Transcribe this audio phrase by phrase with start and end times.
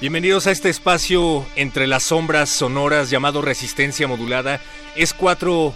[0.00, 4.58] Bienvenidos a este espacio entre las sombras sonoras llamado Resistencia Modulada.
[4.96, 5.74] Es 4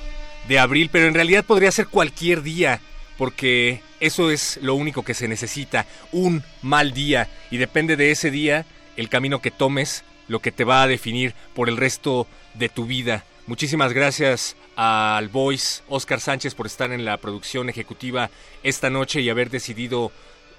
[0.49, 2.81] de abril, pero en realidad podría ser cualquier día,
[3.19, 8.31] porque eso es lo único que se necesita, un mal día, y depende de ese
[8.31, 8.65] día
[8.97, 12.87] el camino que tomes, lo que te va a definir por el resto de tu
[12.87, 13.27] vida.
[13.47, 18.31] Muchísimas gracias al Voice Oscar Sánchez por estar en la producción ejecutiva
[18.63, 20.13] esta noche y haber decidido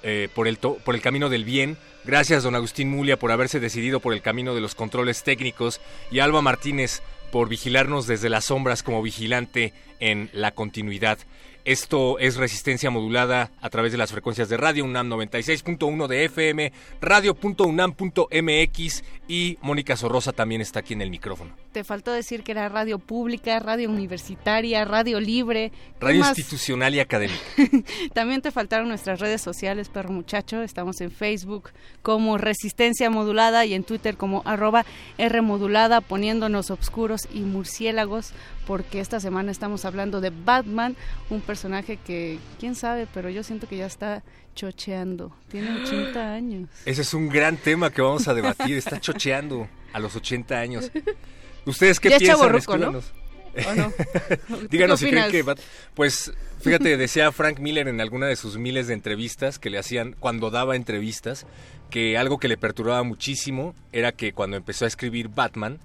[0.08, 1.78] eh, por, el por el camino del bien.
[2.04, 5.82] Gracias, don Agustín Mulia, por haberse decidido por el camino de los controles técnicos.
[6.12, 11.18] Y Alba Martínez por vigilarnos desde las sombras como vigilante en la continuidad.
[11.66, 16.72] Esto es resistencia modulada a través de las frecuencias de Radio UNAM 96.1 de FM,
[17.02, 21.56] radio.unam.mx y Mónica Sorrosa también está aquí en el micrófono.
[21.72, 25.72] Te faltó decir que era radio pública, radio universitaria, radio libre.
[26.00, 27.42] Radio institucional y académica.
[28.14, 30.62] también te faltaron nuestras redes sociales, perro muchacho.
[30.62, 31.72] Estamos en Facebook
[32.04, 34.86] como Resistencia Modulada y en Twitter como arroba
[35.18, 38.34] R Modulada, poniéndonos obscuros y murciélagos
[38.68, 40.96] porque esta semana estamos hablando de Batman,
[41.30, 41.55] un personaje
[42.06, 44.24] que, quién sabe, pero yo siento que ya está
[44.56, 45.36] chocheando.
[45.50, 46.70] Tiene 80 años.
[46.86, 48.78] Ese es un gran tema que vamos a debatir.
[48.78, 50.92] Está chocheando a los 80 años.
[51.66, 52.52] ¿Ustedes qué piensan?
[52.80, 52.92] ¿no?
[52.92, 53.02] no?
[54.70, 55.44] Díganos si creen que...
[55.94, 60.16] Pues fíjate, decía Frank Miller en alguna de sus miles de entrevistas que le hacían
[60.20, 61.46] cuando daba entrevistas,
[61.90, 65.80] que algo que le perturbaba muchísimo era que cuando empezó a escribir Batman,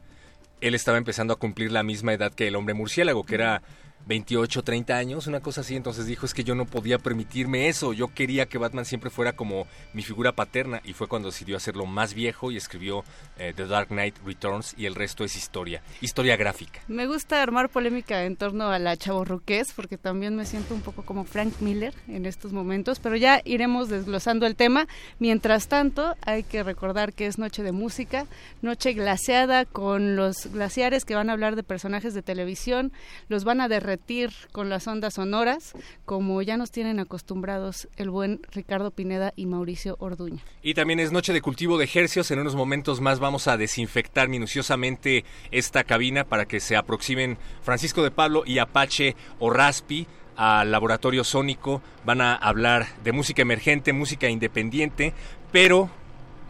[0.60, 3.62] él estaba empezando a cumplir la misma edad que el hombre murciélago, que era
[4.06, 5.77] 28, 30 años, una cosa así.
[5.77, 7.93] Entonces dijo, es que yo no podía permitirme eso.
[7.93, 10.81] Yo quería que Batman siempre fuera como mi figura paterna.
[10.84, 13.05] Y fue cuando decidió hacerlo más viejo y escribió
[13.38, 16.81] eh, The Dark Knight Returns y el resto es historia, historia gráfica.
[16.88, 21.03] Me gusta armar polémica en torno a la chavorruqués porque también me siento un poco
[21.05, 24.88] como Frank Miller en estos momentos, pero ya iremos desglosando el tema.
[25.19, 28.27] Mientras tanto, hay que recordar que es noche de música,
[28.62, 32.93] noche glaciada con los glaciares que van a hablar de personajes de televisión,
[33.28, 33.90] los van a derretir
[34.53, 35.73] con las ondas sonoras,
[36.05, 40.43] como ya nos tienen acostumbrados el buen Ricardo Pineda y Mauricio Orduña.
[40.62, 42.31] Y también es noche de cultivo de ejercios.
[42.31, 48.03] En unos momentos más vamos a desinfectar minuciosamente esta cabina para que se aproximen Francisco
[48.03, 50.06] de Pablo y Apache o Raspi
[50.37, 51.83] al laboratorio sónico.
[52.05, 55.15] Van a hablar de música emergente, música independiente,
[55.53, 55.91] pero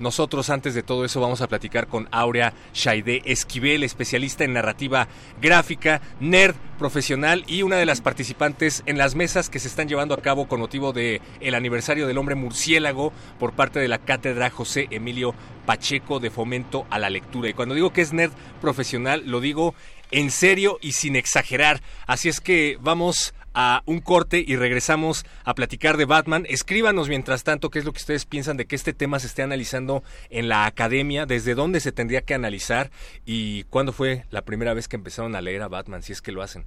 [0.01, 5.09] nosotros antes de todo eso vamos a platicar con Aurea Shaide Esquivel, especialista en narrativa
[5.41, 10.15] gráfica, nerd profesional y una de las participantes en las mesas que se están llevando
[10.15, 14.51] a cabo con motivo de el aniversario del hombre murciélago por parte de la cátedra
[14.51, 15.35] José Emilio
[15.67, 17.51] Pacheco de Fomento a la Lectura.
[17.51, 19.75] Y cuando digo que es nerd profesional, lo digo
[20.11, 21.83] en serio y sin exagerar.
[22.07, 26.47] Así es que vamos a un corte y regresamos a platicar de Batman.
[26.49, 29.43] Escríbanos mientras tanto qué es lo que ustedes piensan de que este tema se esté
[29.43, 32.91] analizando en la academia, desde dónde se tendría que analizar
[33.25, 36.33] y cuándo fue la primera vez que empezaron a leer a Batman, si es que
[36.33, 36.65] lo hacen.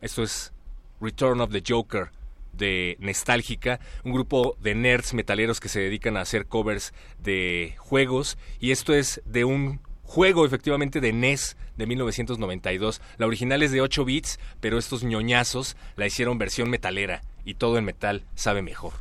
[0.00, 0.52] Esto es
[1.00, 2.10] Return of the Joker
[2.52, 8.38] de Nostálgica, un grupo de nerds metaleros que se dedican a hacer covers de juegos
[8.60, 9.80] y esto es de un
[10.12, 13.00] juego efectivamente de NES de 1992.
[13.16, 17.78] La original es de 8 bits, pero estos ñoñazos la hicieron versión metalera y todo
[17.78, 18.92] el metal sabe mejor.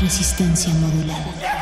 [0.00, 1.61] Resistencia modulada.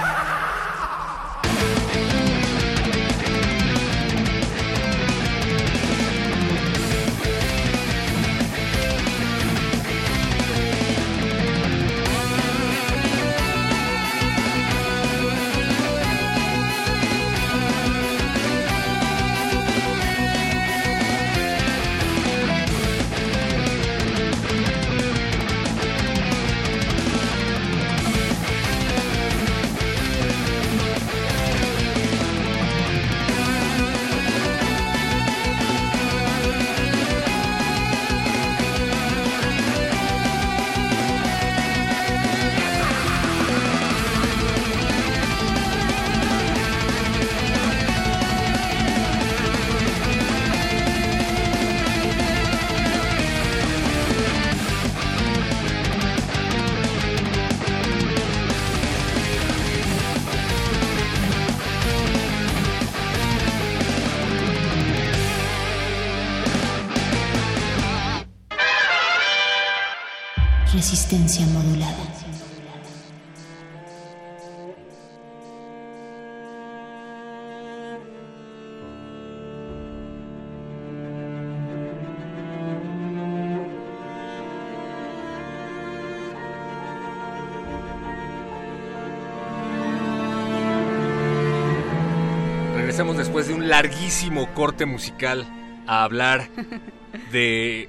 [71.10, 71.96] Resistencia modulada.
[92.76, 95.44] Regresamos después de un larguísimo corte musical
[95.88, 96.48] a hablar
[97.32, 97.88] de...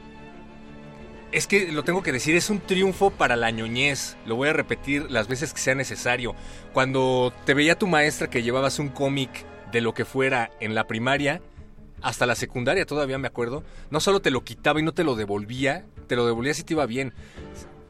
[1.31, 4.17] Es que lo tengo que decir, es un triunfo para la ñoñez.
[4.25, 6.35] Lo voy a repetir las veces que sea necesario.
[6.73, 10.87] Cuando te veía tu maestra que llevabas un cómic de lo que fuera en la
[10.87, 11.41] primaria,
[12.01, 15.15] hasta la secundaria todavía me acuerdo, no solo te lo quitaba y no te lo
[15.15, 17.13] devolvía, te lo devolvía si te iba bien.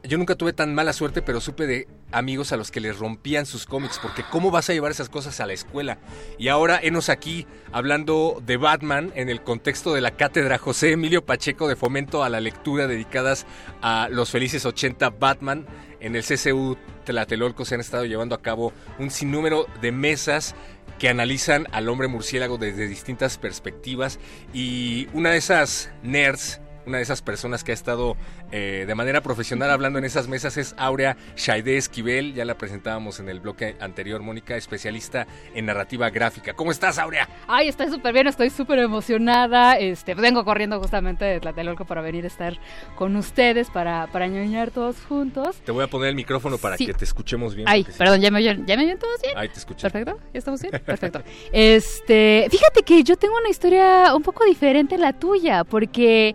[0.04, 3.46] Yo nunca tuve tan mala suerte, pero supe de amigos a los que les rompían
[3.46, 5.98] sus cómics, porque ¿cómo vas a llevar esas cosas a la escuela?
[6.38, 11.24] Y ahora, enos aquí hablando de Batman en el contexto de la cátedra José Emilio
[11.24, 13.46] Pacheco de fomento a la lectura dedicadas
[13.80, 15.66] a los felices 80 Batman.
[16.00, 20.54] En el CCU Tlatelolco se han estado llevando a cabo un sinnúmero de mesas
[20.98, 24.18] que analizan al hombre murciélago desde distintas perspectivas
[24.52, 28.16] y una de esas nerds una de esas personas que ha estado
[28.52, 33.18] eh, de manera profesional hablando en esas mesas es Aurea Shaide Esquivel, ya la presentábamos
[33.18, 36.52] en el bloque anterior, Mónica, especialista en narrativa gráfica.
[36.54, 37.28] ¿Cómo estás, Aurea?
[37.48, 39.76] Ay, estoy súper bien, estoy súper emocionada.
[39.78, 42.58] Este, vengo corriendo justamente de Tlatelolco para venir a estar
[42.94, 45.56] con ustedes, para, para ñoñar todos juntos.
[45.64, 46.86] Te voy a poner el micrófono para Sí.
[46.86, 47.66] que te escuchemos bien.
[47.68, 47.98] Ay, porque sí.
[47.98, 49.36] perdón, ¿ya me oyen, ¿ya me oyen todos bien?
[49.38, 49.82] Ahí te escuché.
[49.82, 50.72] Perfecto, ¿ya estamos bien?
[50.84, 51.22] Perfecto.
[51.52, 56.34] Este, fíjate que yo tengo una historia un poco diferente a la tuya, porque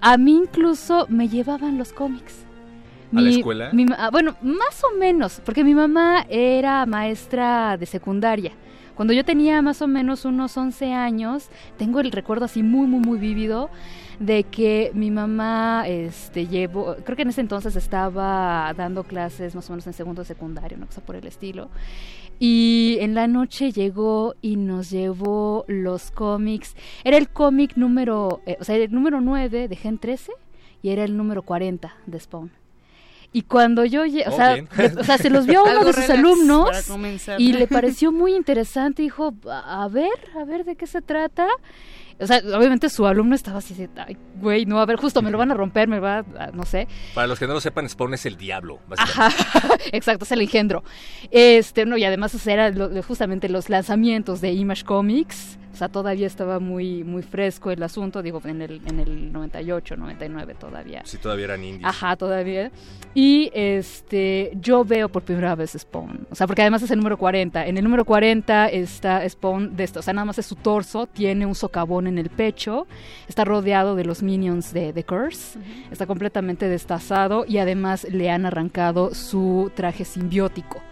[0.00, 2.44] a mí incluso me llevaban los cómics.
[3.14, 3.70] ¿A la escuela?
[3.72, 8.52] mi ah, bueno, más o menos, porque mi mamá era maestra de secundaria.
[8.94, 12.98] Cuando yo tenía más o menos unos 11 años, tengo el recuerdo así muy, muy,
[12.98, 13.70] muy vívido
[14.18, 19.70] de que mi mamá este, llevó, creo que en ese entonces estaba dando clases más
[19.70, 21.68] o menos en segundo de secundaria, una cosa por el estilo.
[22.38, 26.76] Y en la noche llegó y nos llevó los cómics.
[27.04, 30.32] Era el cómic número, eh, o sea, el número 9 de Gen 13
[30.82, 32.52] y era el número 40 de Spawn.
[33.32, 34.56] Y cuando yo, lle- o, Oh, sea,
[35.00, 36.70] o sea, se los vio a uno de sus alumnos
[37.38, 39.02] y le pareció muy interesante.
[39.02, 40.08] Dijo, a ver,
[40.40, 41.46] a ver de qué se trata.
[42.20, 45.30] O sea, obviamente su alumno estaba así, de, ay, güey, no, a ver, justo me
[45.30, 46.88] lo van a romper, me va, a- no sé.
[47.14, 49.36] Para los que no lo sepan, Spawn es el diablo, básicamente.
[49.40, 50.82] Ajá, exacto, es el engendro.
[51.30, 55.58] Este, no, y además o sea, era lo- justamente los lanzamientos de Image Comics.
[55.72, 59.96] O sea, todavía estaba muy, muy fresco el asunto, digo, en el, en el 98,
[59.96, 61.02] 99 todavía.
[61.04, 61.88] Si todavía eran indios.
[61.88, 62.70] Ajá, todavía.
[63.14, 66.26] Y este, yo veo por primera vez Spawn.
[66.30, 67.66] O sea, porque además es el número 40.
[67.66, 70.00] En el número 40 está Spawn de esto.
[70.00, 72.86] O sea, nada más es su torso, tiene un socavón en el pecho,
[73.28, 75.58] está rodeado de los minions de The Curse,
[75.90, 80.82] está completamente destazado y además le han arrancado su traje simbiótico.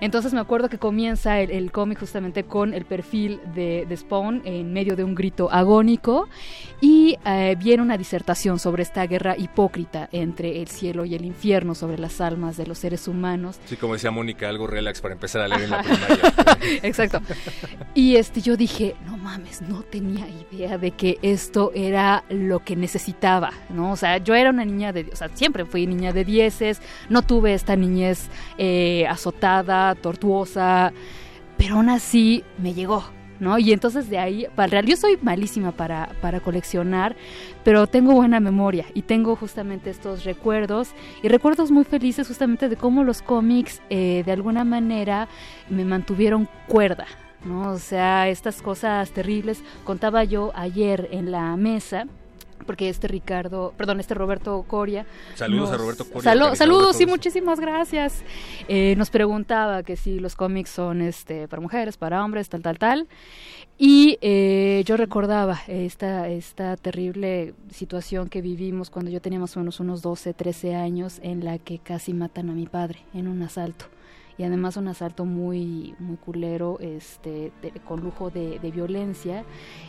[0.00, 4.42] Entonces me acuerdo que comienza el, el cómic justamente con el perfil de, de Spawn
[4.44, 6.28] en medio de un grito agónico
[6.80, 11.74] y eh, viene una disertación sobre esta guerra hipócrita entre el cielo y el infierno,
[11.74, 13.58] sobre las almas de los seres humanos.
[13.66, 16.32] Sí, como decía Mónica, algo relax para empezar a leer en la primaria.
[16.82, 17.20] Exacto.
[17.94, 22.76] Y este yo dije, no mames, no tenía idea de que esto era lo que
[22.76, 23.90] necesitaba, ¿no?
[23.90, 27.22] O sea, yo era una niña de, o sea, siempre fui niña de dieces, no
[27.22, 30.92] tuve esta niñez eh, azotada, tortuosa,
[31.58, 33.04] pero aún así me llegó.
[33.38, 33.58] ¿No?
[33.58, 37.16] Y entonces de ahí, para real, yo soy malísima para, para coleccionar,
[37.64, 40.92] pero tengo buena memoria y tengo justamente estos recuerdos
[41.22, 45.28] y recuerdos muy felices justamente de cómo los cómics eh, de alguna manera
[45.68, 47.06] me mantuvieron cuerda,
[47.46, 47.70] ¿no?
[47.72, 49.62] O sea, estas cosas terribles.
[49.84, 52.06] Contaba yo ayer en la mesa,
[52.66, 55.06] porque este Ricardo, perdón, este Roberto Coria.
[55.34, 58.24] Saludos a Roberto Coria, Salu- saludos y muchísimas gracias.
[58.68, 62.78] Eh, nos preguntaba que si los cómics son este para mujeres, para hombres, tal, tal,
[62.78, 63.06] tal.
[63.78, 69.60] Y eh, yo recordaba esta, esta terrible situación que vivimos cuando yo tenía más o
[69.60, 73.42] menos unos 12, 13 años, en la que casi matan a mi padre en un
[73.42, 73.84] asalto.
[74.38, 77.52] Y además un asalto muy, muy culero, este,
[77.86, 79.44] con lujo de, violencia.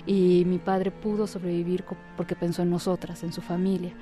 [0.05, 1.83] Y mi padre pudo sobrevivir
[2.15, 3.93] porque pensó en nosotras, en su familia.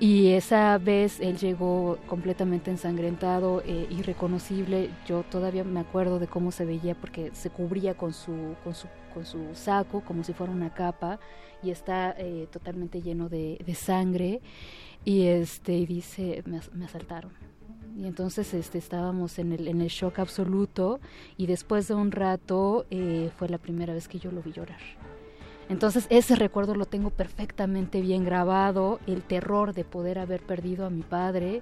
[0.00, 4.90] Y esa vez él llegó completamente ensangrentado, eh, irreconocible.
[5.06, 8.86] Yo todavía me acuerdo de cómo se veía porque se cubría con su, con su,
[9.12, 11.18] con su saco como si fuera una capa
[11.64, 14.40] y está eh, totalmente lleno de, sangre.
[15.04, 17.47] Y este dice, me asaltaron.
[17.98, 21.00] Y entonces este, estábamos en el, en el shock absoluto
[21.36, 24.78] y después de un rato eh, fue la primera vez que yo lo vi llorar.
[25.68, 30.90] Entonces ese recuerdo lo tengo perfectamente bien grabado, el terror de poder haber perdido a
[30.90, 31.60] mi padre,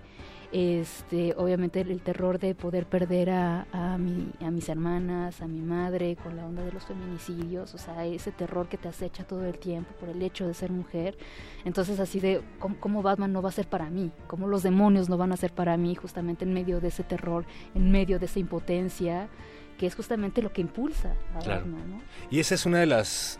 [0.52, 5.60] este, obviamente el, terror de poder perder a, a, mi, a mis hermanas, a mi
[5.60, 9.44] madre, con la onda de los feminicidios, o sea, ese terror que te acecha todo
[9.44, 11.16] el tiempo por el hecho de ser mujer.
[11.64, 15.16] Entonces así de cómo, Batman no va a ser para mí, cómo los demonios no
[15.16, 18.38] van a ser para mí, justamente en medio de ese terror, en medio de esa
[18.38, 19.28] impotencia,
[19.78, 21.90] que es justamente lo que impulsa a Batman.
[21.90, 22.00] ¿no?
[22.30, 23.38] Y esa es una de las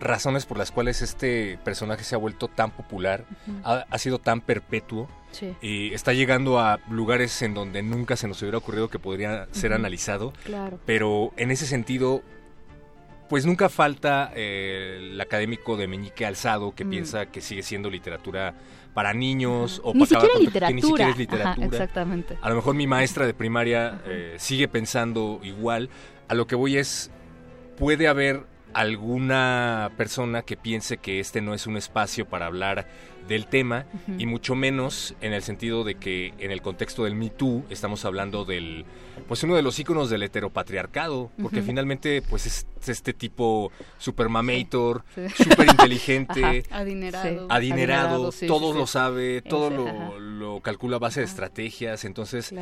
[0.00, 3.24] razones por las cuales este personaje se ha vuelto tan popular,
[3.64, 5.08] ha, sido tan perpetuo
[5.60, 9.72] y está llegando a lugares en donde nunca se nos hubiera ocurrido que podría ser
[9.72, 10.32] analizado.
[10.44, 10.78] Claro.
[10.84, 12.22] Pero en ese sentido,
[13.28, 16.90] pues nunca falta eh, el académico de Meñique Alzado que mm.
[16.90, 18.54] piensa que sigue siendo literatura
[18.94, 20.70] para niños o ni siquiera literatura.
[20.70, 21.66] ni siquiera es literatura.
[21.66, 22.38] exactamente.
[22.40, 25.90] A lo mejor mi maestra de primaria eh, sigue pensando igual.
[26.28, 27.10] A lo que voy es,
[27.76, 28.44] puede haber
[28.76, 32.86] alguna persona que piense que este no es un espacio para hablar
[33.26, 33.86] del tema
[34.18, 38.04] y mucho menos en el sentido de que en el contexto del Me Too estamos
[38.04, 38.84] hablando del
[39.26, 45.04] pues uno de los íconos del heteropatriarcado porque finalmente pues es este tipo super mamator,
[45.34, 52.54] super inteligente, adinerado, adinerado, todo lo sabe, todo lo, calcula a base de estrategias, entonces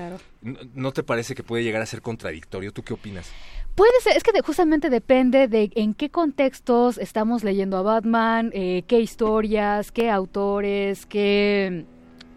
[0.75, 2.73] ¿no te parece que puede llegar a ser contradictorio?
[2.73, 3.31] ¿Tú qué opinas?
[3.75, 8.85] Puede ser, es que justamente depende de en qué contextos estamos leyendo a Batman, eh,
[8.87, 11.85] qué historias, qué autores, qué...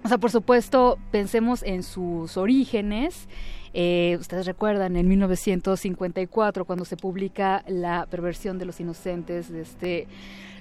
[0.03, 3.27] O sea, por supuesto, pensemos en sus orígenes.
[3.73, 10.07] Eh, ustedes recuerdan, en 1954, cuando se publica La perversión de los inocentes de este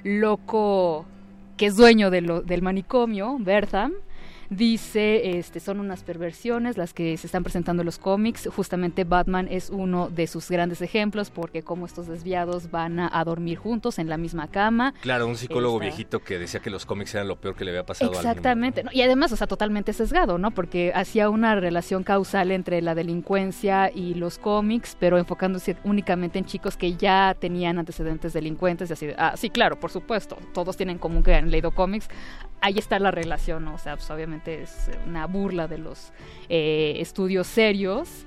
[0.03, 1.07] loco
[1.57, 3.95] que es dueño de lo, del manicomio, Bertham,
[4.51, 8.49] dice, este, son unas perversiones las que se están presentando en los cómics.
[8.55, 13.59] Justamente Batman es uno de sus grandes ejemplos porque como estos desviados van a, dormir
[13.59, 14.95] juntos en la misma cama.
[15.01, 17.85] Claro, un psicólogo viejito que decía que los cómics eran lo peor que le había
[17.85, 18.85] pasado Exactamente.
[18.93, 20.53] y además, o sea, totalmente sesgado, ¿no?
[20.53, 26.45] Porque hacía una relación causal entre la delincuencia y los cómics, pero enfocándose únicamente en
[26.45, 29.09] chicos que ya tenían antecedentes delincuentes y así.
[29.19, 30.37] ah, sí, claro, por supuesto.
[30.53, 32.09] Todos tienen común que han leído cómics.
[32.61, 33.69] Ahí está la relación.
[33.69, 36.13] O sea, pues obviamente es una burla de los
[36.49, 38.27] eh, estudios serios.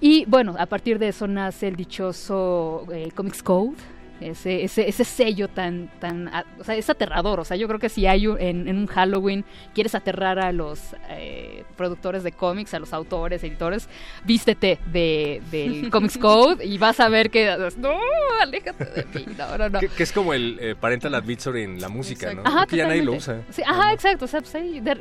[0.00, 3.76] Y bueno, a partir de eso nace el dichoso eh, Comics Code,
[4.20, 7.88] ese, ese, ese sello tan, tan, o sea, es aterrador, o sea, yo creo que
[7.88, 9.44] si hay en, un Halloween
[9.74, 13.88] quieres aterrar a los eh, productores de cómics, a los autores, editores,
[14.24, 17.98] vístete de, del Comics Code y vas a ver que, no,
[18.40, 19.80] aléjate de mí, no, no, no.
[19.80, 22.42] Que, es como el eh, parental advisory en la música, ¿no?
[22.44, 23.42] Ajá, que ya nadie lo usa.
[23.50, 24.54] Sí, ajá, exacto, o sea, pues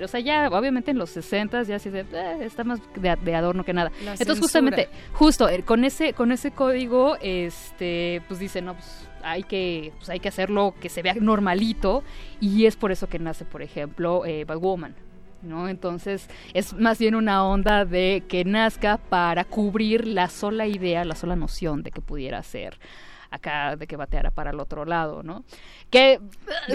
[0.04, 3.64] o sea, ya obviamente en los 60 ya así de, eh, está más de, adorno
[3.64, 3.92] que nada.
[4.00, 9.94] Entonces justamente, justo, con ese, con ese código, este, pues dice, no, pues hay que,
[9.98, 12.04] pues hay que hacerlo que se vea normalito
[12.40, 14.96] y es por eso que nace, por ejemplo, eh, Woman.
[15.44, 15.70] ¿no?
[15.70, 21.16] Entonces es más bien una onda de que nazca para cubrir la sola idea, la
[21.16, 22.80] sola noción de que pudiera ser
[23.30, 25.44] acá de que bateara para el otro lado, ¿no?
[25.90, 26.20] Que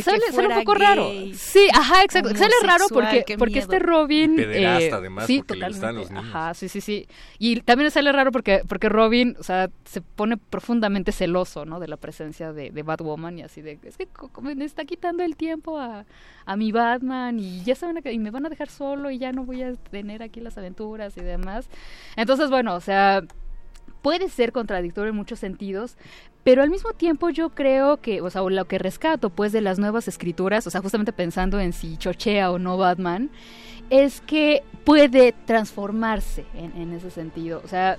[0.01, 1.11] sale, sale, un poco raro.
[1.35, 2.35] Sí, ajá, exacto.
[2.35, 4.37] Sale raro porque, porque este Robin.
[4.39, 5.93] Eh, además, sí, porque totalmente.
[5.93, 6.25] los niños.
[6.25, 7.07] Ajá, sí, sí, sí.
[7.39, 11.81] Y también sale raro porque, porque Robin, o sea, se pone profundamente celoso, ¿no?
[11.81, 13.79] De la presencia de, de Batwoman y así de.
[13.85, 14.09] Es que
[14.41, 16.05] me está quitando el tiempo a,
[16.47, 19.45] a mi Batman y ya saben y me van a dejar solo y ya no
[19.45, 21.69] voy a tener aquí las aventuras y demás.
[22.17, 23.23] Entonces, bueno, o sea
[24.03, 25.97] puede ser contradictorio en muchos sentidos,
[26.45, 29.79] pero al mismo tiempo yo creo que, o sea, lo que rescato pues de las
[29.79, 33.31] nuevas escrituras, o sea, justamente pensando en si chochea o no Batman,
[33.91, 37.61] es que puede transformarse en, ese sentido.
[37.63, 37.99] O sea,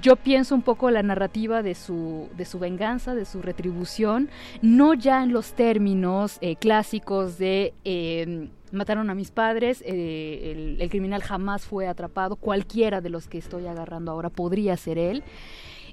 [0.00, 4.30] yo pienso un poco la narrativa de su, de su venganza, de su retribución,
[4.62, 10.80] no ya en los términos eh, clásicos de em, mataron a mis padres, eh, el,
[10.80, 15.22] el criminal jamás fue atrapado, cualquiera de los que estoy agarrando ahora podría ser él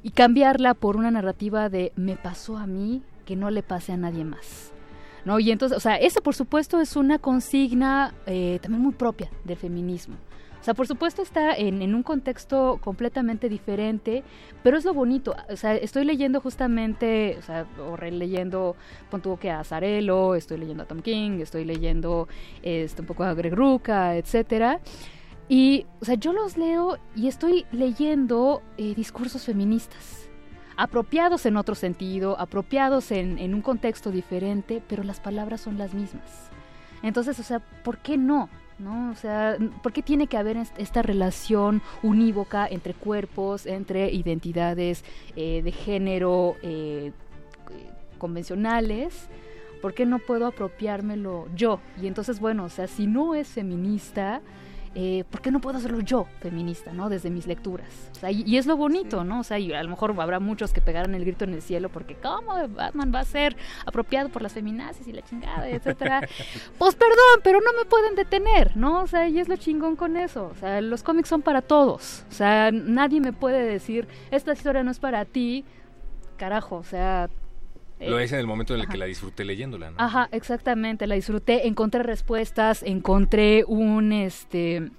[0.04, 3.98] y cambiarla por una narrativa de me pasó a mí, que no le pase a
[3.98, 4.72] nadie más.
[5.26, 5.40] ¿No?
[5.40, 9.56] Y entonces, o sea, eso por supuesto es una consigna eh, también muy propia del
[9.56, 10.18] feminismo.
[10.60, 14.24] O sea, por supuesto está en, en, un contexto completamente diferente,
[14.64, 15.36] pero es lo bonito.
[15.50, 18.78] O sea, estoy leyendo justamente, o sea, o releyendo,
[19.12, 22.30] punto que a Zarello, estoy leyendo a Tom King, estoy leyendo
[22.62, 24.80] este, un poco a Greg Ruca, etcétera.
[25.50, 30.30] Y, o sea, yo los leo y estoy leyendo eh, discursos feministas,
[30.78, 35.94] apropiados en otro sentido, apropiados en, en, un contexto diferente, pero las palabras son las
[35.94, 36.50] mismas.
[37.02, 38.50] Entonces, o sea, ¿por qué no?
[38.80, 39.12] ¿No?
[39.12, 45.04] O sea, ¿por qué tiene que haber esta relación unívoca entre cuerpos, entre identidades
[45.36, 47.12] eh, de género, eh,
[48.18, 49.28] convencionales,
[49.82, 51.82] ¿por qué no puedo apropiármelo yo?
[52.02, 54.42] Y entonces, bueno, o sea, si no es feminista,
[54.96, 57.10] eh, ¿por qué no puedo hacerlo yo, feminista, ¿no?
[57.10, 57.88] Desde mis lecturas.
[58.30, 59.40] y, es lo bonito, ¿no?
[59.40, 61.90] O sea, y a lo mejor habrá muchos que pegarán el grito en el cielo
[61.90, 66.22] porque ¿cómo Batman va a ser apropiado por las feminazis y la chingada, etcétera?
[66.78, 69.02] pues perdón, pero no me pueden detener, ¿no?
[69.02, 70.50] O sea, y es lo chingón con eso.
[70.52, 72.24] O sea, los cómics son para todos.
[72.30, 75.66] O sea, nadie me puede decir, esta historia no es para ti,
[76.38, 77.30] carajo, o sea,
[78.08, 79.98] lo es en el momento en el que la disfruté leyéndola, ¿no?
[80.00, 84.92] Ajá, exactamente, la disfruté, encontré respuestas, encontré un este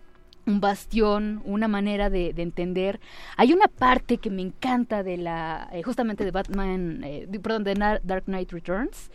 [0.47, 3.01] un bastión, una manera de, entender.
[3.37, 7.75] Hay una parte que me encanta de la, eh, justamente de Batman, eh, perdón, de
[7.75, 9.11] Dark Knight Returns,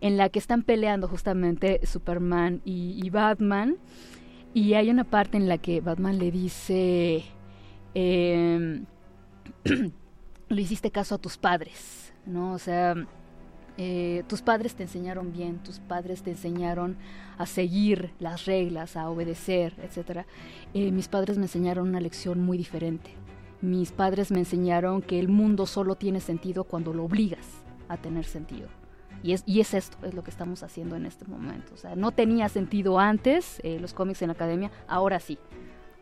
[0.00, 3.76] en la que están peleando justamente Superman y, Batman,
[4.54, 7.24] y hay una parte en la que Batman le dice,
[7.94, 8.82] eh,
[10.48, 12.52] le hiciste caso a tus padres, ¿no?
[12.52, 12.94] O sea,
[13.78, 16.96] eh, tus padres te enseñaron bien, tus padres te enseñaron
[17.38, 20.26] a seguir las reglas, a obedecer, etc.
[20.74, 23.10] Eh, mis padres me enseñaron una lección muy diferente.
[23.60, 27.46] Mis padres me enseñaron que el mundo solo tiene sentido cuando lo obligas
[27.88, 28.68] a tener sentido.
[29.22, 31.74] Y es, es esto, es lo que estamos haciendo en este momento.
[31.74, 35.38] O sea, no tenía sentido antes eh, los cómics en la academia, ahora sí.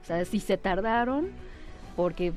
[0.00, 1.28] O sea, sí se tardaron
[1.96, 2.32] porque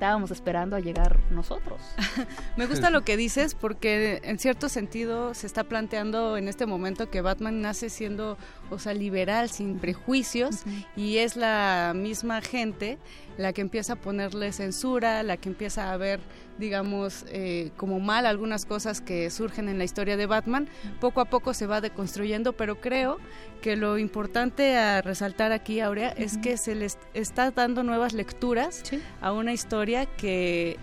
[0.00, 1.78] estábamos esperando a llegar nosotros.
[2.56, 7.10] Me gusta lo que dices porque en cierto sentido se está planteando en este momento
[7.10, 8.38] que Batman nace siendo,
[8.70, 10.62] o sea, liberal, sin prejuicios
[10.96, 12.98] y es la misma gente
[13.38, 16.20] la que empieza a ponerle censura, la que empieza a ver,
[16.58, 20.68] digamos, eh, como mal algunas cosas que surgen en la historia de Batman.
[21.00, 23.18] Poco a poco se va deconstruyendo, pero creo
[23.62, 28.82] que lo importante a resaltar aquí, Aurea, es que se les está dando nuevas lecturas
[29.22, 30.76] a una historia que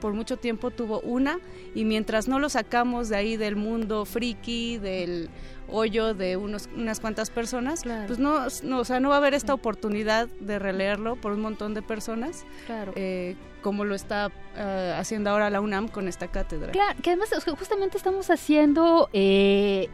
[0.00, 1.40] por mucho tiempo tuvo una
[1.74, 5.28] y mientras no lo sacamos de ahí del mundo friki, del
[5.70, 9.34] hoyo de unos, unas cuantas personas, pues no, no, o sea, no va a haber
[9.34, 12.44] esta oportunidad de releerlo por un montón de personas,
[12.94, 16.72] eh, como lo está eh, haciendo ahora la UNAM con esta cátedra.
[16.72, 19.88] Claro, que además justamente estamos haciendo eh,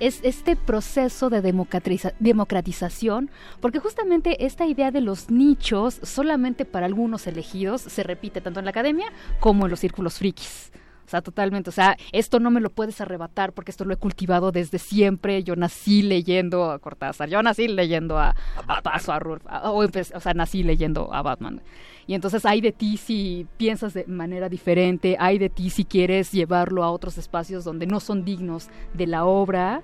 [0.00, 3.30] es este proceso de democratización,
[3.60, 8.64] porque justamente esta idea de los nichos solamente para algunos elegidos se repite tanto en
[8.64, 10.72] la academia como en los círculos frikis.
[11.10, 11.70] O sea, totalmente.
[11.70, 15.42] O sea, esto no me lo puedes arrebatar porque esto lo he cultivado desde siempre.
[15.42, 18.36] Yo nací leyendo a Cortázar, yo nací leyendo a,
[18.68, 21.62] a, Paso, a Rulf, o, o, sea, nací leyendo a Batman.
[22.06, 26.30] Y entonces hay de ti si piensas de manera diferente, hay de ti si quieres
[26.30, 29.82] llevarlo a otros espacios donde no son dignos de la obra.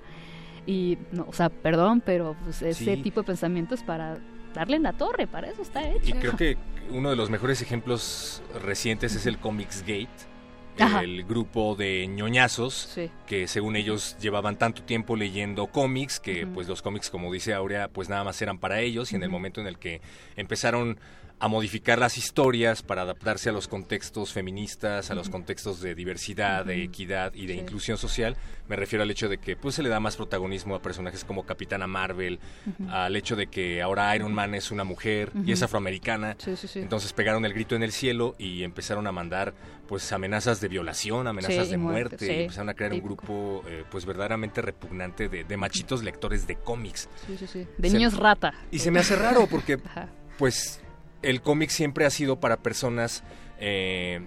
[0.65, 4.17] Y, no, o sea, perdón, pero pues, ese tipo de pensamientos para
[4.53, 6.07] darle en la torre, para eso está hecho.
[6.07, 6.57] Y creo que
[6.89, 10.36] uno de los mejores ejemplos recientes es el Comics Gate
[10.79, 16.81] el grupo de ñoñazos que según ellos llevaban tanto tiempo leyendo cómics que pues los
[16.81, 19.67] cómics como dice Aurea pues nada más eran para ellos y en el momento en
[19.67, 20.01] el que
[20.35, 20.99] empezaron
[21.39, 26.65] a modificar las historias para adaptarse a los contextos feministas, a los contextos de diversidad,
[26.65, 28.35] de equidad y de inclusión social.
[28.67, 31.45] Me refiero al hecho de que pues se le da más protagonismo a personajes como
[31.45, 32.39] Capitana Marvel,
[32.89, 36.35] al hecho de que ahora Iron Man es una mujer y es afroamericana.
[36.75, 39.53] Entonces pegaron el grito en el cielo y empezaron a mandar
[39.87, 44.05] pues amenazas de violación, amenazas de muerte, y empezaron a crear un grupo eh, pues
[44.05, 47.09] verdaderamente repugnante de, machitos lectores de cómics.
[47.77, 48.53] De niños rata.
[48.71, 49.79] Y se me hace raro porque
[50.37, 50.81] pues
[51.21, 53.23] el cómic siempre ha sido para personas
[53.59, 54.21] eh,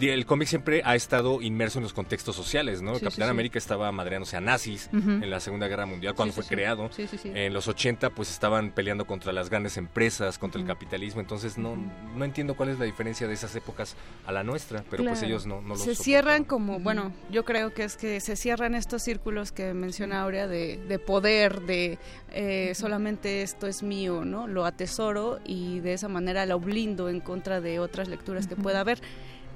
[0.00, 2.98] el cómic siempre ha estado inmerso en los contextos sociales, ¿no?
[2.98, 6.90] Capitán América estaba madreándose a nazis en la Segunda Guerra Mundial cuando fue creado.
[7.24, 11.76] En los 80 pues estaban peleando contra las grandes empresas, contra el capitalismo, entonces no
[12.14, 15.46] no entiendo cuál es la diferencia de esas épocas a la nuestra, pero pues ellos
[15.46, 19.02] no, no lo Se cierran como, bueno, yo creo que es que se cierran estos
[19.02, 21.98] círculos que menciona Aurea de, de poder, de
[22.32, 24.46] eh, solamente esto es mío, ¿no?
[24.46, 28.80] Lo atesoro y de esa manera lo blindo en contra de otras lecturas que pueda
[28.80, 29.00] haber.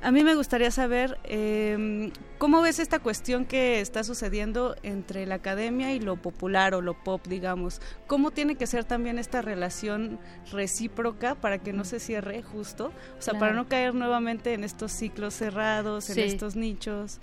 [0.05, 5.37] A mí me gustaría saber em, cómo ves esta cuestión que está sucediendo entre la
[5.37, 7.81] academia y lo popular o lo pop, digamos.
[8.07, 10.21] ¿Cómo tiene que ser también esta relación
[10.53, 12.93] recíproca para que no se cierre justo?
[13.19, 17.19] O sea, para no caer nuevamente en estos ciclos cerrados, en estos nichos.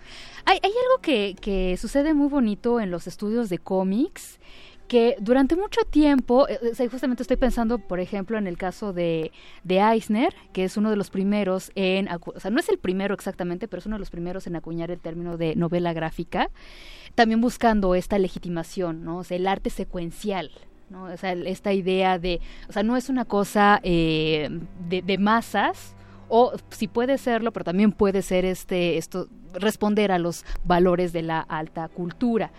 [0.46, 4.40] Hay, hay algo que, que sucede muy bonito en los estudios de cómics
[4.92, 9.32] que durante mucho tiempo, eh, justamente estoy pensando, por ejemplo, en el caso de,
[9.64, 13.14] de Eisner, que es uno de los primeros en, o sea, no es el primero
[13.14, 16.50] exactamente, pero es uno de los primeros en acuñar el término de novela gráfica,
[17.16, 19.20] también buscando esta legitimación, ¿no?
[19.20, 20.52] O sea, el arte secuencial,
[20.90, 21.06] ¿no?
[21.06, 24.50] O sea, esta idea de, o sea, no es una cosa eh,
[24.90, 25.96] de, de masas,
[26.28, 31.22] o si puede serlo, pero también puede ser este esto responder a los valores de
[31.22, 32.52] la alta cultura.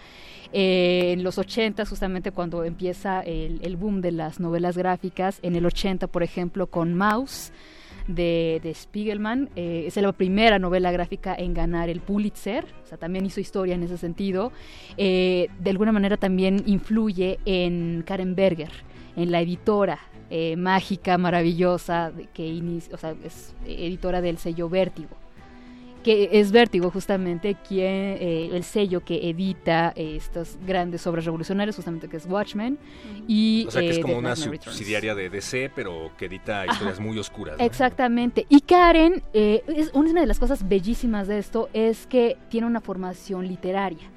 [0.52, 5.56] Eh, en los 80, justamente cuando empieza el, el, boom de las novelas gráficas, en
[5.56, 7.52] el 80, por ejemplo, con Mouse,
[8.06, 9.50] de, de Spiegelman.
[9.56, 13.74] Eh, es la primera novela gráfica en ganar el Pulitzer, o sea, también hizo historia
[13.74, 14.52] en ese sentido.
[14.96, 18.72] Eh, de alguna manera también influye en Karen Berger,
[19.16, 19.98] en la editora
[20.30, 25.21] eh, mágica, maravillosa, que inicia, o sea, es editora del sello Vértigo
[26.02, 31.76] que es Vértigo justamente quien eh, el sello que edita eh, estas grandes obras revolucionarias
[31.76, 32.78] justamente que es Watchmen
[33.26, 37.00] y o sea que es eh, como una subsidiaria de DC pero que edita historias
[37.00, 37.64] muy oscuras ¿no?
[37.64, 38.46] Exactamente.
[38.48, 42.80] Y Karen, eh, es una de las cosas bellísimas de esto es que tiene una
[42.80, 44.10] formación literaria.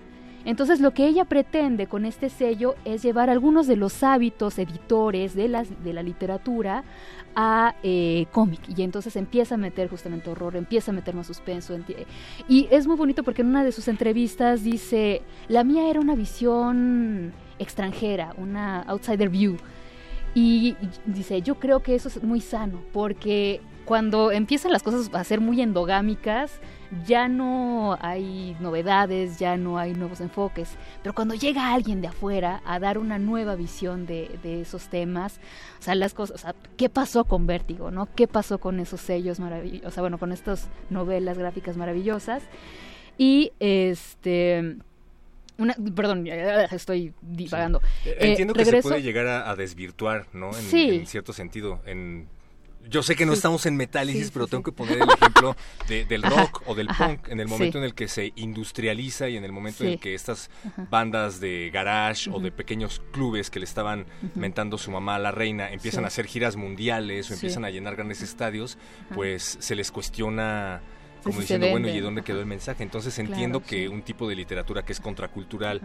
[0.45, 5.34] Entonces lo que ella pretende con este sello es llevar algunos de los hábitos editores
[5.34, 6.84] de, las, de la literatura
[7.36, 8.62] a eh, cómic.
[8.76, 11.78] Y entonces empieza a meter justamente horror, empieza a meter más suspenso
[12.48, 16.15] y es muy bonito porque en una de sus entrevistas dice, la mía era una
[16.15, 19.58] visión extranjera, una outsider view
[20.34, 25.24] y dice, yo creo que eso es muy sano porque cuando empiezan las cosas a
[25.24, 26.60] ser muy endogámicas,
[27.06, 30.69] ya no hay novedades, ya no hay nuevos enfoques.
[31.02, 35.39] Pero cuando llega alguien de afuera a dar una nueva visión de, de esos temas,
[35.80, 38.08] o sea, las cosas, o sea, ¿qué pasó con Vértigo, no?
[38.15, 39.88] ¿Qué pasó con esos sellos maravillosos?
[39.88, 42.43] O sea, bueno, con estas novelas gráficas maravillosas.
[43.17, 44.78] Y este
[45.58, 46.28] una, perdón,
[46.71, 47.82] estoy divagando.
[48.04, 50.48] Eh, Eh, Entiendo que regreso- se puede llegar a, a desvirtuar, ¿no?
[50.50, 50.89] En, Sí.
[50.95, 51.80] en cierto sentido.
[51.86, 52.28] En,
[52.89, 53.38] yo sé que no Sí.
[53.38, 55.56] estamos en metálisis, Sí, pero tengo que poner el ejemplo
[55.88, 57.78] de- del Ajá, rock o del ajá, punk en el momento sí.
[57.80, 60.88] en el que se industrializa y en el momento en el que estas Ajá.
[60.89, 65.32] bandas de garage o de pequeños clubes que le estaban mentando su mamá a la
[65.32, 68.78] reina empiezan a hacer giras mundiales o empiezan a llenar grandes estadios,
[69.13, 70.82] pues se les cuestiona
[71.24, 72.84] como diciendo, bueno, ¿y dónde quedó el mensaje?
[72.84, 75.82] Entonces Claro, entiendo que un tipo de literatura que es contracultural,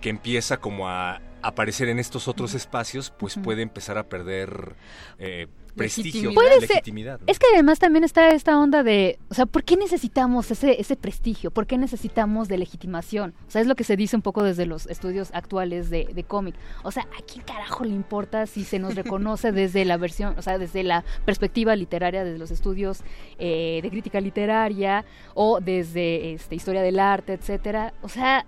[0.00, 4.74] que empieza como a aparecer en estos otros espacios, pues puede empezar a perder
[5.18, 5.46] eh,
[5.78, 6.60] prestigio, Legitimidad.
[6.60, 7.20] Legitimidad.
[7.20, 7.24] ¿no?
[7.26, 10.96] Es que además también está esta onda de, o sea, ¿por qué necesitamos ese, ese
[10.96, 11.50] prestigio?
[11.50, 13.34] ¿Por qué necesitamos de legitimación?
[13.46, 16.24] O sea, es lo que se dice un poco desde los estudios actuales de, de
[16.24, 16.56] cómic.
[16.82, 20.42] O sea, ¿a quién carajo le importa si se nos reconoce desde la versión, o
[20.42, 23.02] sea, desde la perspectiva literaria, desde los estudios
[23.38, 27.94] eh, de crítica literaria o desde este, historia del arte, etcétera?
[28.02, 28.44] O sea,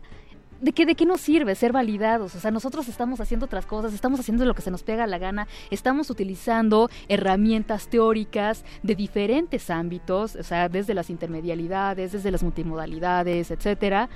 [0.60, 2.34] ¿De qué, ¿De qué nos sirve ser validados?
[2.34, 5.16] O sea, nosotros estamos haciendo otras cosas, estamos haciendo lo que se nos pega la
[5.16, 12.42] gana, estamos utilizando herramientas teóricas de diferentes ámbitos, o sea, desde las intermedialidades, desde las
[12.42, 14.10] multimodalidades, etcétera.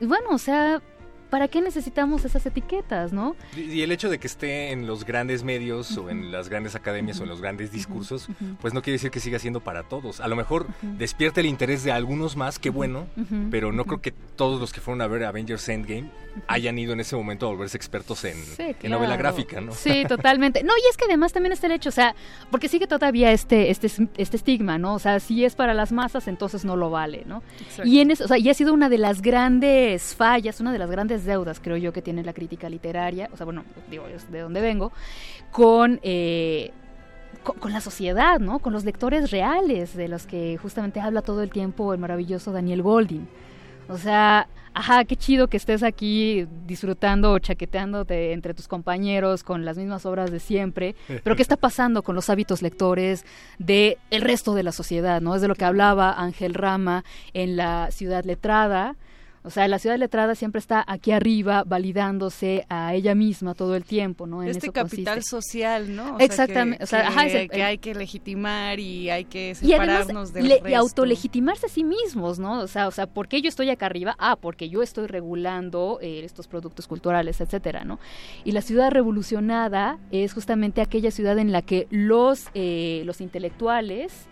[0.00, 0.82] Bueno, o sea,
[1.30, 3.36] ¿para qué necesitamos esas etiquetas, no?
[3.56, 6.74] Y, y el hecho de que esté en los grandes medios o en las grandes
[6.74, 8.28] academias o en los grandes discursos,
[8.60, 10.20] pues no quiere decir que siga siendo para todos.
[10.20, 13.06] A lo mejor despierta el interés de algunos más, qué bueno,
[13.50, 16.10] pero no creo que todos los que fueron a ver Avengers Endgame
[16.46, 19.72] hayan ido en ese momento a volverse expertos en, Sí, en novela gráfica, ¿no?
[19.72, 20.62] Sí, totalmente.
[20.62, 22.14] No, y es que además también está el hecho, o sea,
[22.50, 24.94] porque sigue todavía este, este, este estigma, ¿no?
[24.94, 27.42] O sea, si es para las masas, entonces no lo vale, ¿no?
[27.84, 30.78] Y en eso, o sea, y ha sido una de las grandes fallas, una de
[30.78, 34.30] las grandes deudas, creo yo, que tiene la crítica literaria, o sea, bueno, digo, es
[34.30, 34.92] de donde vengo,
[35.50, 36.72] con, eh,
[37.42, 38.58] con, con la sociedad, ¿no?
[38.58, 42.82] Con los lectores reales, de los que justamente habla todo el tiempo el maravilloso Daniel
[42.82, 43.26] Golding.
[43.88, 49.64] O sea, ajá, qué chido que estés aquí disfrutando o chaqueteándote entre tus compañeros con
[49.64, 53.24] las mismas obras de siempre, pero ¿qué está pasando con los hábitos lectores
[53.58, 55.34] de el resto de la sociedad, no?
[55.34, 58.94] Es de lo que hablaba Ángel Rama en la Ciudad Letrada.
[59.48, 63.84] O sea, la ciudad letrada siempre está aquí arriba validándose a ella misma todo el
[63.84, 64.42] tiempo, ¿no?
[64.42, 65.30] En este eso capital consiste.
[65.30, 66.16] social, ¿no?
[66.16, 70.32] O Exactamente, Sea, o que, sea, que- que hay que legitimar y hay que separarnos
[70.32, 70.68] del le- resto.
[70.68, 72.60] y autolegitimarse a sí mismos, ¿no?
[72.60, 74.14] O sea, o sea, ¿por qué yo estoy acá arriba?
[74.18, 77.98] Ah, porque yo estoy regulando eh, estos productos culturales, etcétera, ¿no?
[78.44, 84.26] Y la ciudad revolucionada es justamente aquella ciudad en la que los eh, los intelectuales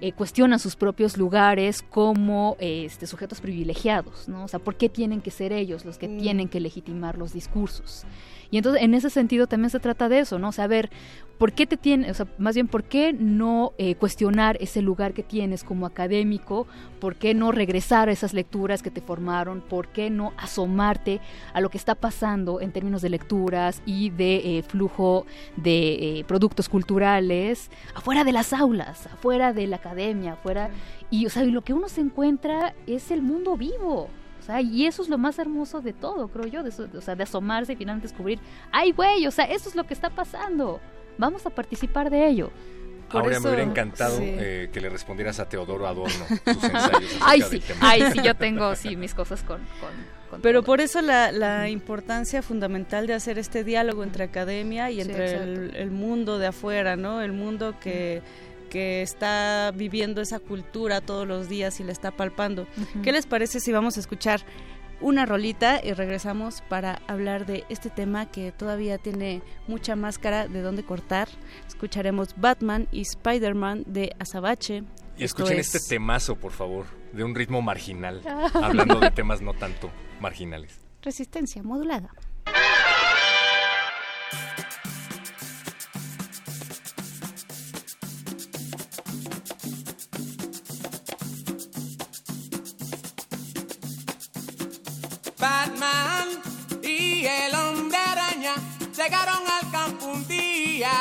[0.00, 4.44] eh, cuestionan sus propios lugares como eh, este, sujetos privilegiados, ¿no?
[4.44, 6.18] O sea, ¿por qué tienen que ser ellos los que Mm.
[6.18, 8.04] tienen que legitimar los discursos?
[8.50, 10.48] Y entonces, en ese sentido, también se trata de eso, ¿no?
[10.48, 10.90] O sea, a ver,
[11.38, 15.12] ¿por qué te tiene, o sea, más bien, ¿por qué no eh, cuestionar ese lugar
[15.14, 16.66] que tienes como académico?
[16.98, 19.60] ¿Por qué no regresar a esas lecturas que te formaron?
[19.60, 21.20] ¿Por qué no asomarte
[21.54, 26.24] a lo que está pasando en términos de lecturas y de eh, flujo de eh,
[26.26, 30.70] productos culturales afuera de las aulas, afuera de la academia, afuera...
[31.12, 34.08] Y, o sea, y lo que uno se encuentra es el mundo vivo.
[34.58, 37.22] Y eso es lo más hermoso de todo, creo yo, de, eso- o sea, de
[37.22, 38.40] asomarse y finalmente descubrir,
[38.72, 40.80] ay, güey, o sea, eso es lo que está pasando,
[41.18, 42.50] vamos a participar de ello.
[43.10, 47.18] Ahora me hubiera encantado eh, que le respondieras a Teodoro Adorno sus ensayos.
[47.20, 49.60] ay, sí, ay, sí, yo tengo sí, mis cosas con...
[50.42, 55.34] Pero por eso la, la, importancia fundamental de hacer este diálogo entre academia y entre
[55.34, 57.20] el, mundo de afuera, ¿no?
[57.20, 58.22] El mundo que
[58.70, 62.66] que está viviendo esa cultura todos los días y la está palpando.
[63.02, 64.40] ¿Qué les parece si vamos a escuchar
[65.00, 70.60] una rolita y regresamos para hablar de este tema que todavía tiene mucha máscara de
[70.60, 71.28] dónde cortar.
[71.66, 74.84] Escucharemos Batman y Spider-Man de Azabache.
[75.16, 78.22] Y escuchen este temazo, por favor, de un ritmo marginal,
[78.54, 80.80] hablando de temas no tanto marginales.
[81.02, 82.10] Resistencia modulada.
[99.02, 100.92] Llegaron al campo un día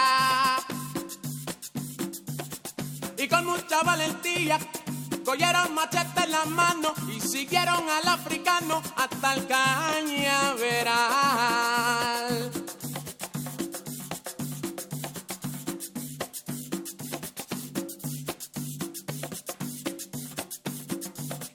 [3.18, 4.58] y con mucha valentía
[5.26, 10.40] cogieron machete en las manos y siguieron al africano hasta el cañaveral.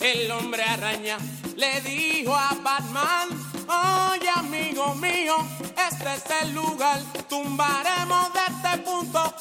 [0.01, 1.17] El hombre araña
[1.57, 3.31] le dijo a Batman,
[3.67, 5.37] oye amigo mío,
[5.77, 9.35] este es el lugar, tumbaremos de este punto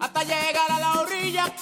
[0.00, 1.54] hasta llegar a la orilla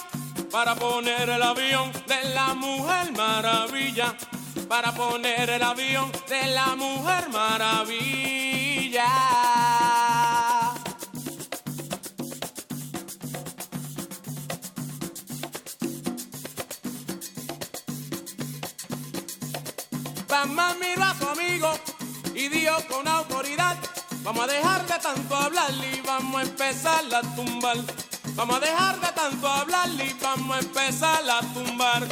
[0.51, 4.15] para poner el avión de la mujer maravilla,
[4.67, 9.07] para poner el avión de la mujer maravilla.
[20.27, 21.71] Batman miró a su amigo
[22.35, 23.77] y dijo con autoridad,
[24.23, 27.77] vamos a dejar de tanto hablar y vamos a empezar a tumbar.
[28.35, 32.07] Vamos a dejar de tanto hablar y vamos a empezar a tumbar.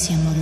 [0.00, 0.39] Resistencia modulada.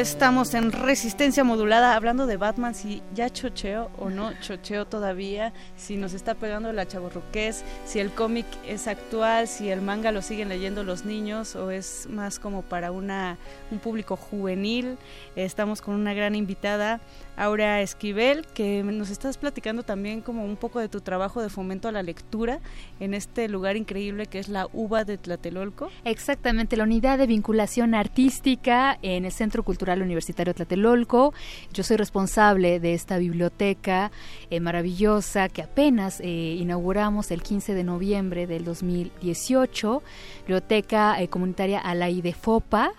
[0.00, 5.96] Estamos en resistencia modulada hablando de Batman, si ya chocheo o no chocheo todavía, si
[5.96, 10.50] nos está pegando la chaborruqués, si el cómic es actual, si el manga lo siguen
[10.50, 13.38] leyendo los niños o es más como para una,
[13.72, 14.98] un público juvenil.
[15.34, 17.00] Estamos con una gran invitada,
[17.38, 21.88] Aura Esquivel, que nos estás platicando también como un poco de tu trabajo de fomento
[21.88, 22.60] a la lectura
[23.00, 25.90] en este lugar increíble que es la UBA de Tlatelolco.
[26.04, 31.34] Exactamente, la unidad de vinculación artística en el Centro Cultural Universitario Tlatelolco.
[31.72, 34.10] Yo soy responsable de esta biblioteca
[34.50, 36.26] eh, maravillosa que apenas eh,
[36.58, 40.02] inauguramos el 15 de noviembre del 2018,
[40.40, 42.92] biblioteca eh, comunitaria de Fopa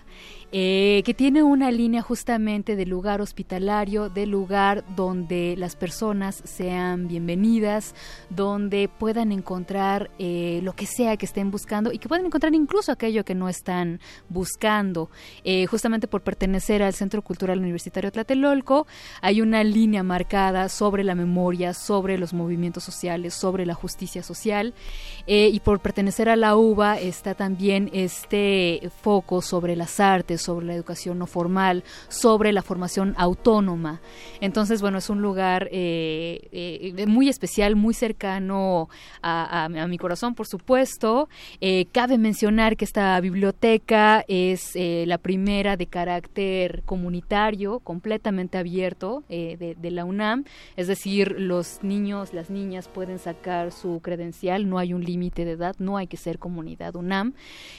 [0.52, 7.06] eh, que tiene una línea justamente de lugar hospitalario, de lugar donde las personas sean
[7.06, 7.94] bienvenidas,
[8.30, 12.90] donde puedan encontrar eh, lo que sea que estén buscando y que puedan encontrar incluso
[12.90, 15.08] aquello que no están buscando.
[15.44, 18.88] Eh, justamente por pertenecer al Centro Cultural Universitario Tlatelolco,
[19.20, 24.74] hay una línea marcada sobre la memoria, sobre los movimientos sociales, sobre la justicia social
[25.26, 30.74] y por pertenecer a la UBA está también este foco sobre las artes, sobre la
[30.74, 34.00] educación no formal, sobre la formación autónoma.
[34.40, 38.88] Entonces, bueno, es un lugar eh, eh, muy especial, muy cercano
[39.22, 41.28] a, mi corazón, por supuesto.
[41.60, 49.90] Eh, cabe mencionar que esta biblioteca es la primera de carácter comunitario, completamente abierto de,
[49.90, 50.44] la UNAM,
[50.76, 55.52] es decir, los niños, las niñas pueden sacar su credencial, no hay un límite de
[55.52, 57.34] edad, no hay que ser comunidad UNAM.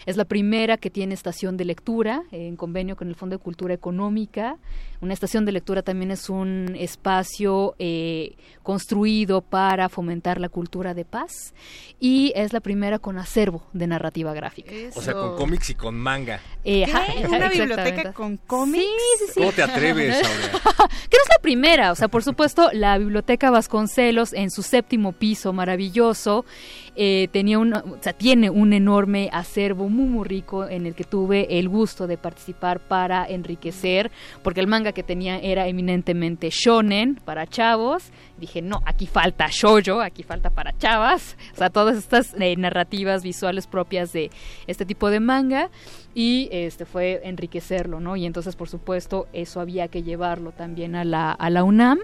[0.05, 2.23] Es la primera que tiene estación de lectura
[2.55, 4.57] convenio con el Fondo de Cultura Económica.
[5.01, 11.05] Una estación de lectura también es un espacio eh, construido para fomentar la cultura de
[11.05, 11.53] paz
[11.99, 14.71] y es la primera con acervo de narrativa gráfica.
[14.95, 16.39] O sea, con cómics y con manga.
[16.63, 16.85] Eh,
[17.27, 18.85] ¿Una biblioteca con cómics?
[18.85, 19.39] Sí, sí, sí.
[19.39, 20.51] ¿Cómo te atreves, Aurea?
[20.51, 21.91] que no es la primera.
[21.91, 26.45] O sea, por supuesto, la Biblioteca Vasconcelos en su séptimo piso maravilloso
[26.95, 31.05] eh, tenía una, o sea, tiene un enorme acervo muy, muy rico en el que
[31.05, 34.11] tuve el gusto de participar para enriquecer,
[34.43, 38.11] porque el manga que tenía era eminentemente shonen para chavos.
[38.37, 41.37] Dije, no, aquí falta shoyo, aquí falta para chavas.
[41.53, 44.29] O sea, todas estas eh, narrativas visuales propias de
[44.67, 45.69] este tipo de manga
[46.13, 48.17] y este fue enriquecerlo, ¿no?
[48.17, 51.99] Y entonces, por supuesto, eso había que llevarlo también a la, a la UNAM.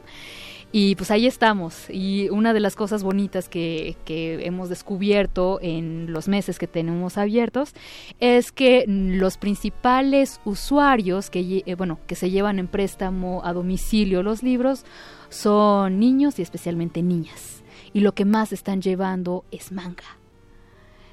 [0.71, 1.89] Y pues ahí estamos.
[1.89, 7.73] Y una de las cosas bonitas que, hemos descubierto en los meses que tenemos abiertos
[8.19, 14.23] es que los principales usuarios que, eh, bueno, que se llevan en préstamo a domicilio
[14.23, 14.85] los libros
[15.29, 17.63] son niños y especialmente niñas.
[17.93, 20.17] Y lo que más están llevando es manga.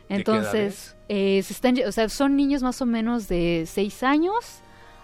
[0.09, 4.35] Entonces, eh, están, o sea, son niños más o menos de 6 años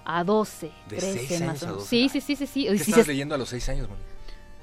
[0.04, 1.84] a 12, de 13 más o menos.
[1.86, 2.46] Sí, sí, sí, sí.
[2.46, 2.66] sí.
[2.66, 4.00] ¿Qué estás leyendo a los 6 años, Moni?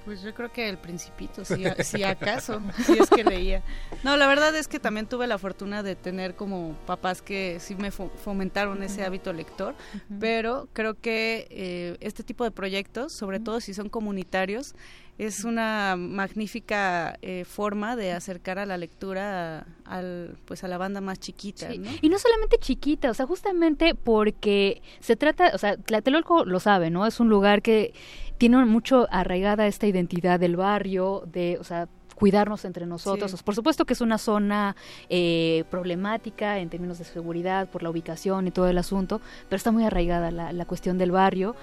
[0.08, 3.62] Pues yo creo que el principito, si, si acaso, si es que leía.
[4.06, 7.76] No, la verdad es que también tuve la fortuna de tener como papás que sí
[7.76, 9.76] me fomentaron ese hábito lector,
[10.18, 14.76] pero creo que eh, este tipo de proyectos, sobre todo si son comunitarios,
[15.18, 21.02] es una magnífica eh, forma de acercar a la lectura al pues a la banda
[21.02, 26.46] más chiquita y no solamente chiquita o sea justamente porque se trata o sea Tlatelolco
[26.46, 27.94] lo sabe no es un lugar que
[28.38, 33.44] tiene mucho arraigada esta identidad del barrio, de, o sea, cuidarnos entre nosotros.
[33.44, 34.76] Por supuesto que es una zona
[35.08, 39.72] eh, problemática en términos de seguridad por la ubicación y todo el asunto, pero está
[39.72, 41.56] muy arraigada la, cuestión del barrio.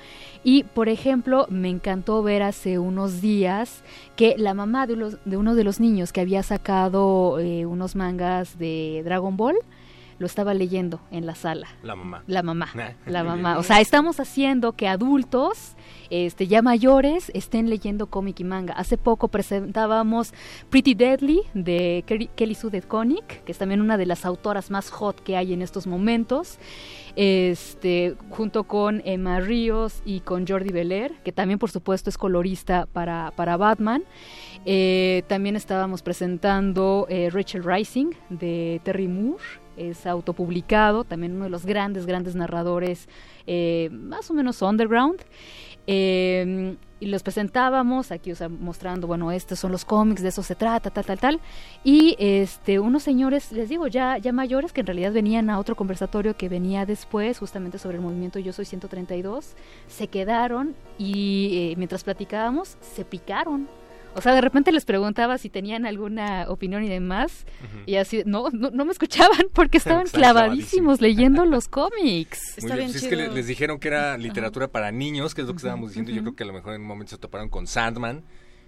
[0.45, 3.83] Y, por ejemplo, me encantó ver hace unos días
[4.14, 7.97] que la mamá de, los, de uno de los niños que había sacado eh, unos
[7.97, 9.57] mangas de Dragon Ball,
[10.19, 11.69] lo estaba leyendo en la sala.
[11.83, 12.23] La mamá.
[12.27, 12.69] La mamá.
[13.07, 13.59] la mamá.
[13.59, 15.77] O sea, estamos haciendo que adultos,
[16.11, 18.75] este, ya mayores, estén leyendo cómic y manga.
[18.75, 20.33] Hace poco presentábamos
[20.71, 25.21] Pretty Deadly de Kelly Sue Connick, que es también una de las autoras más hot
[25.21, 26.59] que hay en estos momentos.
[27.17, 32.87] Este, junto con Emma Ríos y con Jordi Belair, que también por supuesto es colorista
[32.93, 34.03] para, para Batman.
[34.67, 39.45] Eh, también estábamos presentando eh, Rachel Rising de Terry Moore,
[39.77, 43.09] es autopublicado, también uno de los grandes, grandes narradores,
[43.47, 45.20] eh, más o menos underground.
[45.87, 50.55] Eh, y los presentábamos aquí, o mostrando, bueno, estos son los cómics, de eso se
[50.55, 51.41] trata, tal, tal, tal.
[51.85, 55.77] Y este, unos señores, les digo, ya, ya mayores, que en realidad venían a otro
[55.77, 59.55] conversatorio que venía después, justamente sobre el movimiento Yo Soy 132,
[59.87, 63.68] se quedaron y eh, mientras platicábamos, se picaron
[64.15, 67.45] O sea, de repente les preguntaba si tenían alguna opinión y demás,
[67.87, 72.55] y así, no, no, no me escuchaban porque estaban clavadísimos leyendo los cómics.
[72.61, 75.47] Muy bien, bien pues es que les dijeron que era literatura para niños, que es
[75.47, 76.12] lo que estábamos diciendo.
[76.12, 78.23] Yo creo que a lo mejor en un momento se toparon con Sandman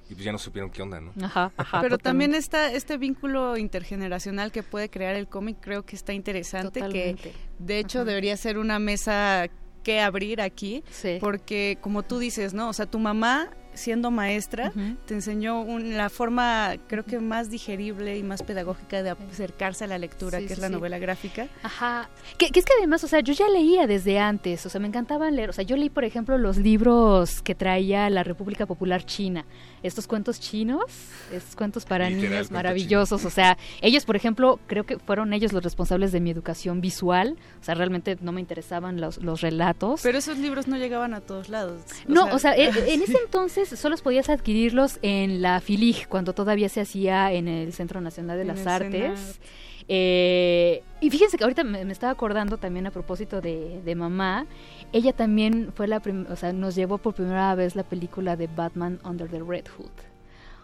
[0.09, 1.13] y pues ya no supieron qué onda, ¿no?
[1.25, 1.81] Ajá, ajá.
[1.81, 6.81] Pero también está este vínculo intergeneracional que puede crear el cómic, creo que está interesante,
[6.81, 7.31] Totalmente.
[7.31, 8.05] que de hecho Ajá.
[8.07, 9.49] debería ser una mesa
[9.83, 11.19] que abrir aquí, Sí.
[11.21, 12.69] porque como tú dices, ¿no?
[12.69, 14.73] O sea, tu mamá siendo maestra
[15.07, 19.87] te enseñó un- la forma creo que más digerible y más pedagógica de acercarse a
[19.87, 20.73] la lectura, Sí, que sí, es la sí.
[20.73, 21.47] novela gráfica.
[21.63, 22.09] Ajá.
[22.39, 24.89] Que, que es que además, o sea, yo ya leía desde antes, o sea, me
[24.89, 29.05] encantaban leer, o sea, yo leí, por ejemplo, los libros que traía la República Popular
[29.05, 29.45] China,
[29.87, 30.85] estos cuentos chinos,
[31.33, 35.53] estos cuentos para Literal, niños maravillosos, o sea, ellos, por ejemplo, creo que fueron ellos
[35.53, 40.01] los responsables de mi educación visual, o sea, realmente no me interesaban los, los relatos.
[40.03, 41.83] Pero esos libros no llegaban a todos lados.
[42.07, 46.69] No, o sea, e- en ese entonces solo podías adquirirlos en la FILIG, cuando todavía
[46.69, 49.41] se hacía en el Centro Nacional de En las Artes.
[49.89, 54.47] Eh, y fíjense que ahorita me, me estaba acordando también a propósito de, de mamá,
[54.93, 58.47] ella también fue la, prim- o sea, nos llevó por primera vez la película de
[58.47, 59.91] Batman Under the Red Hood.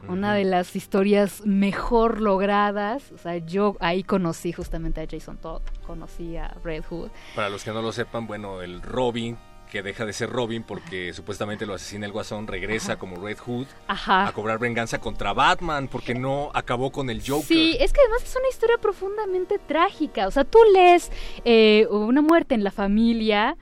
[0.09, 5.63] Una de las historias mejor logradas, o sea, yo ahí conocí justamente a Jason Todd,
[5.87, 7.11] conocí a Red Hood.
[7.37, 9.39] Para los que no lo sepan, bueno, el Robin,
[9.71, 13.67] que deja de ser Robin porque supuestamente lo asesina el Guasón, regresa como Red Hood
[13.87, 14.27] Ajá.
[14.27, 17.47] a cobrar venganza contra Batman porque no acabó con el Joker.
[17.47, 20.27] Sí, es que además es una historia profundamente trágica.
[20.27, 21.13] O sea, tú lees
[21.45, 23.57] eh, una muerte en la familia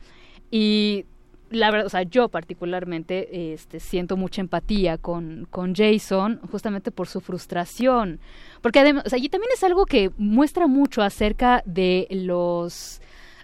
[0.51, 1.05] y
[1.51, 7.09] la verdad, o sea, yo particularmente este, siento mucha empatía con, con Jason justamente por
[7.09, 8.21] su frustración.
[8.63, 13.01] Porque además, o sea, y también es algo que muestra mucho acerca de los...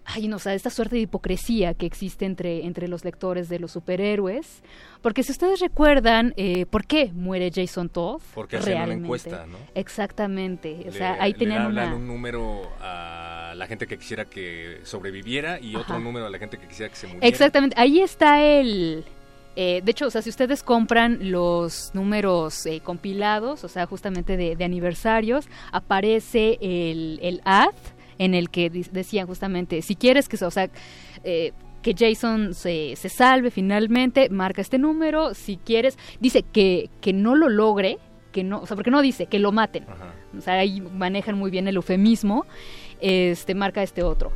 [0.09, 3.59] Ay, no, o sea, esta suerte de hipocresía que existe entre, entre los lectores de
[3.59, 4.62] los superhéroes.
[5.02, 8.22] Porque si ustedes recuerdan, eh, ¿por qué muere Jason Todd?
[8.32, 9.57] Porque hacían una encuesta, ¿no?
[9.74, 10.76] Exactamente.
[10.82, 11.96] O Le- sea, ahí le tenían hablan una...
[11.96, 16.59] un número a la gente que quisiera que sobreviviera y otro número a la gente
[16.59, 17.26] que quisiera que se muriera.
[17.26, 17.74] Exactamente.
[17.78, 19.04] Ahí está el...
[19.57, 24.36] eh, de hecho, o sea, si ustedes compran los números eh, compilados, o sea, justamente
[24.36, 27.74] de, de aniversarios, aparece el, el ad
[28.18, 30.70] en el que decían justamente, si quieres que, o sea,
[31.24, 31.52] eh,
[31.82, 37.34] que Jason se, se salve finalmente, marca este número, si quieres, dice que, que no
[37.34, 37.98] lo logre,
[38.32, 39.84] que no, o sea, porque no dice, que lo maten.
[39.84, 40.12] Ajá.
[40.36, 42.44] O sea, ahí manejan muy bien el eufemismo,
[43.01, 44.32] este, marca este otro.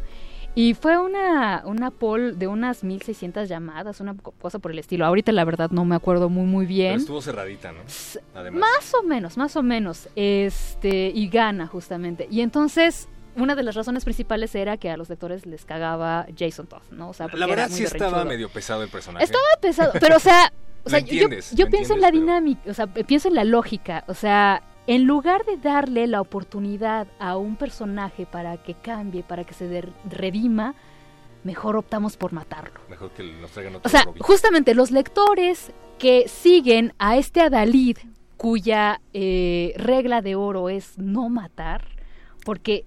[0.55, 5.07] Y fue una, una poll de unas 1600 llamadas, una co- cosa por el estilo.
[5.07, 6.95] Ahorita la verdad no me acuerdo muy muy Pero bien.
[6.97, 7.79] estuvo cerradita, ¿no?
[8.35, 8.61] Además.
[8.61, 10.09] Más o menos, más o menos.
[10.17, 12.27] Este, y gana justamente.
[12.33, 16.67] Y entonces, una de las razones principales era que a los lectores les cagaba Jason
[16.67, 17.11] Todd, ¿no?
[17.11, 19.25] O sea, la verdad sí estaba medio pesado el personaje.
[19.25, 20.53] Estaba pesado, pero o sea,
[20.85, 21.29] o sea, yo,
[21.71, 25.45] pienso en la pero- dinámica, o sea, pienso en la lógica, o sea, en lugar
[25.45, 30.75] de darle la oportunidad a un personaje para que cambie, para que se redima,
[31.45, 32.81] mejor optamos por matarlo.
[32.89, 34.23] Mejor que nos traigan otro O sea, Robin.
[34.23, 37.99] justamente los lectores que siguen a este Adalid,
[38.37, 41.87] cuya eh, regla de oro es no matar,
[42.45, 42.87] porque,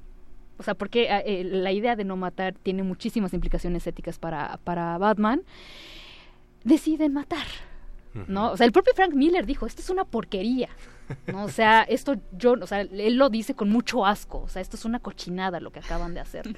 [0.57, 4.59] o sea, porque eh, eh, la idea de no matar tiene muchísimas implicaciones éticas para,
[4.63, 5.43] para Batman,
[6.63, 7.45] deciden matar.
[8.27, 8.51] ¿no?
[8.51, 10.69] O sea, el propio Frank Miller dijo, esto es una porquería,
[11.27, 11.45] ¿no?
[11.45, 14.77] O sea, esto yo, o sea, él lo dice con mucho asco, o sea, esto
[14.77, 16.55] es una cochinada lo que acaban de hacer.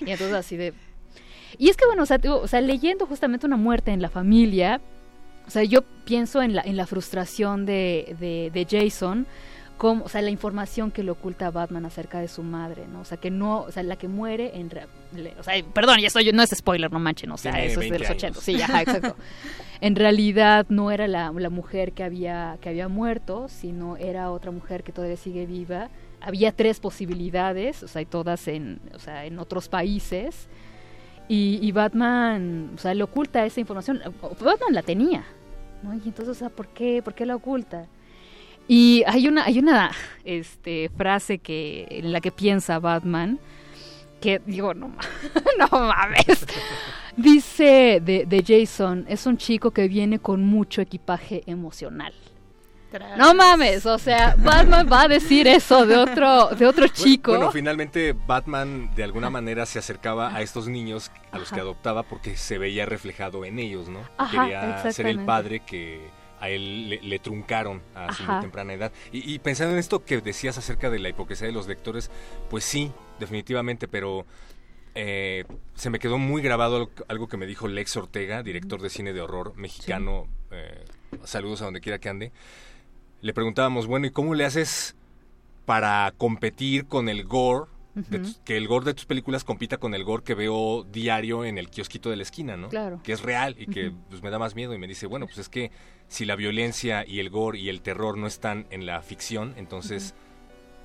[0.00, 0.74] Y entonces así de...
[1.56, 4.08] Y es que, bueno, o sea, digo, o sea, leyendo justamente una muerte en la
[4.08, 4.80] familia,
[5.46, 9.26] o sea, yo pienso en la, en la frustración de, de, de Jason,
[9.78, 13.00] o sea, la información que le oculta a Batman acerca de su madre, ¿no?
[13.00, 14.70] O sea, que no, o sea, la que muere en...
[15.38, 17.90] o sea, perdón, ya estoy, no es spoiler, no manchen, o sea, Tiene eso es
[17.90, 18.38] de 20 los años.
[18.38, 18.40] 80.
[18.40, 19.16] Sí, ajá, exacto.
[19.80, 24.50] en realidad no era la, la mujer que había, que había muerto, sino era otra
[24.50, 25.90] mujer que todavía sigue viva.
[26.20, 30.48] Había tres posibilidades, o sea, y todas en, o sea, en otros países.
[31.28, 34.00] Y, y Batman, o sea, le oculta esa información.
[34.22, 35.24] Batman la tenía,
[35.82, 35.94] ¿no?
[35.94, 37.86] Y entonces, o sea, ¿por qué, por qué la oculta?
[38.66, 39.90] Y hay una, hay una
[40.24, 43.38] este, frase que, en la que piensa Batman,
[44.20, 44.88] que digo, no,
[45.58, 46.46] no mames.
[47.16, 52.14] Dice de, de Jason, es un chico que viene con mucho equipaje emocional.
[53.16, 57.32] No mames, o sea, Batman va a decir eso de otro, de otro chico.
[57.32, 61.56] Bueno, finalmente Batman de alguna manera se acercaba a estos niños a los Ajá.
[61.56, 64.00] que adoptaba porque se veía reflejado en ellos, ¿no?
[64.16, 66.08] Ajá, Quería ser el padre que
[66.44, 68.40] a él le, le truncaron a su Ajá.
[68.40, 68.92] temprana edad.
[69.12, 72.10] Y, y pensando en esto que decías acerca de la hipocresía de los lectores,
[72.50, 74.24] pues sí, definitivamente, pero
[74.94, 78.90] eh, se me quedó muy grabado algo, algo que me dijo Lex Ortega, director de
[78.90, 80.26] cine de horror mexicano.
[80.50, 80.84] eh,
[81.24, 82.32] saludos a donde quiera que ande.
[83.20, 84.94] le preguntábamos, bueno, ¿y cómo le haces
[85.64, 87.70] para competir con el gore?
[88.02, 91.58] Tus- que el gore de tus películas compita con el gore que veo diario en
[91.58, 92.68] el kiosquito de la esquina, ¿no?
[92.68, 93.00] Claro.
[93.02, 95.38] Que es real y que pues, me da más miedo y me dice, bueno, pues
[95.38, 95.70] es que
[96.08, 100.14] si la violencia y el gore y el terror no están en la ficción, entonces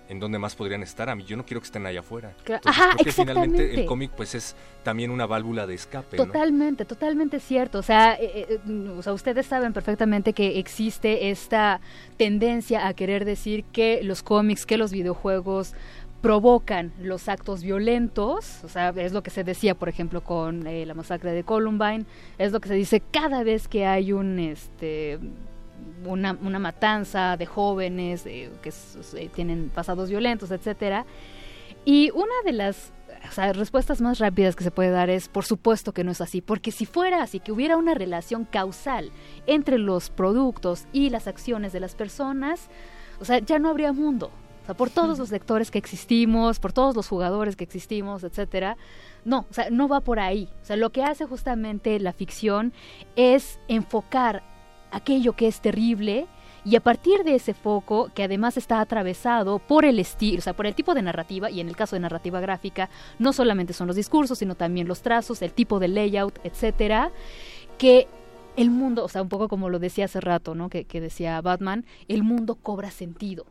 [0.08, 1.08] ¿en dónde más podrían estar?
[1.08, 2.34] A mí yo no quiero que estén allá afuera.
[2.44, 6.18] Cla- Entonces, Ajá, creo que finalmente el cómic pues es también una válvula de escape,
[6.18, 6.26] ¿no?
[6.26, 7.78] Totalmente, totalmente cierto.
[7.78, 11.80] O sea, eh, eh, mm, o sea, ustedes saben perfectamente que existe esta
[12.18, 15.74] tendencia a querer decir que los cómics, que los videojuegos
[16.22, 20.86] provocan los actos violentos, o sea, es lo que se decía, por ejemplo, con eh,
[20.86, 22.06] la masacre de Columbine,
[22.38, 25.20] es lo que se dice cada vez que hay un, este,
[26.06, 31.06] una, matanza de jóvenes eh, que s- tienen pasados violentos, etcétera.
[31.86, 32.92] Y una de las
[33.54, 36.72] respuestas más rápidas que se puede dar es, por supuesto que no es así, porque
[36.72, 39.12] si fuera así, que hubiera una relación causal
[39.48, 42.70] entre los productos y las acciones de las personas,
[43.22, 44.32] o sea, ya no habría mundo.
[44.70, 48.78] Sea, por todos los lectores que existimos, por todos los jugadores que existimos, etcétera,
[49.26, 50.48] no, o sea, no va por ahí.
[50.62, 52.72] O sea, lo que hace justamente la ficción
[53.16, 54.44] es enfocar
[54.92, 56.28] aquello que es terrible
[56.64, 60.54] y a partir de ese foco, que además está atravesado por el estilo, o sea,
[60.54, 63.88] por el tipo de narrativa, y en el caso de narrativa gráfica, no solamente son
[63.88, 67.10] los discursos, sino también los trazos, el tipo de layout, etcétera,
[67.80, 68.08] que
[68.56, 70.70] el mundo, o sea, un poco como lo decía hace rato, ¿no?
[70.70, 73.48] Que, que decía Batman, el mundo cobra sentido.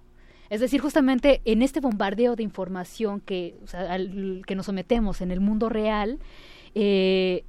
[0.51, 5.21] Es decir, justamente en este bombardeo de información que, o sea, al que nos sometemos
[5.21, 6.19] en el mundo real,
[6.75, 7.45] eh,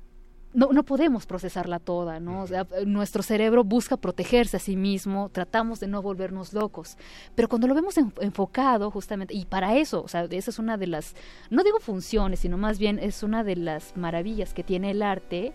[0.53, 2.41] no, no podemos procesarla toda, ¿no?
[2.41, 6.97] O sea, nuestro cerebro busca protegerse a sí mismo, tratamos de no volvernos locos,
[7.35, 10.75] pero cuando lo vemos en- enfocado justamente, y para eso, o sea, esa es una
[10.77, 11.15] de las,
[11.51, 15.53] no digo funciones, sino más bien es una de las maravillas que tiene el arte,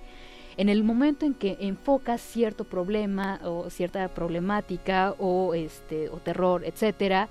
[0.57, 6.65] en el momento en que enfocas cierto problema o cierta problemática o este o terror,
[6.65, 7.29] etcétera,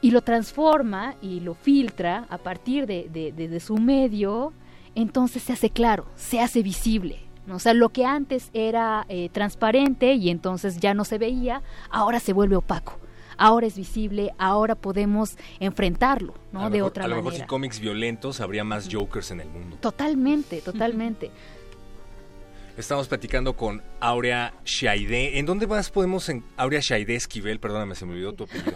[0.00, 4.52] y lo transforma y lo filtra a partir de, de- de- de su medio,
[4.94, 7.18] entonces se hace claro, se hace visible.
[7.46, 7.56] ¿no?
[7.56, 12.20] O sea, lo que antes era eh, transparente y entonces ya no se veía, ahora
[12.20, 12.98] se vuelve opaco.
[13.36, 16.70] Ahora es visible, ahora podemos enfrentarlo, ¿no?
[16.70, 17.30] De otra a lo manera.
[17.32, 19.76] mejor si cómics violentos habría más Jokers en el mundo.
[19.80, 21.30] Totalmente, totalmente.
[22.76, 25.38] Estamos platicando con Aurea Shaide.
[25.38, 28.74] ¿En dónde más podemos, en Aurea Shaide Esquivel, perdóname, se me olvidó tu apellido.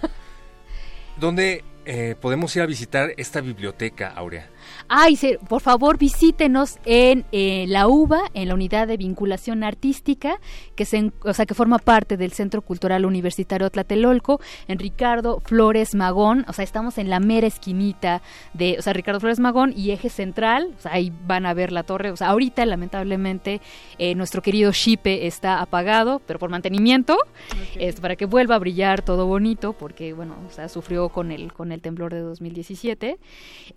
[1.16, 4.48] ¿Dónde eh, podemos ir a visitar esta biblioteca, Aurea?
[4.88, 10.40] Ay, sí, por favor visítenos en eh, la UBA, en la unidad de vinculación artística,
[10.76, 15.94] que se, o sea, que forma parte del Centro Cultural Universitario Tlatelolco, en Ricardo Flores
[15.94, 18.22] Magón, o sea, estamos en la mera esquinita
[18.54, 21.70] de, o sea, Ricardo Flores Magón y eje central, o sea, ahí van a ver
[21.70, 23.60] la torre, o sea, ahorita lamentablemente
[23.98, 27.18] eh, nuestro querido Shipe está apagado, pero por mantenimiento,
[27.76, 31.52] es para que vuelva a brillar todo bonito, porque bueno, o sea, sufrió con el,
[31.52, 33.18] con el temblor de 2017.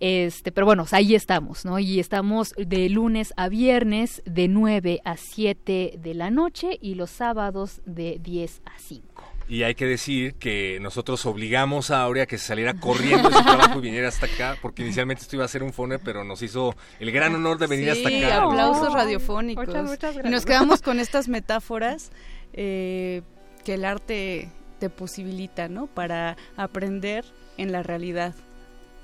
[0.00, 1.78] Este, pero bueno, o sea, ahí estamos, ¿no?
[1.80, 7.10] Y estamos de lunes a viernes de 9 a 7 de la noche y los
[7.10, 9.24] sábados de 10 a 5.
[9.48, 13.42] Y hay que decir que nosotros obligamos a Aurea que se saliera corriendo de su
[13.42, 16.40] trabajo y viniera hasta acá, porque inicialmente esto iba a ser un phone, pero nos
[16.42, 18.44] hizo el gran honor de venir hasta Sí, acá.
[18.44, 19.66] aplausos Oh, radiofónicos.
[19.66, 20.44] muchas, muchas y nos gracias.
[20.46, 22.12] quedamos con estas metáforas
[22.52, 23.22] eh,
[23.64, 24.48] que el arte
[24.78, 25.86] te posibilita, ¿no?
[25.88, 27.24] Para aprender
[27.58, 28.34] en la realidad.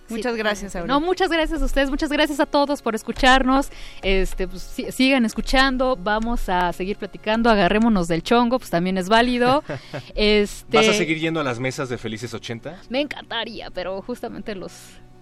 [0.09, 0.76] Muchas Sí, gracias.
[0.76, 0.86] Aurea.
[0.94, 3.70] No, muchas gracias a ustedes, muchas gracias a todos por escucharnos.
[4.02, 9.09] Este, pues, sí- sigan escuchando, vamos a seguir platicando, agarrémonos del chongo, pues también es
[9.09, 9.62] válido.
[10.14, 12.82] Este, ¿Vas a seguir yendo a las mesas de Felices 80?
[12.88, 14.72] Me encantaría, pero justamente los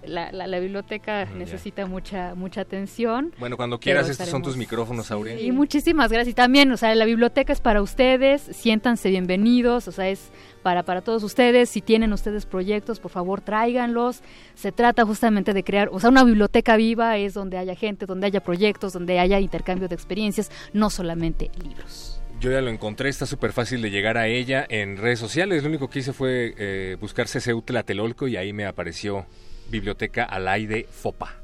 [0.07, 1.35] la, la, la biblioteca Mm, ya.
[1.39, 3.33] necesita mucha mucha atención.
[3.39, 5.41] Bueno, cuando quieras, estos son tus micrófonos, Aurea.
[5.41, 6.33] Y muchísimas gracias.
[6.33, 10.31] Y también, o sea, la biblioteca es para ustedes, siéntanse bienvenidos, o sea, es
[10.63, 11.69] para, para todos ustedes.
[11.71, 14.21] Si tienen ustedes proyectos, por favor, tráiganlos.
[14.55, 18.27] Se trata justamente de crear, o sea, una biblioteca viva es donde haya gente, donde
[18.27, 22.21] haya proyectos, donde haya intercambio de experiencias, no solamente libros.
[22.39, 25.63] Yo ya lo encontré, está súper fácil de llegar a ella en redes sociales.
[25.63, 29.25] Lo único que hice fue eh, buscar CCU Tlatelolco y ahí me apareció
[29.69, 31.35] Biblioteca al aire FOPA.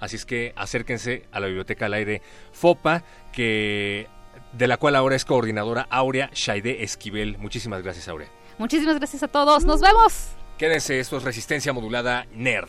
[0.00, 2.22] Así es que acérquense a la Biblioteca al aire
[2.52, 4.06] FOPA, que
[4.52, 7.38] de la cual ahora es coordinadora Aurea Shaide Esquivel.
[7.38, 8.28] Muchísimas gracias, Aurea.
[8.58, 9.64] Muchísimas gracias a todos.
[9.64, 10.28] Nos vemos.
[10.56, 12.68] Quédense, esto es Resistencia Modulada Nerd.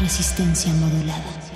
[0.00, 1.47] Resistencia modulada.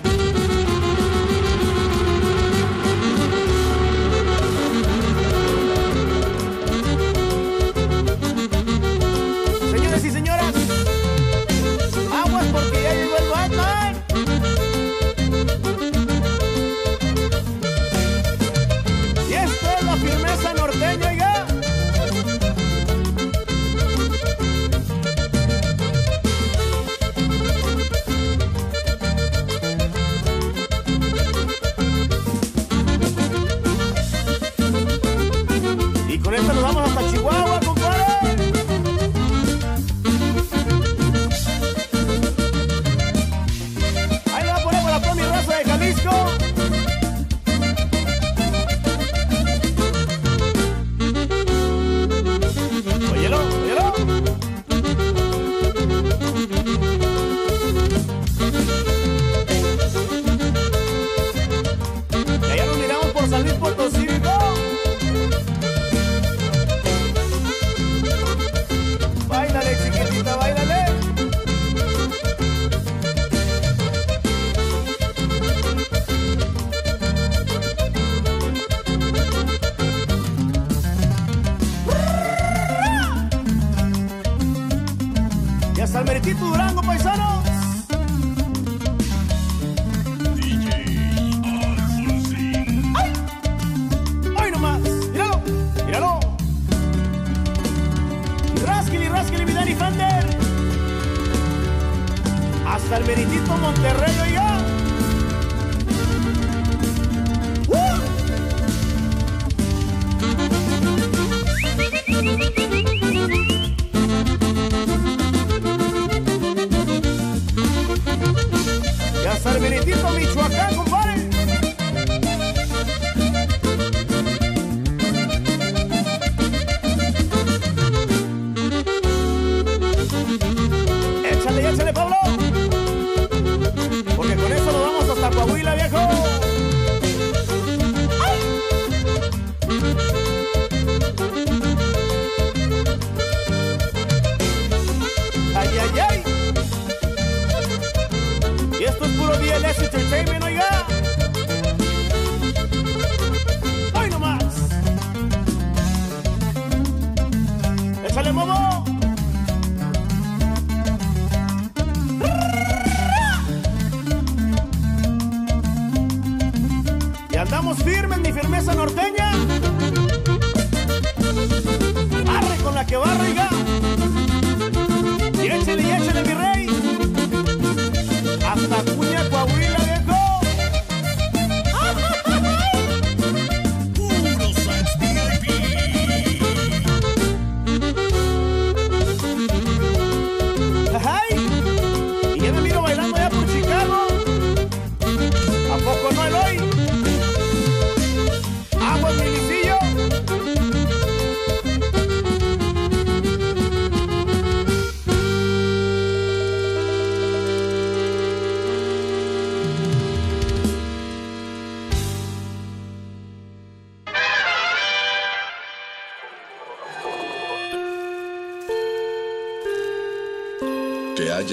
[36.41, 36.62] Con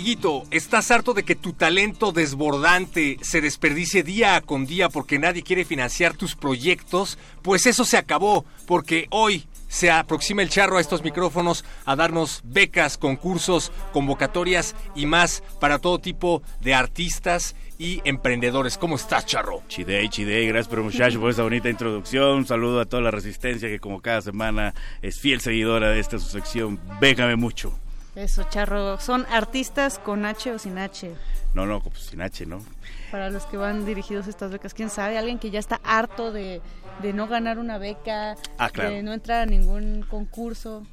[0.00, 5.42] Amiguito, ¿estás harto de que tu talento desbordante se desperdicie día con día porque nadie
[5.42, 7.18] quiere financiar tus proyectos?
[7.42, 12.40] Pues eso se acabó, porque hoy se aproxima el charro a estos micrófonos a darnos
[12.44, 18.78] becas, concursos, convocatorias y más para todo tipo de artistas y emprendedores.
[18.78, 19.62] ¿Cómo estás, charro?
[19.68, 22.38] Chidey, Chidey, gracias por muchacho por esa bonita introducción.
[22.38, 24.72] Un saludo a toda la resistencia que como cada semana
[25.02, 26.80] es fiel seguidora de esta su sección.
[27.02, 27.78] Bécame mucho.
[28.14, 28.98] Eso, charro.
[29.00, 31.14] Son artistas con H o sin H.
[31.54, 32.62] No, no, pues sin H, ¿no?
[33.10, 36.32] Para los que van dirigidos a estas becas, quién sabe, alguien que ya está harto
[36.32, 36.60] de,
[37.02, 38.90] de no ganar una beca, Ah, claro.
[38.90, 40.86] de no entrar a ningún concurso.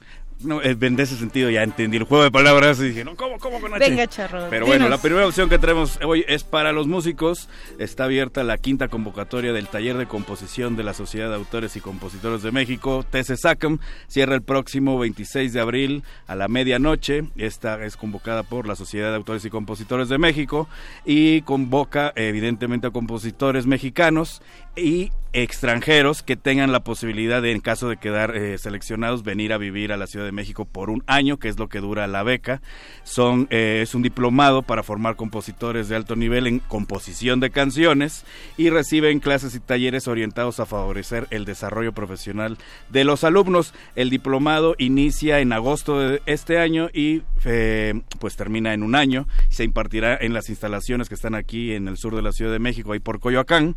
[0.44, 3.40] No, eh, en ese sentido ya entendí el juego de palabras y dije, no, ¿cómo,
[3.40, 3.90] cómo con H?
[3.90, 4.48] Venga, charro.
[4.52, 7.50] Pero bueno, la primera opción que tenemos hoy es para los músicos.
[7.80, 11.82] Está abierta la quinta convocatoria del taller de composición de la Sociedad de Autores y
[11.82, 13.80] Compositores de México, TCSACM.
[14.08, 17.24] Cierra el próximo 26 de abril a la medianoche.
[17.36, 20.68] Esta es convocada por la Sociedad de Autores y Compositores de México
[21.04, 24.44] y convoca evidentemente a compositores mexicanos
[24.78, 29.58] y extranjeros que tengan la posibilidad de, en caso de quedar eh, seleccionados, venir a
[29.58, 32.24] vivir a la Ciudad de México por un año, que es lo que dura la
[32.24, 32.62] beca.
[33.04, 38.26] Son, eh, es un diplomado para formar compositores de alto nivel en composición de canciones
[38.58, 42.58] y reciben clases y talleres orientados a favorecer el desarrollo profesional
[42.90, 43.74] de los alumnos.
[43.96, 49.28] El diplomado inicia en agosto de este año y eh, pues termina en un año.
[49.50, 52.60] Se impartirá en las instalaciones que están aquí en el sur de la Ciudad de
[52.60, 53.76] México, ahí por Coyoacán.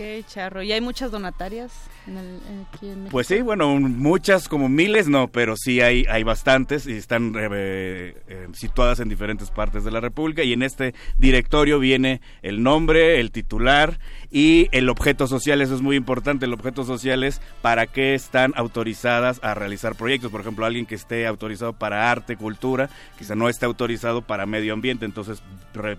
[0.00, 0.62] Ok, charro.
[0.62, 1.72] ¿Y hay muchas donatarias
[2.06, 6.92] en el, Pues sí, bueno, muchas, como miles no, pero sí hay, hay bastantes y
[6.92, 10.42] están eh, eh, situadas en diferentes partes de la República.
[10.42, 13.98] Y en este directorio viene el nombre, el titular
[14.30, 15.60] y el objeto social.
[15.60, 16.46] Eso es muy importante.
[16.46, 20.30] El objeto social es para qué están autorizadas a realizar proyectos.
[20.30, 22.88] Por ejemplo, alguien que esté autorizado para arte, cultura,
[23.18, 25.04] quizá no esté autorizado para medio ambiente.
[25.04, 25.42] Entonces,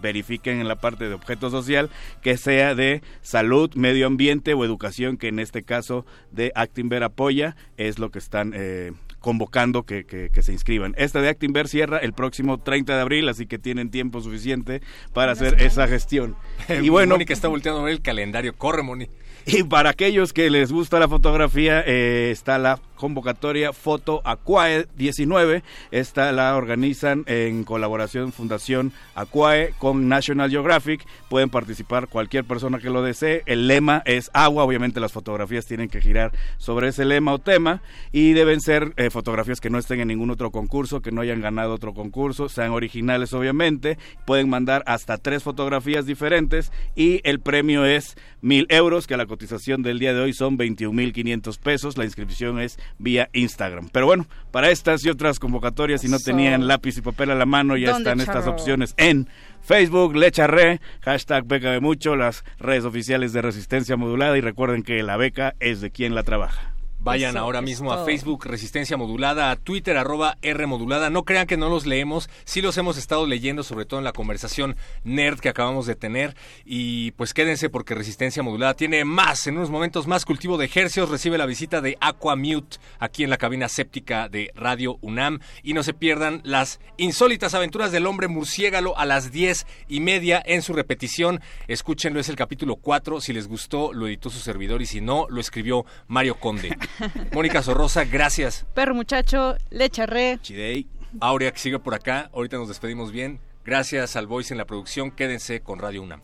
[0.02, 1.92] verifiquen en la parte de objeto social
[2.22, 7.56] que sea de salud medio ambiente o educación, que en este caso de Actinver apoya,
[7.78, 8.92] es lo que están eh,
[9.22, 10.94] convocando que, que, se inscriban.
[10.98, 14.82] Esta de Actinver cierra el próximo 30 de abril, así que tienen tiempo suficiente
[15.14, 16.36] para hacer esa gestión.
[16.82, 19.08] y bueno, Moni que está volteando a ver el calendario, corre Moni.
[19.46, 25.64] Y para aquellos que les gusta la fotografía, eh, está la convocatoria Foto Aquae 19.
[25.90, 31.04] Esta la organizan en colaboración Fundación Aquae con National Geographic.
[31.28, 33.42] Pueden participar cualquier persona que lo desee.
[33.48, 34.64] El lema es agua.
[34.64, 39.10] Obviamente las fotografías tienen que girar sobre ese lema o tema y deben ser eh,
[39.14, 42.72] fotografías que no estén en ningún otro concurso, que no hayan ganado otro concurso, sean
[42.72, 43.98] originales obviamente.
[44.26, 49.84] Pueden mandar hasta tres fotografías diferentes y el premio es mil euros, que la cotización
[49.84, 51.98] del día de hoy son 21 mil 500 pesos.
[51.98, 53.90] La inscripción es vía Instagram.
[53.92, 57.46] Pero bueno, para estas y otras convocatorias, si no tenían lápiz y papel a la
[57.46, 59.28] mano, ya están estas opciones en
[59.62, 65.04] Facebook, Lecharre, hashtag beca de mucho, las redes oficiales de Resistencia Modulada y recuerden que
[65.04, 66.71] la beca es de quien la trabaja.
[67.04, 71.10] Vayan ahora mismo a Facebook Resistencia Modulada, a Twitter arroba R Modulada.
[71.10, 74.12] No crean que no los leemos, sí los hemos estado leyendo, sobre todo en la
[74.12, 76.36] conversación nerd que acabamos de tener.
[76.64, 81.10] Y pues quédense porque Resistencia Modulada tiene más, en unos momentos más cultivo de ejercicios.
[81.10, 85.40] Recibe la visita de Aquamute aquí en la cabina séptica de Radio UNAM.
[85.64, 90.40] Y no se pierdan las insólitas aventuras del hombre murciégalo a las diez y media
[90.46, 91.42] en su repetición.
[91.68, 93.22] Escúchenlo, es el capítulo 4.
[93.22, 96.78] Si les gustó, lo editó su servidor y si no, lo escribió Mario Conde.
[97.34, 98.66] Mónica Sorrosa, gracias.
[98.74, 100.40] Perro muchacho, le charré.
[100.42, 100.88] Chidey.
[101.20, 102.30] Aurea que sigue por acá.
[102.34, 103.40] Ahorita nos despedimos bien.
[103.66, 105.12] Gracias al Voice en la producción.
[105.12, 106.22] Quédense con Radio UNAM.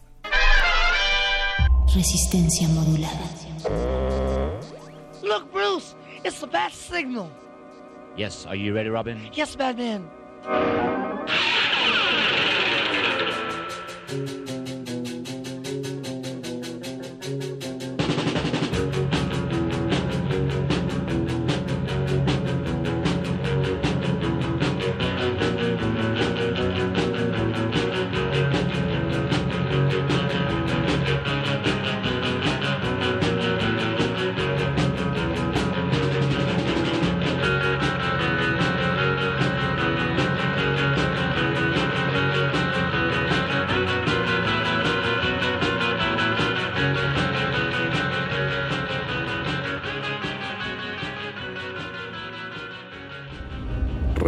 [1.94, 3.20] Resistencia modulada.
[5.24, 7.30] Look, Bruce, it's the bat signal.
[8.16, 9.30] Yes, are you ready, Robin?
[9.34, 10.10] Yes, Batman.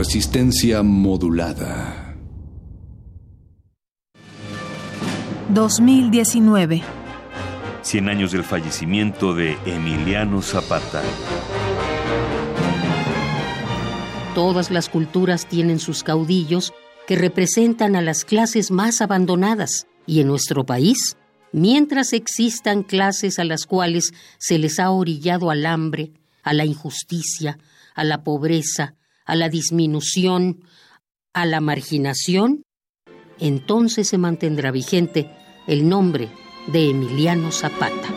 [0.10, 2.18] Resistencia modulada.
[5.49, 6.82] 2019.
[7.84, 11.03] 100 años del fallecimiento de Emiliano Zapata.
[14.34, 16.74] Todas las culturas tienen sus caudillos
[17.05, 19.86] que representan a las clases más abandonadas.
[20.07, 21.18] Y en nuestro país,
[21.51, 27.60] mientras existan clases a las cuales se les ha orillado al hambre, a la injusticia,
[27.93, 28.95] a la pobreza,
[29.30, 30.63] a la disminución,
[31.34, 32.63] a la marginación,
[33.39, 35.30] entonces se mantendrá vigente
[35.67, 36.30] el nombre
[36.67, 38.07] de Emiliano Zapata.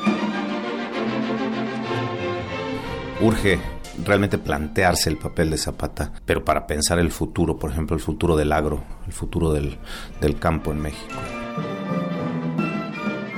[3.21, 3.61] Urge
[4.03, 8.35] realmente plantearse el papel de Zapata, pero para pensar el futuro, por ejemplo, el futuro
[8.35, 9.77] del agro, el futuro del,
[10.19, 11.21] del campo en México.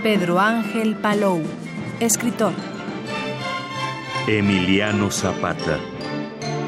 [0.05, 1.43] Pedro Ángel Palou,
[1.99, 2.53] escritor.
[4.29, 5.79] Emiliano Zapata,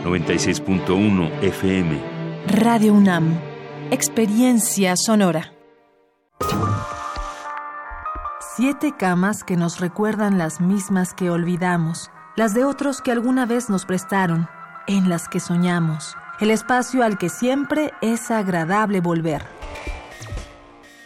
[0.07, 2.01] 96.1 FM.
[2.47, 3.41] Radio UNAM,
[3.91, 5.53] experiencia sonora.
[8.57, 13.69] Siete camas que nos recuerdan las mismas que olvidamos, las de otros que alguna vez
[13.69, 14.49] nos prestaron,
[14.87, 19.43] en las que soñamos, el espacio al que siempre es agradable volver.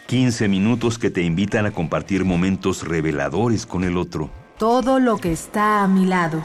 [0.05, 4.29] 15 minutos que te invitan a compartir momentos reveladores con el otro.
[4.59, 6.43] Todo lo que está a mi lado.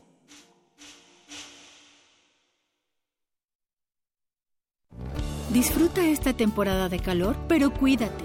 [5.54, 8.24] Disfruta esta temporada de calor, pero cuídate.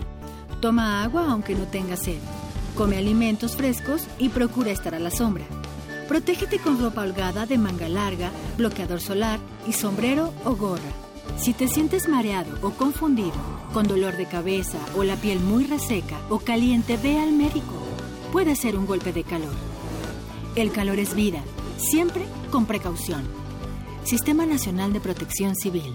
[0.62, 2.16] Toma agua aunque no tengas sed.
[2.74, 5.45] Come alimentos frescos y procura estar a la sombra.
[6.09, 10.91] Protégete con ropa holgada de manga larga, bloqueador solar y sombrero o gorra.
[11.37, 13.37] Si te sientes mareado o confundido,
[13.74, 17.74] con dolor de cabeza o la piel muy reseca o caliente, ve al médico.
[18.33, 19.55] Puede ser un golpe de calor.
[20.57, 21.43] El calor es vida,
[21.76, 23.22] siempre con precaución.
[24.05, 25.95] Sistema Nacional de Protección Civil.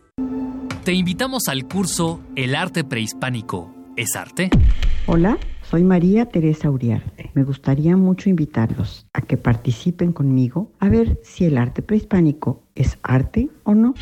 [0.83, 3.71] Te invitamos al curso El arte prehispánico.
[3.95, 4.49] ¿Es arte?
[5.05, 7.29] Hola, soy María Teresa Uriarte.
[7.35, 12.97] Me gustaría mucho invitarlos a que participen conmigo a ver si el arte prehispánico es
[13.03, 13.93] arte o no.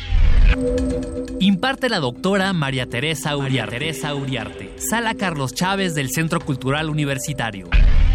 [1.38, 3.78] Imparte la doctora María Teresa Uriarte.
[3.78, 4.70] Teresa Uriarte.
[4.78, 7.68] Sala Carlos Chávez del Centro Cultural Universitario.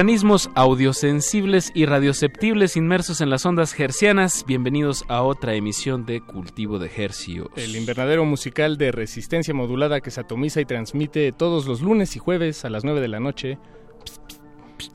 [0.00, 6.78] Organismos audiosensibles y radioceptibles inmersos en las ondas hercianas, bienvenidos a otra emisión de Cultivo
[6.78, 7.48] de Hercios.
[7.54, 12.18] El invernadero musical de resistencia modulada que se atomiza y transmite todos los lunes y
[12.18, 13.58] jueves a las 9 de la noche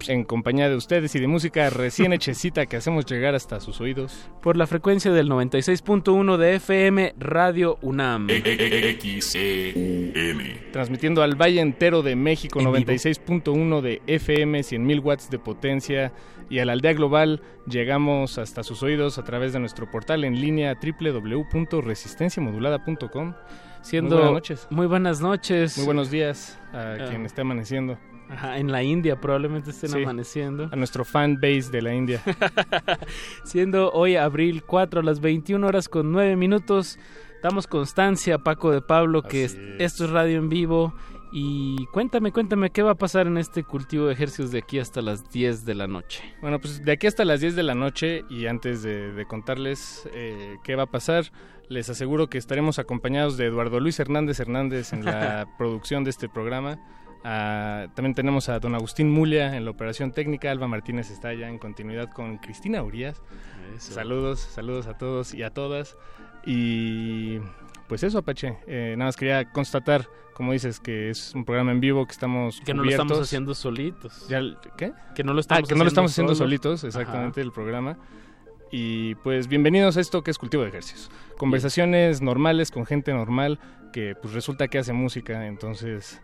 [0.08, 4.30] en compañía de ustedes y de música recién hechecita que hacemos llegar hasta sus oídos.
[4.42, 8.28] Por la frecuencia del 96.1 de FM Radio UNAM.
[10.72, 16.12] Transmitiendo al Valle entero de México, 96.1 de FM, 100.000 watts de potencia.
[16.48, 20.40] Y a la aldea global llegamos hasta sus oídos a través de nuestro portal en
[20.40, 23.34] línea www.resistenciamodulada.com.
[23.82, 24.68] Siendo muy buenas noches.
[24.70, 25.78] Muy buenas noches.
[25.78, 26.98] Muy buenos días a Ah.
[27.10, 27.98] quien esté amaneciendo.
[28.30, 30.70] Ajá, en la India probablemente estén Sí, amaneciendo.
[30.72, 32.22] A nuestro fan base de la India.
[33.44, 36.98] Siendo hoy abril 4 a las 21 horas con 9 minutos.
[37.44, 40.94] Damos constancia, Paco de Pablo, que es- esto es radio en vivo.
[41.38, 45.02] Y cuéntame, cuéntame, ¿qué va a pasar en este cultivo de ejercicios de aquí hasta
[45.02, 46.24] las 10 de la noche?
[46.42, 50.08] Bueno, pues de aquí hasta las 10 de la noche y antes de, de contarles
[50.14, 51.26] eh, qué va a pasar,
[51.68, 56.30] les aseguro que estaremos acompañados de Eduardo Luis Hernández Hernández en la producción de este
[56.30, 56.80] programa.
[57.28, 61.50] Ah, también tenemos a don Agustín Mulia en la operación técnica, Alba Martínez está ya
[61.50, 63.20] en continuidad con Cristina Urias.
[63.80, 65.98] Saludos, saludos a todos y a todas.
[66.46, 67.40] Y
[67.88, 68.60] pues eso, Apache.
[68.68, 72.62] Eh, nada más quería constatar, como dices, que es un programa en vivo, que estamos
[72.64, 74.28] Que no lo estamos haciendo solitos.
[74.28, 74.42] Ya,
[74.78, 74.94] ¿Qué?
[75.16, 77.98] Que no lo Ah, estamos que no lo estamos haciendo haciendo solitos, exactamente, el programa.
[78.70, 81.10] Y pues bienvenidos a esto que es Cultivo de Ejercicios.
[81.40, 83.60] Conversaciones normales con gente normal
[83.92, 86.22] que pues resulta que hace música, entonces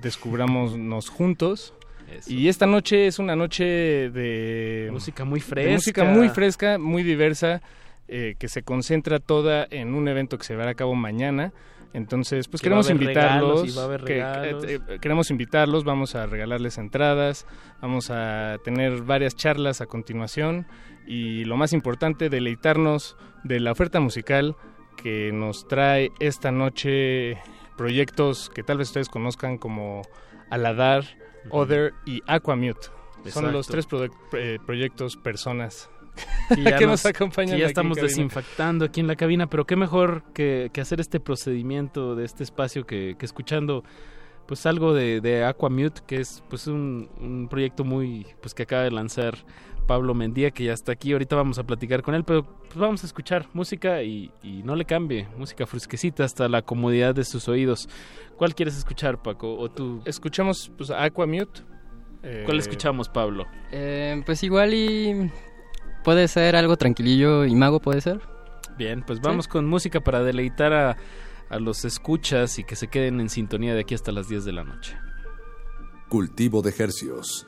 [0.00, 1.74] descubrámonos juntos.
[2.10, 2.32] Eso.
[2.32, 3.64] Y esta noche es una noche
[4.10, 5.72] de Música muy fresca.
[5.72, 7.62] música muy fresca, muy diversa,
[8.08, 11.52] eh, que se concentra toda en un evento que se va a cabo mañana.
[11.92, 13.62] Entonces, pues Que queremos invitarlos.
[14.04, 14.56] que- eh,
[14.88, 17.46] eh, queremos invitarlos, vamos a regalarles entradas,
[17.80, 20.66] vamos a tener varias charlas a continuación
[21.06, 24.56] y lo más importante, deleitarnos de la oferta musical
[25.02, 27.38] que nos trae esta noche
[27.76, 30.02] proyectos que tal vez ustedes conozcan como
[30.50, 31.04] Aladar,
[31.50, 32.86] Other y Aquamute.
[32.86, 33.50] Son Exacto.
[33.50, 33.86] los tres
[34.34, 35.90] eh, proyectos, personas
[36.54, 37.54] que ya, que nos, nos acompañan.
[37.54, 41.00] que ya aquí estamos desinfectando aquí en la cabina, pero qué mejor que, que hacer
[41.00, 43.84] este procedimiento de este espacio que, que escuchando
[44.46, 48.82] pues algo de, de Aquamute, que es pues un, un proyecto muy pues que acaba
[48.82, 49.34] de lanzar
[49.86, 53.02] Pablo Mendía, que ya está aquí, ahorita vamos a platicar con él, pero pues vamos
[53.02, 57.48] a escuchar música y, y no le cambie, música fresquecita hasta la comodidad de sus
[57.48, 57.88] oídos.
[58.36, 59.56] ¿Cuál quieres escuchar, Paco?
[59.56, 60.02] ¿O tú?
[60.04, 61.62] Escuchamos pues, Aquamute.
[62.44, 63.46] ¿Cuál Eh, escuchamos, Pablo?
[63.70, 65.30] Eh, pues igual y
[66.02, 68.20] puede ser algo tranquilillo y mago puede ser.
[68.76, 70.96] Bien, pues vamos con música para deleitar a,
[71.48, 74.52] a los escuchas y que se queden en sintonía de aquí hasta las 10 de
[74.52, 74.96] la noche.
[76.08, 77.46] Cultivo de ejercicios.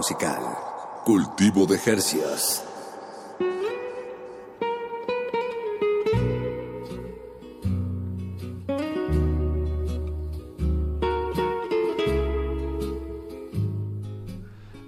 [0.00, 0.40] Musical.
[1.04, 2.64] Cultivo de Jercias.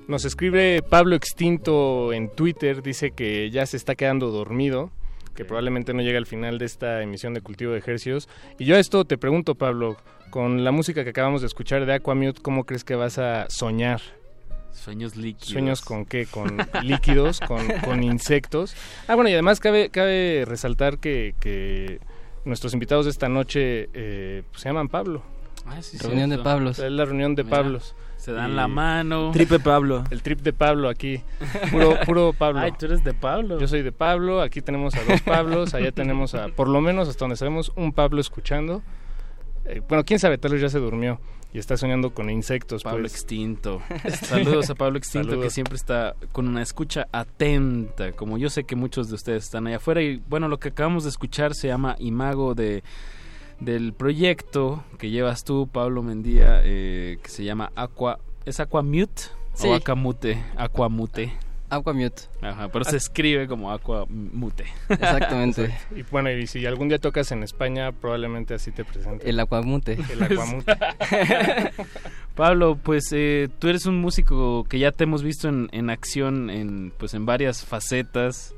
[0.09, 4.93] Nos escribe Pablo Extinto en Twitter, dice que ya se está quedando dormido,
[5.35, 8.31] que probablemente no llegue al final de esta emisión de Cultivo de Ejercicios.
[8.59, 9.99] Y yo a esto te pregunto, Pablo,
[10.31, 14.01] con la música que acabamos de escuchar de Aquamute, ¿cómo crees que vas a soñar?
[14.73, 15.49] Sueños líquidos.
[15.49, 16.27] ¿Sueños con qué?
[16.27, 17.41] ¿Con líquidos?
[17.41, 18.75] con, con insectos?
[19.07, 22.01] Ah, bueno, y además cabe, cabe resaltar que, que
[22.45, 25.23] nuestros invitados de esta noche eh, pues se llaman Pablo.
[25.67, 26.79] Ah, sí, reunión de Pablos.
[26.79, 27.95] Es la reunión de Mira, Pablos.
[28.17, 29.31] Se dan la mano.
[29.33, 30.05] Tripe Pablo.
[30.11, 31.23] El trip de Pablo aquí.
[31.71, 32.61] Puro, puro Pablo.
[32.61, 33.59] Ay, tú eres de Pablo.
[33.59, 34.41] Yo soy de Pablo.
[34.43, 35.75] Aquí tenemos a dos Pablos.
[35.75, 38.83] Allá tenemos a, por lo menos hasta donde sabemos, un Pablo escuchando.
[39.65, 41.21] Eh, bueno, quién sabe, tal vez ya se durmió
[41.53, 42.83] y está soñando con insectos.
[42.83, 43.13] Pablo pues.
[43.13, 43.83] Extinto.
[44.23, 48.77] Saludos a Pablo Extinto que siempre está con una escucha atenta, como yo sé que
[48.77, 50.03] muchos de ustedes están allá afuera.
[50.03, 52.83] Y bueno, lo que acabamos de escuchar se llama Imago de
[53.61, 58.19] del proyecto que llevas tú, Pablo Mendía, eh, que se llama Aqua...
[58.45, 59.23] ¿Es Aquamute?
[59.55, 59.69] Sí.
[59.69, 60.43] O Aquamute.
[60.57, 61.33] Aquamute.
[61.77, 62.23] Aquamute.
[62.41, 64.65] Ajá, pero se escribe como Aquamute.
[64.89, 65.65] Exactamente.
[65.65, 65.99] Exacto.
[65.99, 69.27] Y bueno, y si algún día tocas en España, probablemente así te presenten.
[69.29, 69.99] El Aquamute.
[70.11, 70.77] El Aquamute.
[72.35, 76.51] Pablo, pues eh, tú eres un músico que ya te hemos visto en, en acción
[76.51, 78.55] en, pues, en varias facetas.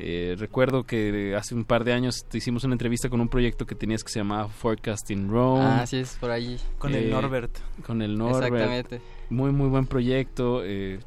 [0.00, 3.66] Eh, recuerdo que hace un par de años te hicimos una entrevista con un proyecto
[3.66, 5.64] que tenías que se llamaba Forecasting Rome.
[5.64, 6.56] Ah, sí, es por allí.
[6.78, 7.50] Con el Norbert.
[7.84, 8.44] Con el Norbert.
[8.54, 9.00] Exactamente.
[9.28, 10.62] Muy, muy buen proyecto.
[10.64, 11.00] eh,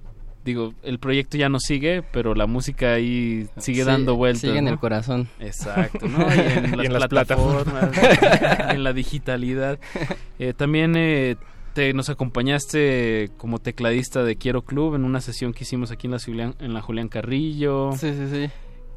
[0.43, 4.41] digo, el proyecto ya no sigue, pero la música ahí sigue Sí, dando vueltas.
[4.41, 4.72] sigue en ¿no?
[4.72, 5.27] el corazón.
[5.39, 6.19] Exacto, ¿no?
[6.35, 7.89] Y en las, Y en las plataformas,
[8.69, 9.80] en la digitalidad.
[10.39, 11.35] Eh, también eh,
[11.73, 16.11] te, nos acompañaste como tecladista de Quiero Club en una sesión que hicimos aquí en
[16.11, 17.91] la Julián, en la Julián Carrillo.
[17.97, 18.49] Sí, sí, sí.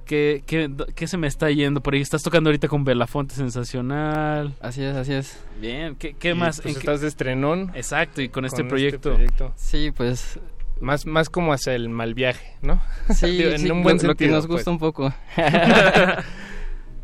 [0.06, 2.02] ¿Qué, qué, qué se me está yendo por ahí?
[2.02, 4.54] Estás tocando ahorita con Belafonte Sensacional.
[4.60, 5.38] Así es, así es.
[5.62, 6.60] Bien, ¿qué, qué más?
[6.60, 7.70] pues, ¿En qué- estás de estrenón.
[7.74, 9.16] Exacto, y con, este, con proyecto.
[9.56, 10.38] Sí, pues
[10.84, 12.80] Más, más como hacia el mal viaje, ¿no?
[13.12, 14.72] sí, Digo, en sí, un buen lo, lo que sentido, nos gusta pues.
[14.72, 15.12] un poco.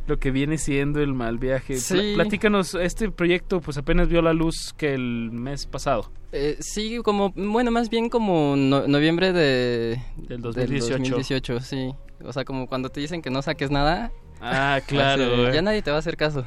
[0.07, 1.77] Lo que viene siendo el mal viaje.
[1.77, 1.95] Sí.
[2.15, 6.11] Pla- Platícanos, este proyecto pues apenas vio la luz que el mes pasado.
[6.33, 10.99] Eh, sí, como, bueno, más bien como no- noviembre de, Del 2018.
[10.99, 11.95] 2018, sí.
[12.25, 14.11] O sea, como cuando te dicen que no saques nada.
[14.41, 15.23] Ah, claro.
[15.23, 15.51] así, eh.
[15.55, 16.45] ya nadie te va a hacer caso.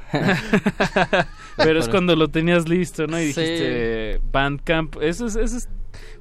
[1.56, 3.18] Pero es cuando lo tenías listo, ¿no?
[3.22, 3.40] Y Sí.
[3.42, 4.98] dijiste Bandcamp.
[5.02, 5.70] Eso es, eso es,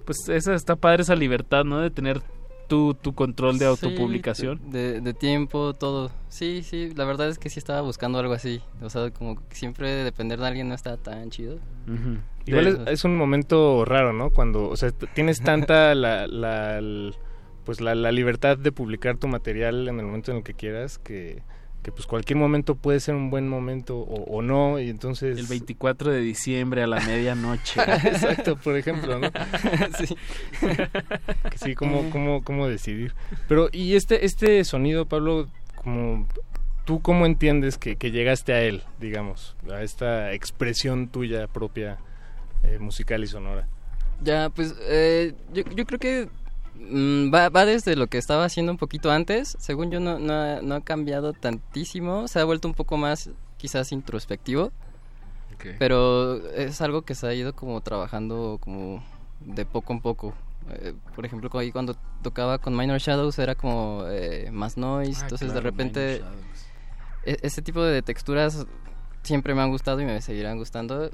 [0.04, 1.80] pues esa está padre esa libertad, ¿no?
[1.80, 2.20] De tener
[2.68, 4.60] tu, tu control de Sí, autopublicación.
[4.70, 6.10] de, de tiempo, todo.
[6.28, 8.62] Sí, sí, la verdad es que sí estaba buscando algo así.
[8.80, 11.58] O sea, como que siempre depender de alguien no está tan chido.
[12.46, 14.30] Igual es, es un momento raro, ¿no?
[14.30, 16.80] Cuando, o sea, tienes tanta la, la-
[17.64, 20.98] pues la, la libertad de publicar tu material en el momento en el que quieras
[20.98, 21.42] que,
[21.82, 25.46] que pues cualquier momento puede ser un buen momento o, o no y entonces El
[25.46, 27.80] 24 de diciembre a la medianoche.
[28.04, 29.28] Exacto, por ejemplo, ¿no?
[29.98, 30.16] sí.
[31.50, 33.14] Que sí, cómo, cómo, cómo decidir.
[33.48, 36.28] Pero, y este, este sonido, Pablo, como
[36.84, 41.98] tú cómo entiendes que, que llegaste a él, digamos, a esta expresión tuya propia
[42.62, 43.66] eh, musical y sonora?
[44.22, 46.28] Ya, pues eh, yo, yo creo que
[46.76, 49.56] va, va desde lo que estaba haciendo un poquito antes.
[49.60, 52.28] Según yo no, no, ha, no ha cambiado tantísimo.
[52.28, 54.72] Se ha vuelto un poco más quizás introspectivo.
[55.78, 59.04] Pero es algo que se ha ido como trabajando como
[59.40, 60.34] de poco en poco.
[60.70, 65.20] Eh, por ejemplo, ahí cuando tocaba con Minor Shadows era como eh, más noise.
[65.20, 66.22] Ah, entonces claro, de repente
[67.24, 68.66] e- ese tipo de texturas
[69.22, 71.10] siempre me han gustado y me seguirán gustando.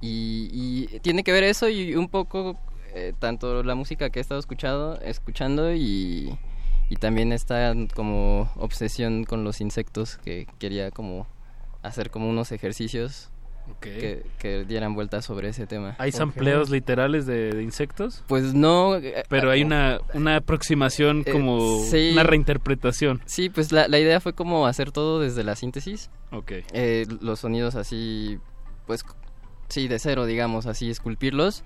[0.00, 2.58] Y, y tiene que ver eso y un poco
[2.96, 6.36] eh, tanto la música que he estado escuchado, escuchando y,
[6.88, 11.26] y también esta como obsesión con los insectos que quería como
[11.82, 13.30] hacer como unos ejercicios
[13.80, 15.96] que, que dieran vueltas sobre ese tema.
[15.98, 18.22] ¿Hay sampleos literales de, de insectos?
[18.28, 18.94] Pues no.
[18.96, 22.10] eh, Pero hay una, una aproximación Eh, como sí.
[22.12, 23.22] una reinterpretación.
[23.26, 26.10] Sí, pues la, la idea fue como hacer todo desde la síntesis.
[26.30, 26.52] Ok.
[26.72, 28.38] Eh, los sonidos así,
[28.86, 29.04] pues
[29.68, 31.64] sí, de cero, digamos, así, esculpirlos.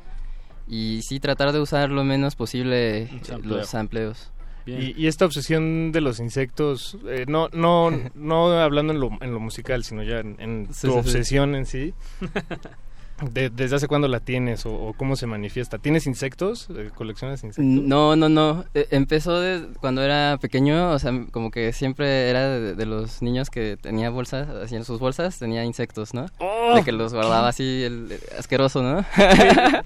[0.73, 3.57] Y sí, tratar de usar lo menos posible sampleo.
[3.59, 4.31] los sampleos.
[4.67, 9.33] Y, y esta obsesión de los insectos, eh, no, no, no hablando en lo, en
[9.33, 10.99] lo musical, sino ya en, en Sí, tu sí, sí.
[11.09, 11.93] obsesión en sí,
[13.33, 15.79] De- ¿Desde hace cuándo la tienes o, o cómo se manifiesta?
[15.79, 16.69] ¿Tienes insectos?
[16.75, 17.65] Eh, ¿Coleccionas insectos?
[17.65, 18.65] No, no, no.
[18.75, 23.23] E- Empezó de cuando era pequeño, o sea, como que siempre era de, de los
[23.23, 26.27] niños que tenía bolsas, así en sus bolsas tenía insectos, ¿no?
[26.39, 26.75] ¡Oh!
[26.75, 29.05] De que los guardaba así, el, el asqueroso, ¿no?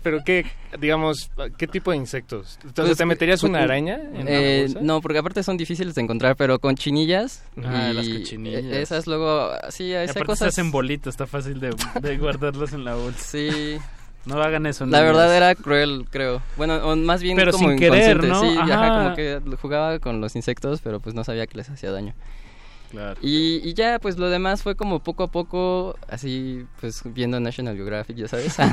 [0.03, 0.47] Pero qué,
[0.81, 2.59] digamos, ¿qué tipo de insectos?
[2.65, 4.81] Entonces, Pues, ¿te meterías pues, una araña en eh, la bolsa?
[4.83, 7.43] No, porque aparte son difíciles de encontrar, pero con chinillas.
[7.65, 8.63] Ah, y las cochinillas.
[8.65, 10.49] e- Esas luego, sí, esas aparte cosas.
[10.49, 13.24] estás en bolita, está fácil de, de guardarlas en la bolsa.
[13.25, 13.79] Sí.
[14.27, 14.87] No hagan eso.
[14.87, 15.13] La niños.
[15.17, 16.41] verdad era cruel, creo.
[16.57, 18.41] Bueno, o más bien Pero como sin querer, ¿no?
[18.41, 19.03] Sí, ajá, Ajá.
[19.05, 22.15] como que jugaba con los insectos, pero pues no sabía que les hacía daño.
[22.91, 23.21] Claro.
[23.21, 27.77] Y, y ya, pues lo demás fue como poco a poco, así, pues viendo National
[27.77, 28.57] Geographic, ya sabes.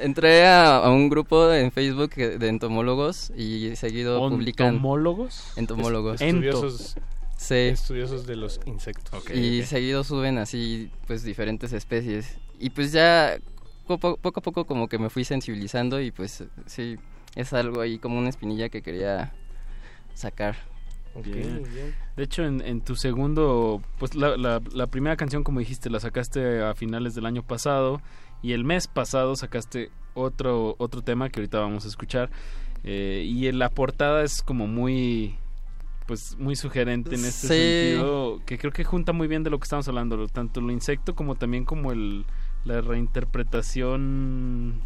[0.00, 4.68] Entré a, a un grupo en Facebook de entomólogos y seguido publican...
[4.76, 5.52] ¿Entomólogos?
[5.56, 6.22] Entomólogos.
[6.22, 6.96] Estudiosos,
[7.44, 7.54] Sí.
[7.54, 9.22] estudiosos de los insectos.
[9.30, 12.38] y seguido suben así, pues diferentes especies.
[12.58, 13.38] Y pues ya
[13.86, 16.96] poco, poco a poco como que me fui sensibilizando y pues sí,
[17.34, 19.32] es algo ahí como una espinilla que quería
[20.14, 20.56] sacar.
[21.22, 21.62] Bien.
[22.16, 26.00] De hecho, en, en tu segundo, pues la, la, la primera canción, como dijiste, la
[26.00, 28.00] sacaste a finales del año pasado
[28.42, 32.30] y el mes pasado sacaste otro otro tema que ahorita vamos a escuchar
[32.84, 35.36] eh, y en la portada es como muy
[36.06, 37.48] pues muy sugerente en este Sí.
[37.48, 41.14] sentido que creo que junta muy bien de lo que estamos hablando tanto lo insecto
[41.14, 42.26] como también como el
[42.64, 44.80] la reinterpretación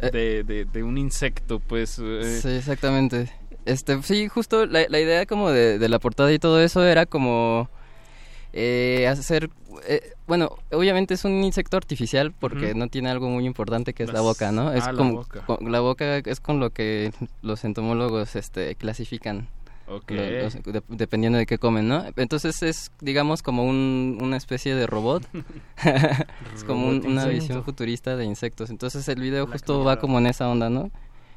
[0.00, 3.30] de, de, de un insecto pues eh, Sí, exactamente.
[3.64, 7.06] Este, sí, justo la, la idea como de, de la portada y todo eso era
[7.06, 7.68] como
[8.52, 9.50] eh, hacer,
[9.86, 14.12] eh, bueno, obviamente es un insecto artificial porque no tiene algo muy importante que es
[14.12, 14.72] la boca, ¿no?
[14.72, 15.40] Es ah, la como boca.
[15.46, 17.12] con- la boca es con lo que
[17.42, 19.48] los entomólogos, este, clasifican.
[19.88, 20.10] Ok.
[20.10, 22.04] lo- los- de- dependiendo de qué comen, ¿no?
[22.16, 25.22] Entonces es, digamos, como un, una especie de robot.
[26.54, 28.70] es como un- una visión futurista de insectos.
[28.70, 30.90] Entonces el video justo va como en esa onda, ¿no?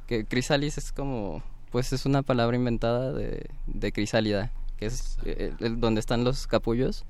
[0.08, 1.42] Que crisalis es como,
[1.72, 6.48] pues es una palabra inventada de, de crisálida, que es eh, el- donde están los
[6.48, 7.06] capullos.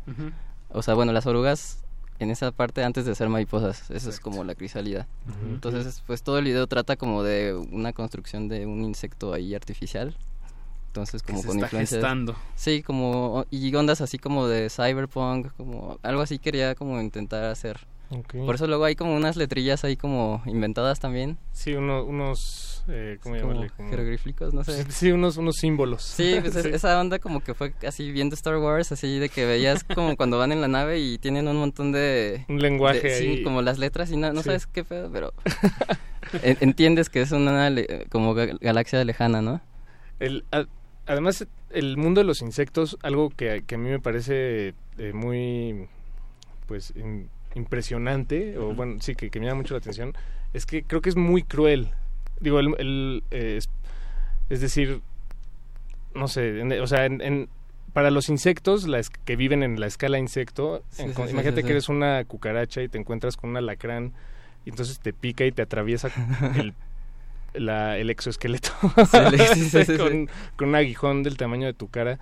[0.69, 1.79] O sea, bueno, las orugas
[2.19, 5.05] en esa parte antes de ser mariposas, eso es como la crisálida.
[5.49, 10.15] Entonces, pues todo el video trata como de una construcción de un insecto ahí artificial.
[10.95, 11.99] Entonces, como se con está influencias.
[11.99, 12.35] gestando.
[12.55, 17.81] Sí, como y ondas así como de cyberpunk, como algo así quería como intentar hacer.
[18.11, 18.35] Ok.
[18.45, 21.37] Por eso luego hay como unas letrillas ahí como inventadas también.
[21.51, 23.71] Sí, uno- unos, eh, ¿cómo Como llamarle?
[23.75, 24.85] Como- jeroglíficos, no sé.
[24.89, 26.03] Sí, unos, unos símbolos.
[26.03, 29.45] Sí, pues es- esa onda como que fue así viendo Star Wars, así de que
[29.45, 32.45] veías como cuando van en la nave y tienen un montón de...
[32.47, 33.43] Un lenguaje de- sí, ahí.
[33.43, 34.45] como las letras y no, no Sí.
[34.45, 35.33] sabes qué pedo, pero...
[36.41, 39.59] en- entiendes que es una le- como ga- galaxia lejana, ¿no?
[40.19, 40.45] El,
[41.05, 45.87] además, el mundo de los insectos, algo que, que a mí me parece eh, muy,
[46.67, 50.13] pues, im- impresionante, o bueno, sí, que, que me llama mucho la atención,
[50.53, 51.89] es que creo que es muy cruel.
[52.39, 53.69] Digo, el, el, eh, es,
[54.49, 55.01] es decir,
[56.13, 57.49] no sé, en- o sea, en, en-
[57.93, 61.33] para los insectos las que viven en la escala insecto, Sí, en- sí, con- sí,
[61.33, 64.11] imagínate sí, que eres una cucaracha y te encuentras con un alacrán
[64.65, 66.09] y entonces te pica y te atraviesa
[66.55, 66.73] el,
[67.59, 69.97] la- el exoesqueleto Sí, sí, sí, sí, sí.
[69.97, 72.19] con, con un aguijón del tamaño de tu cara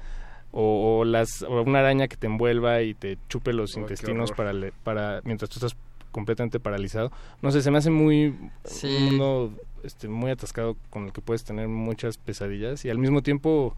[0.52, 4.32] o, o las o una araña que te envuelva y te chupe los Oh, intestinos
[4.32, 5.76] para, le- para mientras tú estás
[6.12, 7.12] completamente paralizado
[7.42, 8.36] no sé se me hace muy
[8.66, 8.88] Sí.
[8.98, 9.52] un mundo
[9.84, 13.76] este, muy atascado con el que puedes tener muchas pesadillas y al mismo tiempo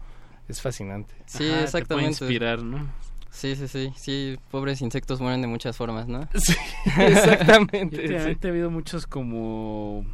[0.48, 2.08] es fascinante Sí, Ajá, te puede exactamente.
[2.24, 2.86] inspirar, ¿no?
[3.30, 6.26] Sí, sí, sí, sí, pobres insectos mueren de muchas formas, ¿no?
[6.36, 6.54] Sí,
[6.98, 8.00] exactamente.
[8.00, 10.04] Últimamente ha habido muchos como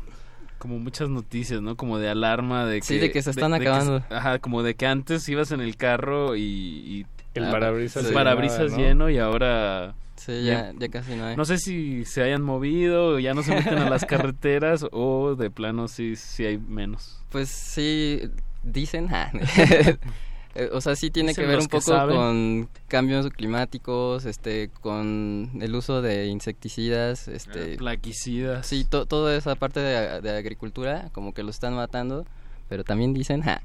[0.63, 1.77] como muchas noticias, ¿no?
[1.77, 4.05] Como de alarma de que Sí, de que se están acabando.
[4.11, 8.09] ajá, como de que antes ibas en el carro y, y El Ah, parabrisas el
[8.11, 8.15] sí.
[8.15, 8.79] parabrisas ¿no?
[8.79, 11.37] lleno y ahora Sí, ya, ya casi no hay.
[11.37, 15.51] no sé si se hayan movido ya no se meten a las carreteras o de
[15.51, 17.19] plano sí sí hay menos.
[17.31, 18.21] Pues sí,
[18.63, 19.09] dicen.
[19.11, 19.33] ah,
[20.55, 22.17] eh, o sea, sí tiene que ver un poco saben.
[22.17, 28.67] con cambios climáticos, este, con el uso de insecticidas, este, Plaquicidas.
[28.67, 32.27] sí, to- toda esa parte de, de agricultura, como que lo están matando,
[32.69, 33.63] pero también dicen ah,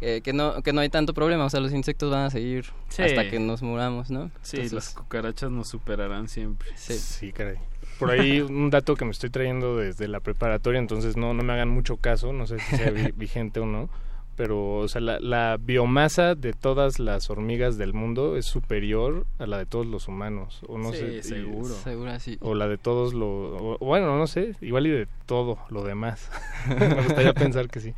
[0.00, 2.66] eh, que no que no hay tanto problema, o sea, los insectos van a seguir
[2.88, 3.02] Sí.
[3.02, 4.30] hasta que nos muramos, ¿no?
[4.42, 6.68] Sí, Entonces, las cucarachas nos superarán siempre.
[6.76, 6.94] sí.
[6.94, 7.56] Sí, caray.
[7.98, 11.52] Por ahí un dato que me estoy trayendo desde la preparatoria, entonces no, no me
[11.54, 13.88] hagan mucho caso, no sé si sea vi- vigente o no,
[14.36, 19.46] pero o sea, la, la biomasa de todas las hormigas del mundo es superior a
[19.46, 21.74] la de todos los humanos, o no Sí, sé, y- seguro.
[22.20, 22.38] Sí.
[22.40, 26.30] o la de todos los, o- bueno, no sé, igual y de todo lo demás.
[26.78, 27.94] me gustaría pensar que sí.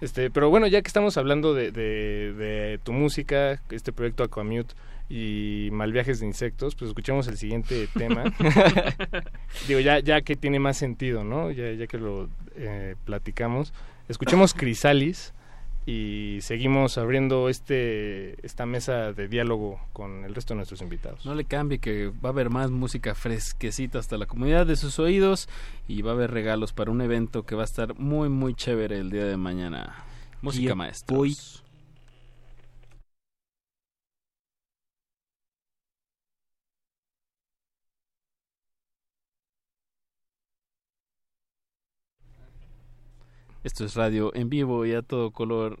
[0.00, 4.74] Este, pero bueno, ya que estamos hablando de, de, de tu música, este proyecto Aquamute,
[5.10, 8.24] y Malviajes de Insectos, pues escuchemos el siguiente tema.
[9.66, 11.50] Digo, ya, ya que tiene más sentido, ¿no?
[11.50, 13.72] Ya, ya que lo eh, platicamos.
[14.08, 15.32] Escuchemos Crisalis
[15.88, 21.24] y seguimos abriendo este esta mesa de diálogo con el resto de nuestros invitados.
[21.24, 24.98] No le cambie que va a haber más música fresquecita hasta la comunidad de sus
[24.98, 25.48] oídos
[25.88, 28.98] y va a haber regalos para un evento que va a estar muy muy chévere
[28.98, 30.04] el día de mañana.
[30.42, 31.16] Música maestra.
[43.68, 45.78] Esto es radio en vivo y a todo color.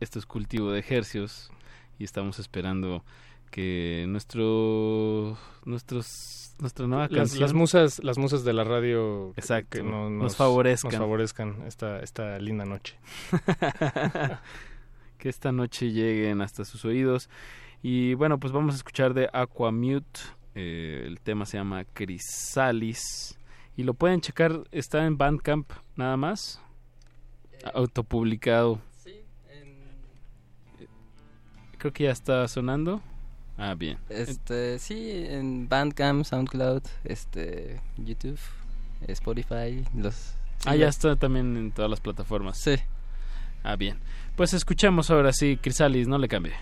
[0.00, 1.52] Esto es cultivo de ejercios
[1.96, 3.04] y estamos esperando
[3.52, 9.78] que nuestro nuestros nuestra nueva las, canción las musas las musas de la radio Exacto,
[9.78, 10.90] que no- nos favorezcan.
[10.90, 12.98] nos favorezcan esta esta linda noche
[15.18, 17.30] que esta noche lleguen hasta sus oídos.
[17.84, 20.18] Y bueno, pues vamos a escuchar de Aquamute.
[20.56, 23.38] eh, el tema se llama Crisalis.
[23.76, 26.60] Y lo pueden checar, está en Bandcamp nada más.
[27.74, 28.80] Autopublicado.
[31.78, 33.00] Creo que ya está sonando.
[33.56, 33.98] Ah, bien.
[34.08, 38.38] Este, sí, en Bandcamp, SoundCloud, este, YouTube,
[39.06, 40.14] Spotify, los...
[40.14, 42.58] sí, ah, ya está también en todas las plataformas.
[42.58, 42.76] Sí.
[43.62, 43.98] Ah, bien.
[44.36, 46.54] Pues escuchamos ahora sí, Crisalis, no le cambie.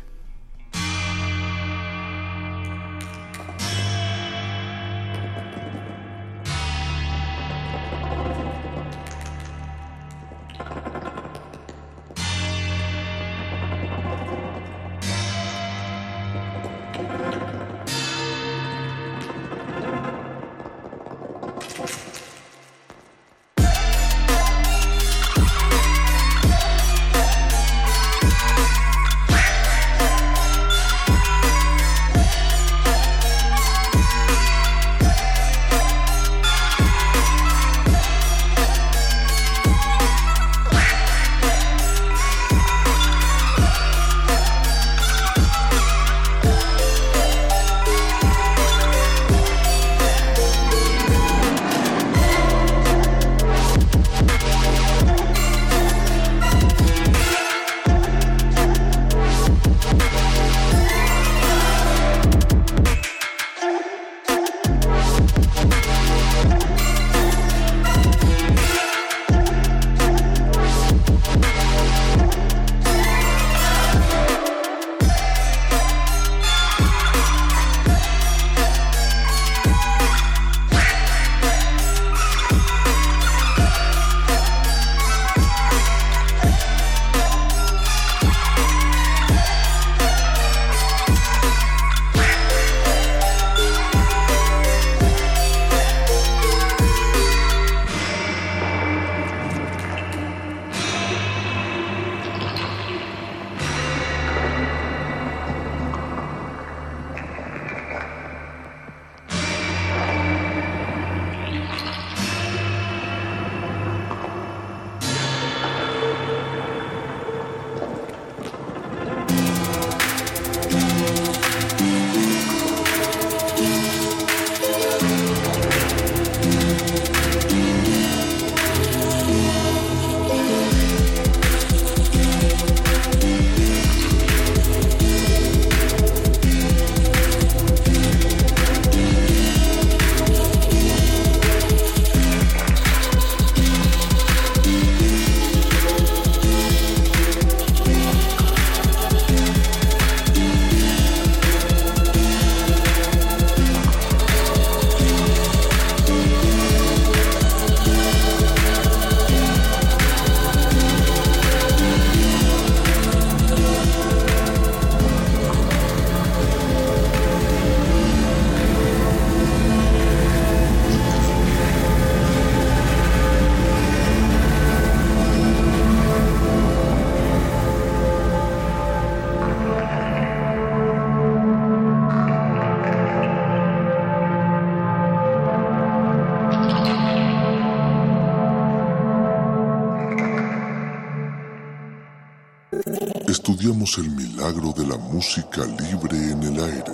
[195.16, 196.93] Música libre en el aire.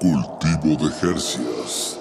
[0.00, 2.00] Cultivo de Jercias.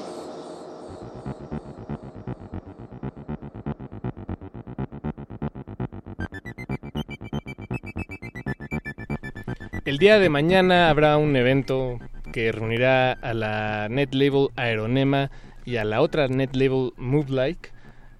[9.83, 11.99] El día de mañana habrá un evento
[12.31, 15.31] que reunirá a la net label Aeronema
[15.65, 17.71] y a la otra net label Move Like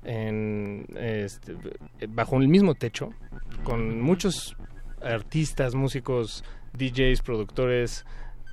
[0.04, 1.56] este,
[2.10, 3.12] bajo el mismo techo,
[3.64, 4.58] con muchos
[5.02, 6.44] artistas, músicos,
[6.78, 8.06] DJs, productores,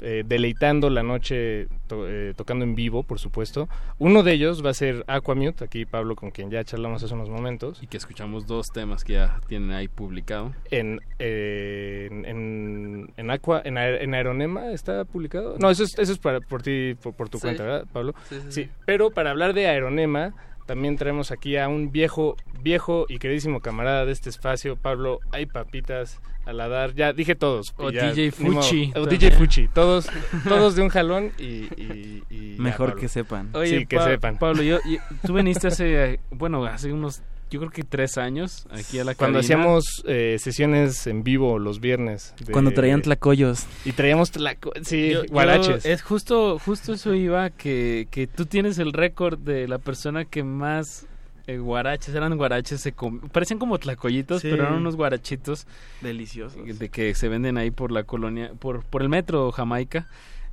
[0.04, 3.68] eh, deleitando la noche to- eh, tocando en vivo, por supuesto.
[4.00, 7.28] Uno de ellos va a ser Aquamute, aquí Pablo con quien ya charlamos hace unos
[7.30, 7.80] momentos.
[7.80, 10.52] Y que escuchamos dos temas que ya tienen ahí publicado.
[10.72, 15.56] En, eh, en, en, en Aqua, en, Aer- en Aeronema está publicado.
[15.60, 17.42] No, eso es, eso es para, por ti, por, por tu Sí.
[17.42, 18.14] cuenta, ¿verdad, Pablo?
[18.28, 18.64] Sí, sí, sí.
[18.64, 18.70] sí.
[18.84, 20.34] Pero para hablar de Aeronema,
[20.66, 25.20] también traemos aquí a un viejo, viejo y queridísimo camarada de este espacio, Pablo.
[25.30, 26.94] Hay papitas al dar.
[26.94, 27.72] Ya dije todos.
[27.76, 28.62] O ya, DJ modo.
[28.62, 29.06] Fuchi O.
[29.06, 29.68] DJ Fuchi.
[29.68, 30.08] Todos,
[30.48, 31.44] todos de un jalón y.
[31.76, 33.50] y- y ya, Mejor que sepan.
[33.64, 34.38] sí, que Pa- sepan.
[34.38, 38.98] Pablo, yo, yo- tú viniste hace, bueno, hace unos, yo creo que tres años aquí
[38.98, 39.54] a la Cuando cabina.
[39.56, 42.34] hacíamos eh, sesiones en vivo los viernes.
[42.44, 43.66] de- Cuando traían tlacoyos.
[43.84, 45.84] Y traíamos tlaco sí, yo- guaraches.
[45.86, 50.42] es justo, justo eso iba, que, que tú tienes el récord de la persona que
[50.44, 51.06] más
[51.46, 54.48] eh, guaraches, eran guaraches, se com- parecían como tlacoyitos, Sí.
[54.50, 55.66] pero eran unos guarachitos
[56.00, 56.78] Deliciosos.
[56.78, 60.06] de que se venden ahí por la colonia, por, por el metro Jamaica.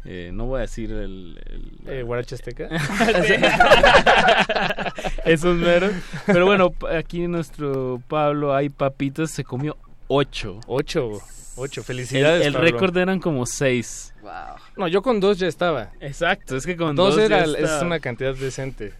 [0.05, 1.41] Eh, no voy a decir el...
[1.45, 2.69] el- Eh, guarache azteca.
[5.25, 5.91] Esos meros.
[6.25, 9.75] Pero bueno, aquí nuestro Pablo, hay papitas, se comió
[10.07, 10.59] ocho.
[10.67, 11.19] Ocho.
[11.59, 12.45] Ocho, felicidades.
[12.45, 14.13] El, récord eran como seis.
[14.77, 15.91] No, yo con dos ya estaba.
[15.99, 18.93] Exacto, es que con dos, dos, era, ya es una cantidad decente.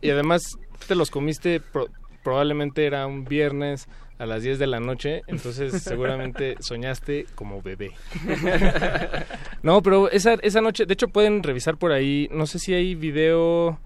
[0.00, 0.56] y además
[0.86, 1.88] te los comiste, pro-
[2.22, 3.88] probablemente era un viernes
[4.18, 7.92] a las 10 de la noche, entonces seguramente soñaste como bebé.
[9.62, 12.94] no, pero esa, esa noche, de hecho pueden revisar por ahí, no sé si hay
[12.94, 13.80] video,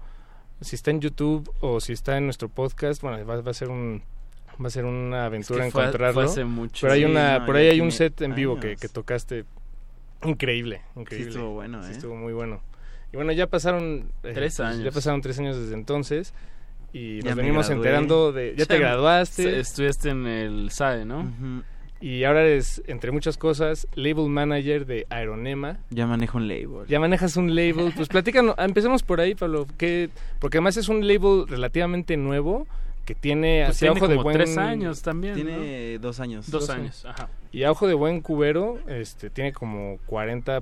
[0.61, 3.69] si está en YouTube o si está en nuestro podcast, bueno, va, va a ser
[3.69, 4.03] un...
[4.61, 6.13] Va a ser una aventura Es que encontrarlo.
[6.13, 6.79] fue hace mucho.
[6.81, 9.45] Pero hay Sí, una, no, por ahí hay un set en vivo que, que tocaste
[10.23, 11.29] increíble, increíble.
[11.31, 11.91] estuvo bueno, Sí ¿eh?
[11.93, 12.61] estuvo muy bueno.
[13.11, 14.83] Y bueno, ya pasaron eh, Tres pues, años.
[14.83, 16.33] Ya pasaron tres años desde entonces
[16.93, 18.55] y nos venimos enterando de.
[18.57, 21.19] Ya te Sí, graduaste Estuviste en el SAE, ¿no?
[21.19, 21.63] Ujú.
[22.01, 25.79] y ahora eres, entre muchas cosas, label manager de Aeronema.
[25.89, 26.87] Ya manejo un label.
[26.87, 27.91] Ya manejas un label.
[27.95, 29.67] Pues platícanos, empecemos por ahí, Pablo.
[29.77, 30.09] ¿qué?
[30.39, 32.67] Porque además es un label relativamente nuevo
[33.05, 35.35] que tiene Pues hacia tiene ojo de buen tres años también.
[35.35, 36.49] Tiene dos años.
[36.49, 37.29] Dos dos años, ajá.
[37.51, 40.61] Y a ojo de buen cubero, este, tiene como 40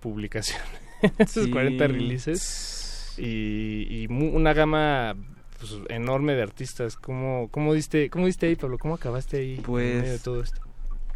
[0.00, 0.66] publicaciones,
[1.18, 1.50] esos Sí.
[1.50, 5.14] 40 releases y, y mu- una gama
[5.58, 6.96] pues, enorme de artistas.
[6.96, 8.78] ¿Cómo, cómo, diste, ¿Cómo diste ahí, Pablo?
[8.78, 10.60] ¿Cómo acabaste ahí en Pues- medio de todo esto?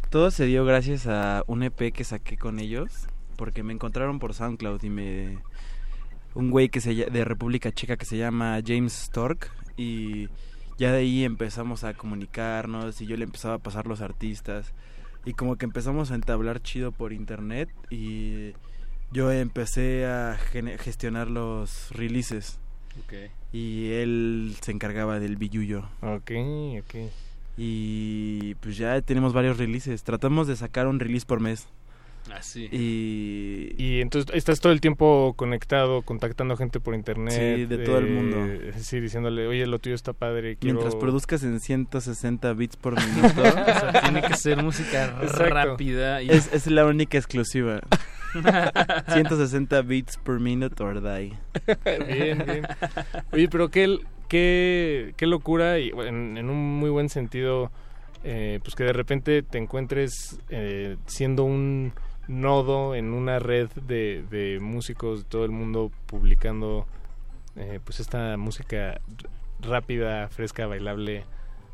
[0.09, 4.33] Todo se dio gracias a un EP que saqué con ellos, porque me encontraron por
[4.33, 5.37] SoundCloud y me
[6.33, 10.29] un güey que se de República Checa que se llama James Stork y
[10.77, 14.73] ya de ahí empezamos a comunicarnos y yo le empezaba a pasar los artistas
[15.25, 18.51] y como que empezamos a entablar chido por internet y
[19.11, 20.37] yo empecé a
[20.79, 22.59] gestionar los releases
[23.03, 23.13] Ok.
[23.53, 25.87] y él se encargaba del billuyo.
[26.01, 26.31] Ok,
[26.81, 26.95] ok.
[27.57, 30.03] Y pues ya tenemos varios releases.
[30.03, 31.67] Tratamos de sacar un release por mes.
[32.33, 32.67] Así.
[32.71, 37.33] Y, Y entonces estás todo el tiempo conectado, contactando gente por internet.
[37.33, 38.37] Sí, de todo el eh, mundo.
[38.77, 40.57] Sí, diciéndole, oye, lo tuyo está padre.
[40.57, 40.79] Quiero...
[40.79, 45.53] mientras produzcas en 160 bits por minuto, O sea, tiene que ser música Exacto.
[45.53, 46.21] rápida.
[46.21, 46.29] Y...
[46.29, 47.81] es, es la única exclusiva.
[49.07, 51.33] 160 bits per minute or die.
[51.85, 52.67] bien, bien.
[53.31, 53.97] Oye, pero qué,
[54.27, 57.71] qué, qué locura y en, en un muy buen sentido,
[58.23, 61.93] eh, pues que de repente te encuentres eh, siendo un
[62.27, 66.85] nodo en una red de, de músicos de todo el mundo publicando
[67.55, 68.99] eh, pues esta música
[69.61, 71.25] rápida, fresca, bailable.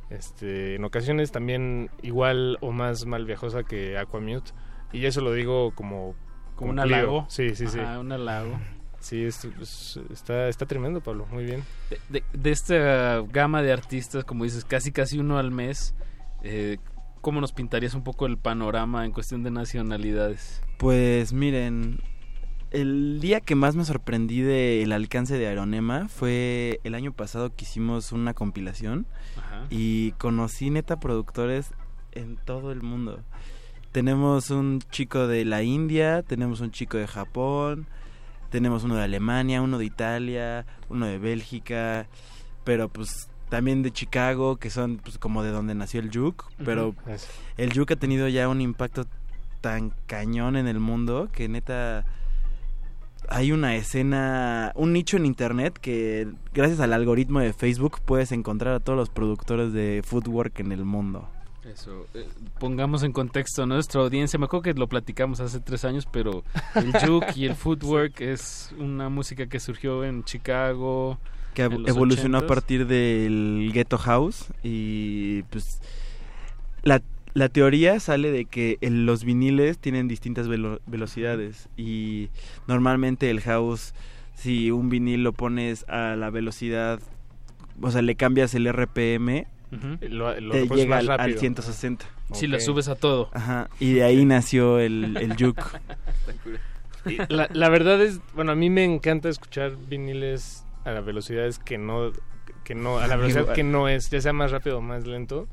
[0.09, 4.51] Este, en ocasiones también igual o más mal viajosa que Aquamute.
[4.91, 6.13] Y eso lo digo como...
[6.55, 7.25] Como un halago.
[7.29, 7.79] Sí, sí, sí.
[7.79, 8.59] Un halago.
[8.99, 11.25] Sí, es- es- está, está tremendo, Pablo.
[11.31, 11.63] Muy bien.
[11.89, 15.95] De, de- de esta gama de artistas, como dices, casi casi uno al mes,
[16.43, 16.77] eh,
[17.23, 20.61] ¿cómo nos pintarías un poco el panorama en cuestión de nacionalidades?
[20.77, 22.01] Pues miren,
[22.69, 27.63] el día que más me sorprendí del alcance de Aeronema fue el año pasado que
[27.63, 29.67] hicimos una compilación Ajá.
[29.69, 31.71] y conocí neta productores
[32.11, 33.21] en todo el mundo.
[33.93, 37.87] Tenemos un chico de la India, tenemos un chico de Japón,
[38.49, 42.07] tenemos uno de Alemania, uno de Italia, uno de Bélgica,
[42.65, 46.95] pero pues también de Chicago, que son pues como de donde nació el Juke, pero
[47.55, 49.05] el Juke ha tenido ya un impacto
[49.61, 52.03] tan cañón en el mundo que neta
[53.29, 58.73] hay una escena, un nicho en internet que gracias al algoritmo de Facebook puedes encontrar
[58.73, 61.29] a todos los productores de footwork en el mundo.
[61.63, 62.27] Eso, eh,
[62.59, 64.39] pongamos en contexto a nuestra audiencia.
[64.39, 66.43] Me acuerdo que lo platicamos hace tres años, pero
[66.73, 71.19] el juke y el footwork es una música que surgió en Chicago.
[71.53, 72.47] Que evolucionó a 80s.
[72.47, 75.79] partir del ghetto house y pues
[76.83, 77.01] la,
[77.33, 82.29] la teoría sale de que el- los viniles tienen distintas velo- velocidades y
[82.67, 83.93] normalmente el house
[84.35, 86.99] si un vinil lo pones a la velocidad
[87.81, 89.47] o sea le cambias el RPM.
[90.01, 91.39] Lo- lo te llega más al, al rápido.
[91.39, 93.29] 160 Sí, lo subes a todo.
[93.33, 95.61] Ajá, y de ahí nació el, el juke
[97.29, 101.77] La, la verdad es, bueno, a mí me encanta escuchar viniles a las velocidades que
[101.77, 102.11] no,
[102.63, 105.47] que no, a la velocidad que no es, ya sea más rápido o más lento.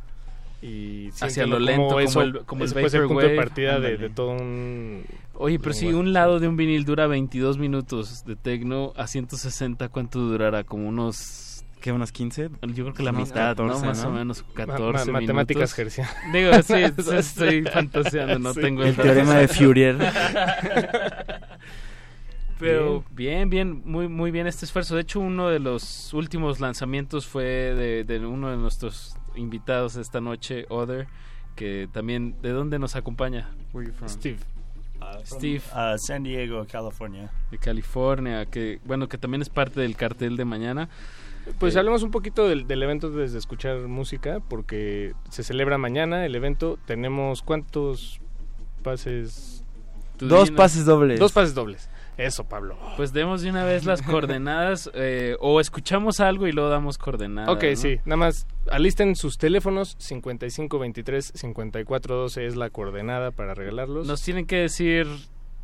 [0.63, 3.37] Y Hacia lo lento, como eso, el- como el puede ser punto de Vaporwave.
[3.37, 5.05] partida de, de todo un...
[5.35, 6.07] Oye, pero si lenguaje.
[6.09, 10.65] un lado de un vinil dura 22 minutos de tecno a 160, ¿cuánto durará?
[10.65, 11.65] Como unos...
[11.81, 12.51] ¿Qué, unos 15?
[12.75, 13.87] Yo creo que la mitad, 14, ¿no?
[13.87, 14.11] Más ¿no?
[14.11, 16.15] o menos Ma- 14 ma- matemáticas gercianas.
[16.31, 18.61] Digo, sí, sí, estoy fantaseando, no Sí.
[18.61, 19.97] tengo El teorema de Fourier.
[22.61, 24.95] Pero bien, bien, muy, muy bien este esfuerzo.
[24.95, 30.21] De hecho, uno de los últimos lanzamientos fue de, de uno de nuestros invitados esta
[30.21, 31.09] noche, Other,
[31.57, 33.51] que también, ¿de dónde nos acompaña?
[33.73, 34.09] Where you from?
[34.09, 34.39] Steve.
[35.01, 35.63] Uh, from, Steve.
[35.75, 37.33] uh, San Diego, California.
[37.51, 40.89] De California, que bueno, que también es parte del cartel de mañana.
[41.59, 46.27] Pues Eh, hablemos un poquito del, del evento desde escuchar música, porque se celebra mañana
[46.27, 46.79] el evento.
[46.85, 48.21] Tenemos cuántos
[48.83, 49.65] pases...
[50.19, 50.51] Dos dinos.
[50.51, 51.19] pases dobles.
[51.19, 51.89] Dos pases dobles.
[52.21, 52.77] Eso, Pablo.
[52.97, 57.49] Pues demos de una vez las coordenadas, eh, o escuchamos algo y luego damos coordenadas.
[57.49, 57.77] Ok, ¿no?
[57.77, 57.97] sí.
[58.05, 59.97] Nada más alisten sus teléfonos.
[59.99, 64.07] 5523-5412 es la coordenada para regalarlos.
[64.07, 65.07] Nos tienen que decir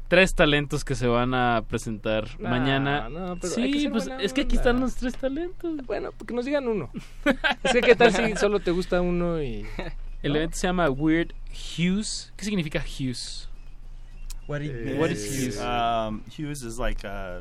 [0.08, 3.10] tres talentos que se van a presentar mañana.
[3.10, 5.84] no, pero que sí, pues es que aquí están los tres talentos.
[5.84, 6.88] Bueno, porque nos digan uno.
[7.64, 9.66] es que qué tal si solo te gusta uno y...
[10.22, 10.38] El ¿no?
[10.38, 12.32] evento se llama Weird Hues.
[12.36, 13.45] ¿Qué significa Hues?
[14.46, 15.60] What is- Eh, what is hues?
[15.60, 17.40] Um, hues is like uh,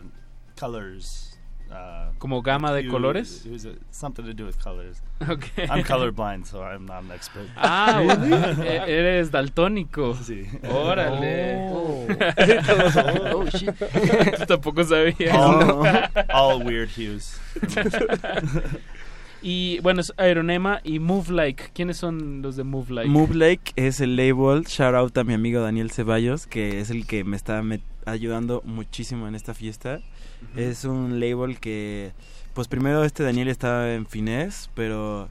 [0.55, 1.31] colors.
[1.71, 3.43] Uh, ¿Como gama de hue- colores?
[3.43, 5.01] hues is something to do with colors.
[5.27, 5.67] Okay.
[5.69, 7.47] I'm colorblind, so I'm not an expert.
[7.57, 10.13] Ah, e- eres daltónico.
[10.15, 10.47] Sí.
[10.63, 11.67] Órale.
[11.71, 12.07] Oh.
[13.37, 13.75] Oh, shit.
[14.37, 15.33] Tú tampoco sabías.
[15.33, 17.39] All, all weird hues.
[19.41, 21.65] Y bueno, es Aeronema y Move Like.
[21.73, 23.09] ¿Quiénes son los de Move Like?
[23.09, 24.63] Move Like es el label.
[24.65, 28.61] Shout out a mi amigo Daniel Ceballos, que es el que me está met- ayudando
[28.65, 29.99] muchísimo en esta fiesta.
[30.55, 32.11] Es un label que,
[32.53, 35.27] pues primero este Daniel estaba en finés, pero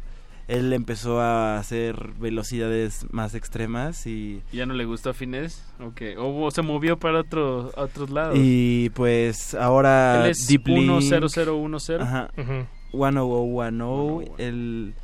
[0.49, 5.65] él empezó a hacer velocidades más extremas y, ¿Ya no le gustó a Fines?
[5.81, 6.03] Ok.
[6.19, 8.37] O, se movió para otro, a otros lados.
[8.39, 12.01] y pues ahora Él es Deep Link, 10010.
[12.01, 12.31] Ajá.
[12.37, 12.67] Ujú.
[12.95, 14.95] 10010, el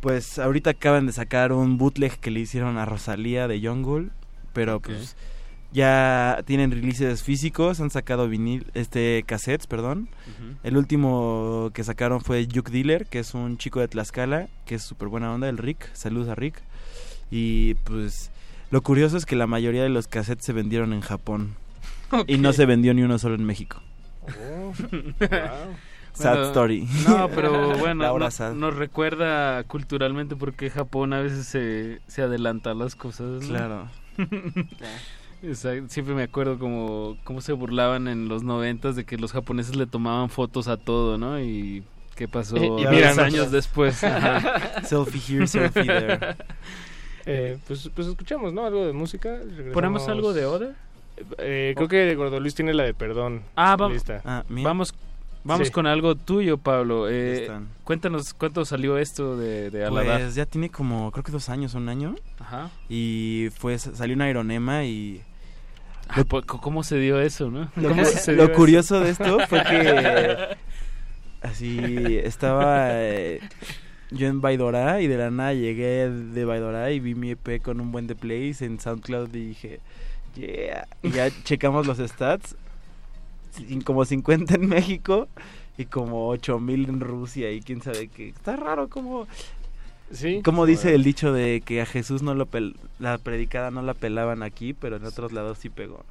[0.00, 4.10] pues ahorita acaban de sacar un bootleg que le hicieron a Rosalía de Jungle,
[4.52, 5.16] pero pues
[5.72, 10.08] ya tienen releases físicos, han sacado vinil, este cassettes, perdón.
[10.62, 14.82] El último que sacaron fue Juke Dealer, que es un chico de Tlaxcala, que es
[14.82, 15.90] súper buena onda, el Rick.
[15.92, 16.62] Saludos a Rick.
[17.30, 18.30] Y pues
[18.70, 21.56] lo curioso es que la mayoría de los cassettes se vendieron en Japón.
[22.28, 23.82] Y no se vendió ni uno solo en México.
[24.28, 24.72] Oh.
[26.16, 26.88] Sad Bueno, story.
[27.06, 32.74] No, pero bueno, no- nos recuerda culturalmente porque Japón a veces se, se adelanta a
[32.74, 33.42] las cosas.
[33.42, 33.48] ¿no?
[33.48, 33.88] Claro.
[35.42, 39.76] Exacto, Siempre me acuerdo como, cómo se burlaban en los noventas de que los japoneses
[39.76, 41.38] le tomaban fotos a todo, ¿no?
[41.40, 41.84] Y
[42.14, 43.18] qué pasó Y- y míranos.
[43.18, 44.02] años después.
[44.02, 44.82] Ajá.
[44.84, 46.36] Selfie here, selfie there.
[47.26, 48.64] Eh, pues, pues escuchamos, ¿no?
[48.64, 49.28] Algo de música.
[49.36, 50.74] Regresamos- ¿Ponemos algo de Oda?
[51.38, 53.42] Eh, creo que Gordo Luis tiene la de Perdón.
[53.56, 54.02] Ah, vamos.
[54.24, 54.94] Ah, vamos,
[55.46, 55.72] vamos Sí.
[55.72, 57.08] con algo tuyo, Pablo.
[57.08, 57.68] Eh, están.
[57.84, 60.20] cuéntanos cuánto salió esto de, de Aladar.
[60.20, 62.14] Pues ya tiene como, creo que dos años, un año.
[62.38, 62.70] Ajá.
[62.88, 65.22] Y fue, salió un aeronema y
[66.08, 67.68] Ah, pues, ¿Cómo se dio eso, no?
[67.74, 68.52] Lo, ¿Cómo cu- sucedió lo eso?
[68.54, 70.56] curioso de esto fue que
[71.42, 73.40] así estaba eh,
[74.12, 77.80] yo en Baidora y de la nada llegué de Baidora y vi mi EP con
[77.80, 79.80] un buen de plays en SoundCloud y dije,
[80.36, 80.86] yeah.
[81.02, 82.54] Y ya checamos los stats,
[83.84, 85.28] como 50 en México
[85.78, 88.28] y como 8000 en Rusia y quién sabe qué.
[88.28, 89.26] Está raro como
[90.12, 90.40] Sí.
[90.44, 93.92] como dice el dicho de que a Jesús no lo pel- la predicada no la
[93.94, 96.04] pelaban aquí, pero en otros lados sí pegó.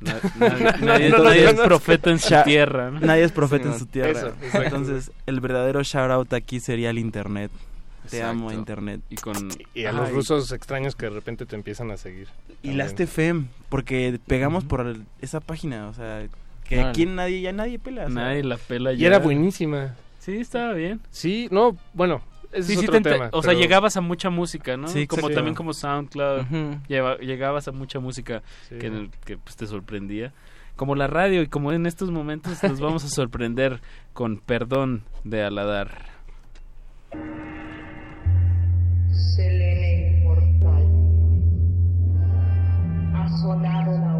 [0.00, 3.00] Na- nadie, nadie- Entonces, nadie es profeta en su tierra, ¿no?
[3.00, 4.10] Nadie es profeta Sí, en su tierra.
[4.20, 4.62] eso.
[4.62, 7.50] Entonces, el verdadero shout out aquí sería el internet.
[8.10, 8.30] Te Exacto.
[8.30, 9.00] amo internet.
[9.10, 9.36] Y con...
[9.74, 12.26] Y a los rusos extraños que de repente te empiezan a seguir.
[12.48, 12.78] Y también.
[12.78, 16.22] las TFM, porque pegamos por el- esa página, o sea,
[16.64, 18.04] que aquí nadie ya nadie pela.
[18.06, 19.06] o sea, Nadie la pela Y ya.
[19.08, 19.94] era buenísima.
[20.18, 21.00] Sí, estaba bien.
[21.10, 22.22] Sí, no, bueno,
[22.52, 23.28] ese Sí, es sí otro te ente- tema.
[23.32, 24.86] o sea, pero- llegabas a mucha música, ¿no?
[24.88, 25.34] Sí, como exacto.
[25.36, 26.78] también como SoundCloud, Ujú.
[26.88, 28.76] lleva- llegabas a mucha música Sí.
[28.78, 30.32] que, que, pues, te sorprendía.
[30.76, 33.80] Como la radio y como en estos momentos nos vamos a sorprender
[34.12, 36.06] con Perdón de Aladar.
[39.10, 40.86] Selene inmortal.
[43.14, 44.11] Ha sonado la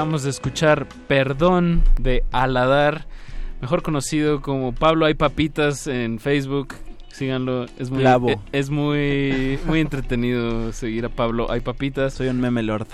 [0.00, 3.04] Acabamos de escuchar Perdón de Aladar,
[3.60, 6.74] mejor conocido como Pablo Hay Papitas en Facebook.
[7.12, 12.14] Síganlo, es muy eh, es muy muy entretenido seguir a Pablo Hay Papitas.
[12.14, 12.86] Soy un meme lord.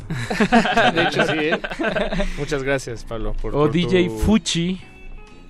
[0.97, 1.61] De hecho, sí, ¿eh?
[2.41, 3.35] Muchas gracias, Pablo.
[3.41, 4.81] Por, o por DJ tu- Fuchi,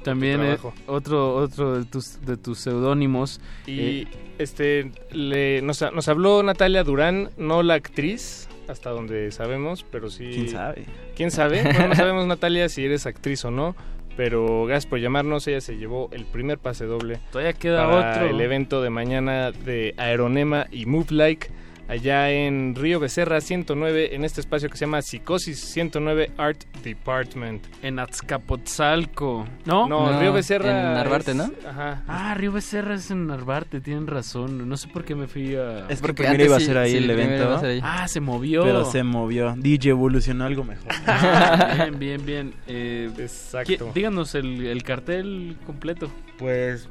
[0.05, 0.75] también es trabajo.
[0.87, 3.41] otro otro de tus de tus seudónimos.
[3.67, 4.07] Y Eh,
[4.39, 10.29] este le, nos, nos habló Natalia Durán, no la actriz, hasta donde sabemos, pero sí.
[10.35, 10.85] ¿Quién sabe?
[11.17, 11.63] ¿Quién sabe?
[11.63, 13.75] Bueno, no sabemos, Natalia, si eres actriz o no.
[14.17, 15.47] Pero gracias por llamarnos.
[15.47, 17.19] Ella se llevó el primer pase doble.
[17.33, 18.29] Todavía queda para otro.
[18.29, 21.49] el evento de mañana de Aeronema y Move Like.
[21.89, 27.65] Allá en Río Becerra 109, en este espacio que se llama Psicosis 109 Art Department.
[27.83, 29.47] En Azcapotzalco.
[29.65, 29.87] ¿No?
[29.89, 30.71] No, Río Becerra.
[30.89, 31.51] en Narvarte, es- ¿no?
[31.69, 32.03] Ajá.
[32.09, 34.69] Ah, Río Becerra es en Narvarte, tienen razón.
[34.69, 35.81] No sé por qué me fui a...
[35.89, 37.59] Es que Porque primero iba a sí- ser ahí sí, el evento.
[37.65, 37.81] ahí.
[37.83, 38.63] Ah, se movió.
[38.65, 39.55] Pero se movió.
[39.57, 40.87] DJ evolucionó algo mejor.
[41.07, 42.55] Ah, bien, bien, bien.
[42.67, 43.73] Eh, Exacto.
[43.73, 46.11] ¿qui- Díganos el, el cartel completo.
[46.39, 46.89] Pues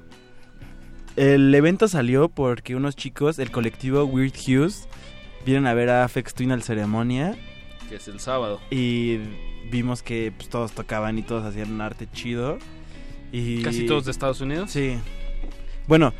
[1.15, 4.87] el evento salió porque unos chicos, el colectivo Weird Hughes,
[5.45, 7.35] vienen a ver a Afex Twin al ceremonia
[7.89, 8.59] Que es el sábado.
[8.71, 9.19] y
[9.71, 12.57] vimos que pues, todos tocaban y todos hacían un arte chido.
[13.31, 14.71] Y Casi todos de Estados Unidos.
[14.71, 14.95] Sí.
[15.87, 16.13] Bueno,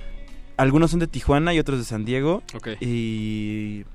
[0.57, 2.43] algunos son de Tijuana y otros de San Diego.
[2.53, 2.69] Ok.
[2.81, 3.85] Y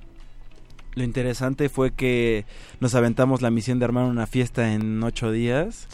[0.94, 2.44] lo interesante fue que
[2.80, 5.86] nos aventamos la misión de armar una fiesta en ocho días.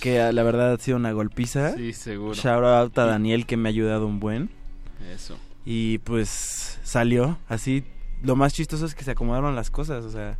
[0.00, 1.74] Que ah, la verdad ha sido una golpiza.
[1.76, 2.34] Sí, seguro.
[2.34, 4.50] Shout out a Daniel que me ha ayudado un buen.
[5.12, 5.36] Eso.
[5.64, 7.84] Y pues salió así.
[8.22, 10.04] Lo más chistoso es que se acomodaron las cosas.
[10.04, 10.38] O sea,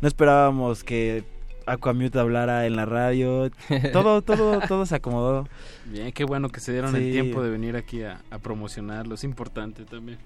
[0.00, 1.24] no esperábamos que
[1.66, 3.50] Aquamute hablara en la radio.
[3.92, 5.46] Todo, todo, todo se acomodó.
[5.86, 9.14] Bien, qué bueno que se dieron el tiempo de venir aquí a, a promocionarlo.
[9.14, 10.18] Es importante también.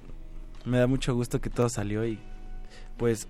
[0.65, 2.19] Me da mucho gusto que todo salió y
[2.97, 3.29] pues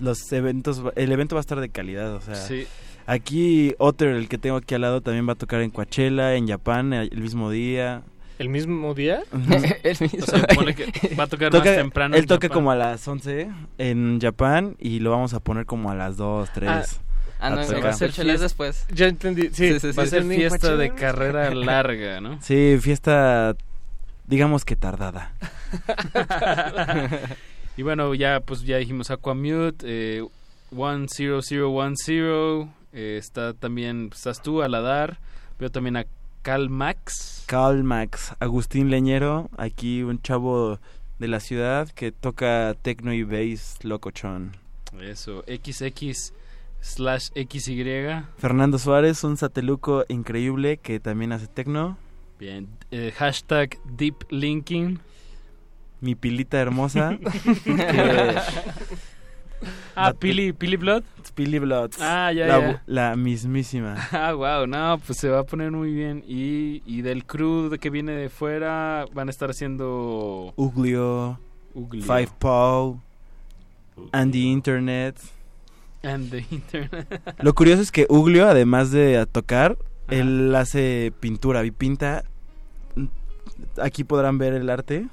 [0.00, 2.66] los eventos, el evento va a estar de calidad, o sea, Sí.
[3.06, 6.48] Aquí Otter, el que tengo aquí al lado, también va a tocar en Coachella, en
[6.48, 8.02] Japón, el mismo día.
[8.38, 9.22] ¿El mismo día?
[9.84, 10.18] El mismo.
[10.22, 12.14] O sea, ponle que va a tocar Toca- más temprano.
[12.16, 12.54] Él en toca Japón.
[12.62, 13.48] como a las 11
[13.78, 16.70] en Japón y lo vamos a poner como a las 2, 3.
[17.38, 18.42] Ah, no, a no, va a ser Fiesta.
[18.42, 18.86] Después.
[18.92, 19.42] Ya entendí.
[19.52, 19.96] Sí, Sí, sí, sí.
[19.96, 20.36] Va a ser entendí.
[20.42, 22.40] fiesta de carrera larga, ¿no?
[22.42, 23.54] Sí, fiesta,
[24.26, 25.32] digamos que tardada.
[27.76, 30.24] y bueno, ya pues ya dijimos Aquamute, eh,
[30.70, 35.18] 10010, eh, está también, pues, estás tú, Aladar,
[35.58, 36.04] veo también a
[36.42, 37.44] Cal Max.
[37.46, 40.80] Carl Max, Agustín Leñero, aquí un chavo
[41.18, 44.52] de la ciudad que toca techno y bass locochón.
[45.00, 46.32] Eso, XX
[46.80, 48.24] slash XY.
[48.38, 51.96] Fernando Suárez, un sateluco increíble que también hace techno.
[52.40, 54.98] Bien, eh, hashtag Deep Linking.
[56.00, 57.16] Mi pilita hermosa.
[57.64, 58.34] que-
[59.94, 61.02] Ah, Pili, Pili Blood.
[61.34, 61.92] Pili Blood.
[62.00, 62.82] Ah, ya, la, ya.
[62.86, 63.96] la mismísima.
[64.12, 66.22] Ah, wow, no, pues se va a poner muy bien.
[66.26, 71.38] Y, y del crew de que viene de fuera van a estar haciendo Uglio,
[71.74, 72.02] Uglio.
[72.04, 73.00] Five Paw,
[74.12, 75.16] Andy Internet.
[76.02, 77.22] and the internet.
[77.42, 79.76] Lo curioso es que Uglio, además de tocar,
[80.08, 82.24] él hace pintura y pinta.
[83.80, 85.06] Aquí podrán ver el arte.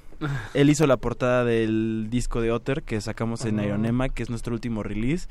[0.54, 3.64] Él hizo la portada del disco de Otter que sacamos en Ah.
[3.64, 5.28] Aeronema, que es nuestro último release.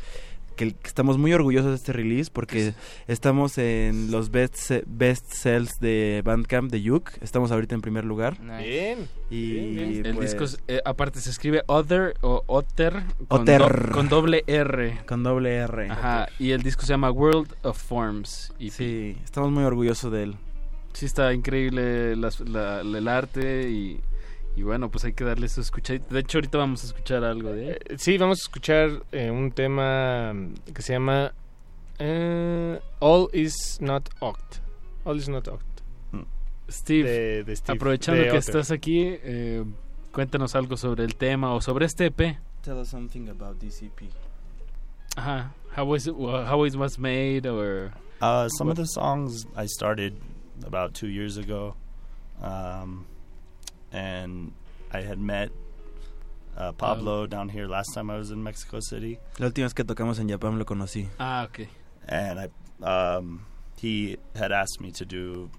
[0.56, 2.74] Que estamos muy orgullosos de este release porque
[3.06, 7.10] estamos en los best, best sells de Bandcamp de Yuk.
[7.20, 8.39] Estamos ahorita en primer lugar.
[8.60, 9.06] Bien.
[9.31, 10.06] Y Bien, bien.
[10.06, 13.60] El pues, disco, es- eh, aparte, se escribe Other o Otter con, Otter.
[13.60, 14.98] do- con doble R.
[15.06, 15.90] con doble R.
[15.90, 18.52] Ajá, y el disco se llama World of Forms.
[18.59, 20.36] Y Sí, estamos muy orgullosos de él.
[20.93, 24.01] sí está increíble las- la- la- el arte y,
[24.59, 26.12] y bueno, pues hay que darle su escuchadita.
[26.14, 27.98] De hecho, ahorita vamos a escuchar algo de él.
[27.98, 31.32] Sí, vamos a escuchar eh, un tema mm, que se llama
[31.98, 34.60] eh, All is not Oct.
[35.05, 35.62] All is not Oct.
[36.70, 38.40] Steve, De- de Steve, aprovechando de que Otter.
[38.40, 39.64] estás aquí, eh,
[40.12, 42.36] cuéntanos algo sobre el tema o sobre este EP.
[42.62, 44.10] Tell us something about DCP.
[45.16, 49.66] Ajá, how was it, how it was made or Uh, some of the songs I
[49.66, 50.12] started
[50.66, 51.74] about two years ago,
[52.43, 53.06] um,
[53.93, 54.52] and
[54.93, 55.51] I had met
[56.56, 59.85] uh, Pablo down here last time I was in Mexico City, La última vez que
[59.85, 61.09] tocamos en Japón lo conocí.
[61.19, 61.69] Ah, ok.
[62.09, 62.48] and I
[62.85, 63.44] um,
[63.77, 65.51] he had asked me to do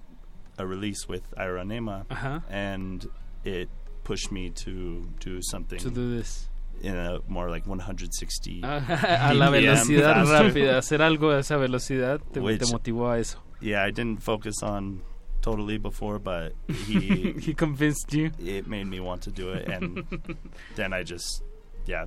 [0.58, 2.40] a release with Ironema, Uh-huh.
[2.50, 3.08] and
[3.46, 3.70] it
[4.04, 6.50] pushed me to do something To do this.
[6.82, 12.20] in a more like 160 Ah, a la velocidad rápida, hacer algo a esa velocidad
[12.34, 13.40] te, Which- te motivó a eso.
[13.62, 15.02] Yeah, I didn't focus on
[15.42, 16.54] totally before, but
[16.88, 18.32] he He convinced you.
[18.40, 20.06] it made me want to do it, and
[20.76, 21.44] then I just
[21.86, 22.06] yeah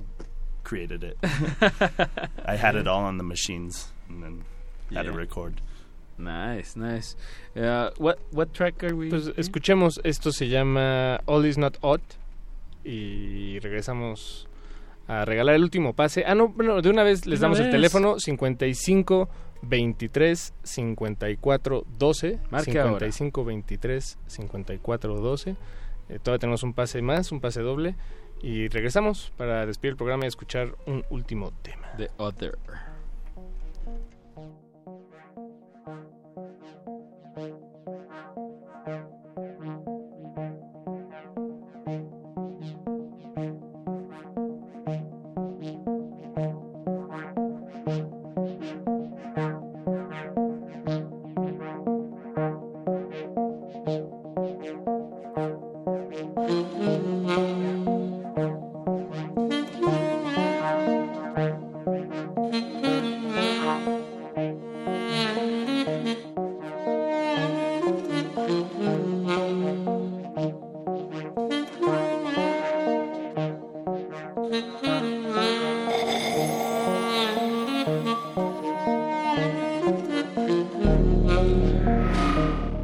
[0.63, 1.17] created it.
[2.45, 4.43] I had it all on the machines, and then
[4.93, 5.17] had to Yeah.
[5.17, 5.61] record.
[6.17, 7.15] Nice, nice.
[7.55, 9.09] Uh, what what track are we?
[9.09, 12.01] Pues escuchemos, esto se llama All Is Not Odd
[12.85, 14.47] y regresamos
[15.07, 16.23] a regalar el último pase.
[16.25, 17.71] Ah, no, bueno, de una vez les Una damos el vez.
[17.71, 19.27] teléfono 55
[19.63, 22.39] 23 54 12.
[22.51, 23.11] Marque ahora.
[23.11, 25.49] 55 23 54 12.
[26.09, 27.95] Eh, todavía tenemos un pase más, un pase doble.
[28.41, 31.87] Y regresamos para despedir el programa y escuchar un último tema.
[31.97, 32.57] The Other.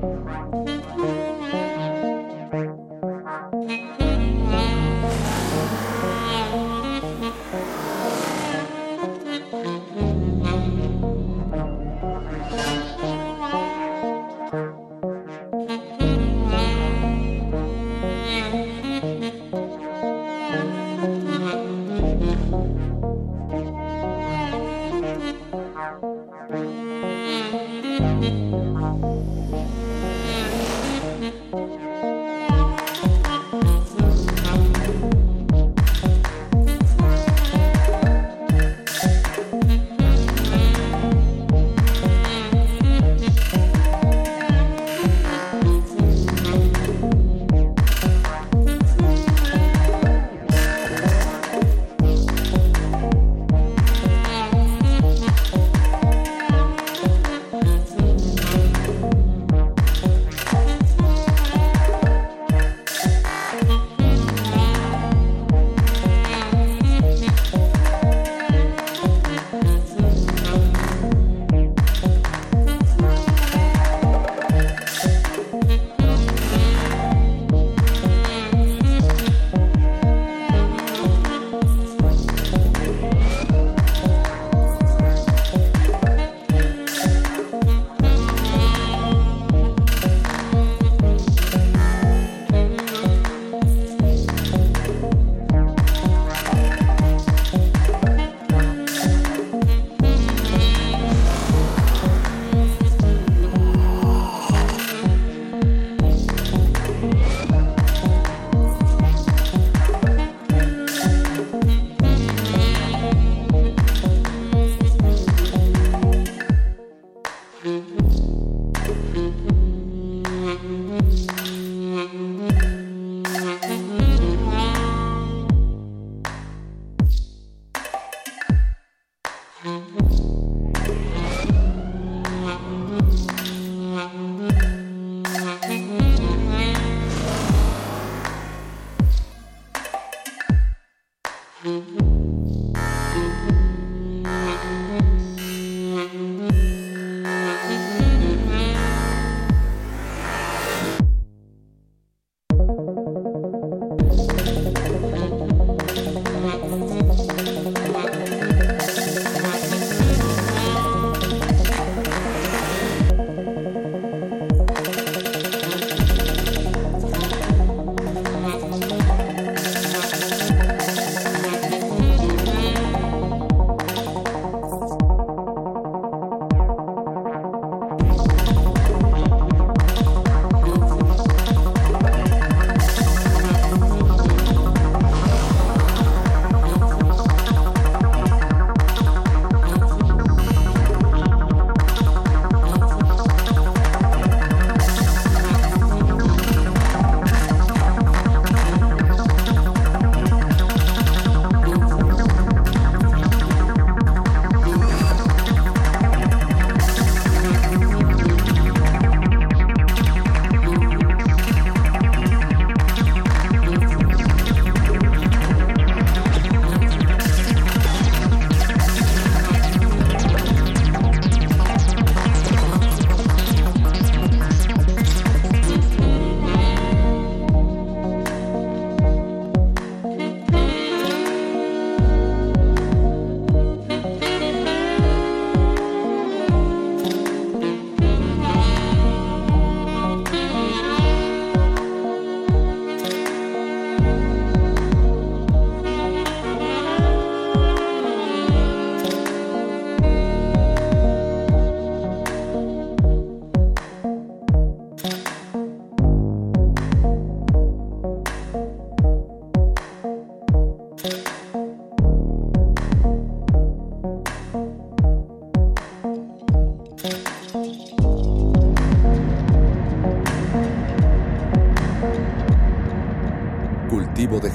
[0.02, 0.78] Right.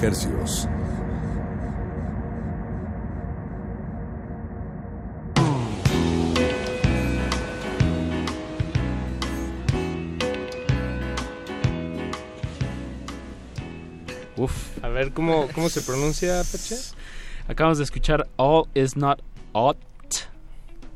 [0.05, 0.69] Hercios.
[14.37, 14.85] Uf.
[14.85, 16.77] A ver, ¿cómo, cómo se pronuncia, Perche?
[17.49, 19.21] Acabamos de escuchar All is not
[19.53, 19.79] ought.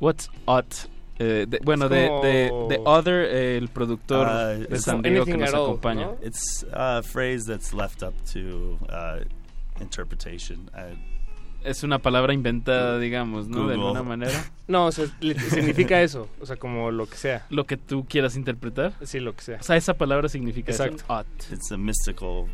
[0.00, 0.88] What's ought?
[1.18, 5.24] Eh, de- bueno, de, de, de Other, eh, el productor Uh, de it's San Diego
[5.24, 6.10] que nos acompaña.
[6.22, 9.24] It's a phrase that's left up to uh,
[9.80, 10.70] interpretation.
[10.74, 10.94] Uh,
[11.64, 13.66] Es una palabra inventada, digamos, ¿no?
[13.66, 13.82] De Google.
[13.98, 14.44] alguna manera.
[14.68, 15.06] No, o sea,
[15.50, 16.28] significa eso.
[16.40, 17.46] O sea, como lo que sea.
[17.50, 18.92] Lo que tú quieras interpretar.
[19.02, 19.58] Sí, lo que sea.
[19.58, 21.04] O sea, esa palabra significa eso, Exacto.
[21.12, 21.26] ought.
[21.52, 22.46] it's a mystical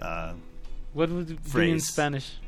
[0.00, 0.34] uh,
[0.94, 1.86] What would it be in phrase.
[1.86, 2.38] Spanish?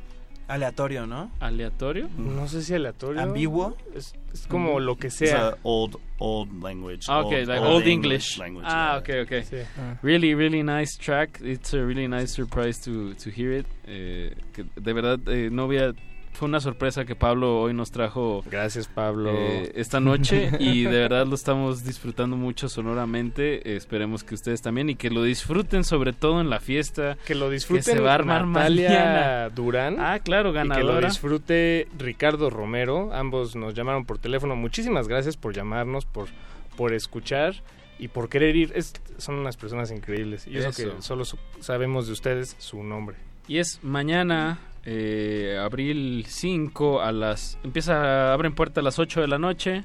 [0.47, 1.31] Aleatorio, ¿no?
[1.39, 2.09] ¿Aleatorio?
[2.17, 3.21] No sé si aleatorio.
[3.21, 3.77] ¿Ambiguo?
[3.95, 5.49] Es, es como lo que It's sea.
[5.49, 7.05] a old old language.
[7.07, 8.37] Ah, okay, old, like old old English.
[8.37, 8.65] language.
[8.69, 9.43] ah, okay, okay.
[9.43, 9.57] Sí.
[10.01, 11.39] Really, really nice track.
[11.41, 13.65] It's a really nice surprise to, to hear it.
[13.85, 15.93] Eh, que de verdad, eh, no había...
[16.33, 19.31] Fue una sorpresa que Pablo hoy nos trajo Gracias, Pablo.
[19.33, 23.75] eh, esta noche y de verdad lo estamos disfrutando mucho sonoramente.
[23.75, 27.17] Esperemos que ustedes también y que lo disfruten sobre todo en la fiesta.
[27.25, 29.49] que lo disfruten se va a armar Natalia mañana.
[29.49, 29.97] Durán.
[29.99, 31.07] Ah, claro, Y que lo ganadora.
[31.09, 33.13] disfrute Ricardo Romero.
[33.13, 34.55] Ambos nos llamaron por teléfono.
[34.55, 36.27] Muchísimas gracias por llamarnos, por,
[36.75, 37.53] por escuchar
[37.99, 38.71] y por querer ir.
[38.75, 40.47] Es- son unas personas increíbles.
[40.47, 40.95] Y eso, Eso.
[40.95, 41.23] que solo
[41.59, 43.17] sabemos de ustedes su nombre.
[43.47, 47.57] Y es mañana, eh, abril 5, a las...
[47.63, 49.83] Empieza, abren puerta a las 8 de la noche.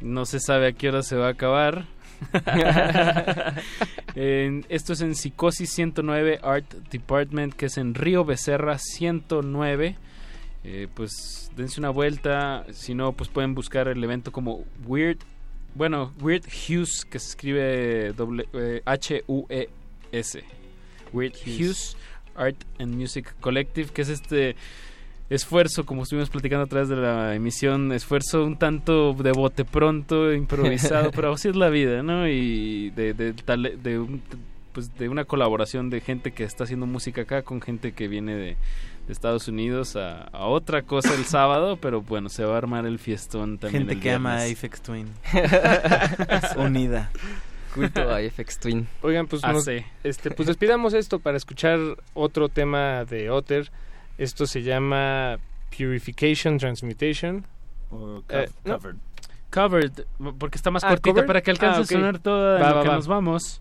[0.00, 1.84] No se sabe a qué hora se va a acabar.
[4.14, 9.96] En- esto es en Psicosis 109 Art Department, que es en Río Becerra 109.
[10.64, 12.64] Eh, pues dense una vuelta.
[12.72, 15.18] Si no, pues pueden buscar el evento como Weird.
[15.74, 18.12] Bueno, Weird Hughes, que se escribe
[18.52, 20.44] eh, H-U-E-S.
[21.12, 21.96] Weird Hughes
[22.36, 24.56] Art and Music Collective, que es este
[25.30, 30.32] esfuerzo, como estuvimos platicando a través de la emisión, esfuerzo un tanto de bote pronto,
[30.32, 32.28] improvisado, pero así es la vida, ¿no?
[32.28, 34.22] Y de, de, de, un-
[34.72, 38.34] pues de una colaboración de gente que está haciendo música acá con gente que viene
[38.34, 38.56] de,
[39.06, 42.84] de Estados Unidos a, a otra cosa el sábado, pero bueno, se va a armar
[42.86, 43.82] el fiestón también.
[43.82, 44.44] Gente el que ama a.
[44.44, 45.08] Apex Twin.
[46.58, 47.10] Unida.
[47.74, 48.88] Culto a FX Twin.
[49.02, 49.78] Oigan, pues, Ah, nos- sí.
[50.04, 51.78] este, pues despidamos esto para escuchar
[52.14, 53.70] otro tema de Otter.
[54.18, 55.38] Esto se llama
[55.76, 57.46] Purification Transmutation.
[57.90, 58.78] Or Eh, no.
[58.78, 58.96] covered.
[59.50, 59.92] Covered,
[60.38, 61.26] porque está más Ah, cortita covered.
[61.26, 62.94] para que alcance Ah, a sonar toda en Va, lo va, que va.
[62.96, 63.60] nos vamos.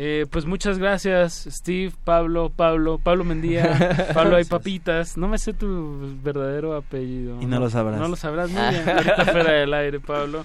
[0.00, 3.62] Eh, pues muchas gracias, Steve, Pablo, Pablo, Pablo Mendía,
[4.14, 5.16] Pablo hay papitas.
[5.16, 7.40] No me sé tu verdadero apellido.
[7.42, 7.98] Y no lo sabrás.
[7.98, 8.88] No lo sabrás muy bien.
[8.88, 10.44] Ahorita fuera del aire, Pablo.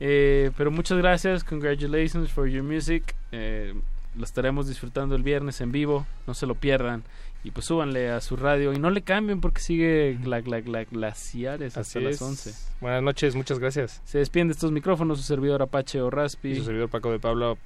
[0.00, 3.14] Eh, pero muchas gracias, congratulations for your music.
[3.32, 3.74] Eh,
[4.16, 7.02] lo estaremos disfrutando el viernes en vivo, no se lo pierdan.
[7.44, 11.76] Y pues súbanle a su radio y no le cambien porque sigue gla, gla- glaciares
[11.76, 12.22] hasta Así las es.
[12.22, 12.54] 11.
[12.80, 14.02] Buenas noches, muchas gracias.
[14.04, 16.56] Se despiden de estos micrófonos su servidor Apache o Y Raspi.
[16.56, 17.56] su servidor Paco de Pablo.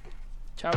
[0.55, 0.71] Chao.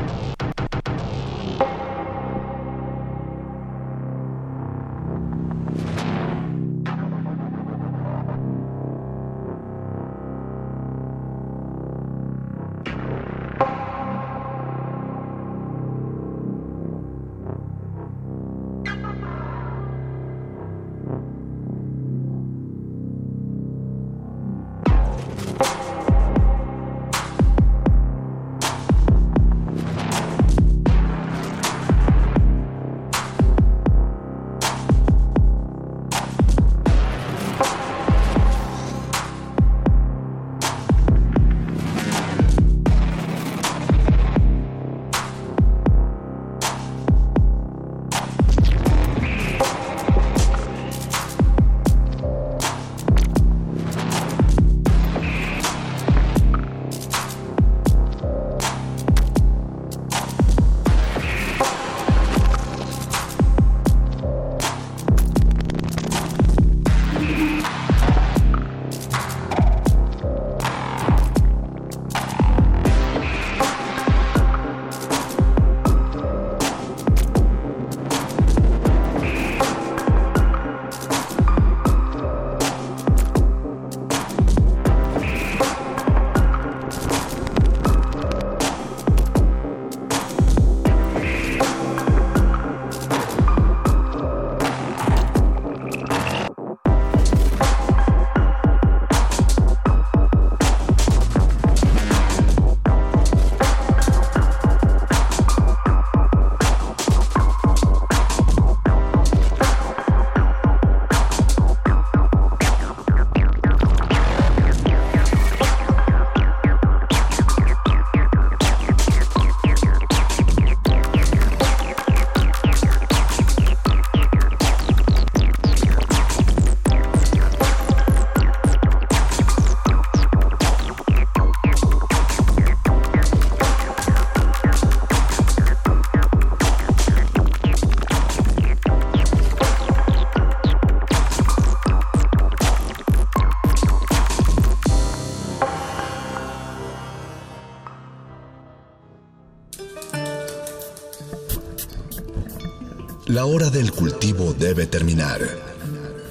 [153.67, 155.41] Hora del cultivo debe terminar.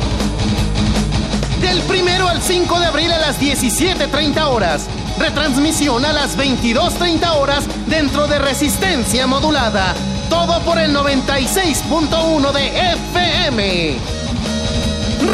[1.61, 4.87] Del primero al 5 de abril a las 17.30 horas.
[5.19, 9.95] Retransmisión a las 22.30 horas dentro de Resistencia Modulada.
[10.29, 13.97] Todo por el 96.1 de FM.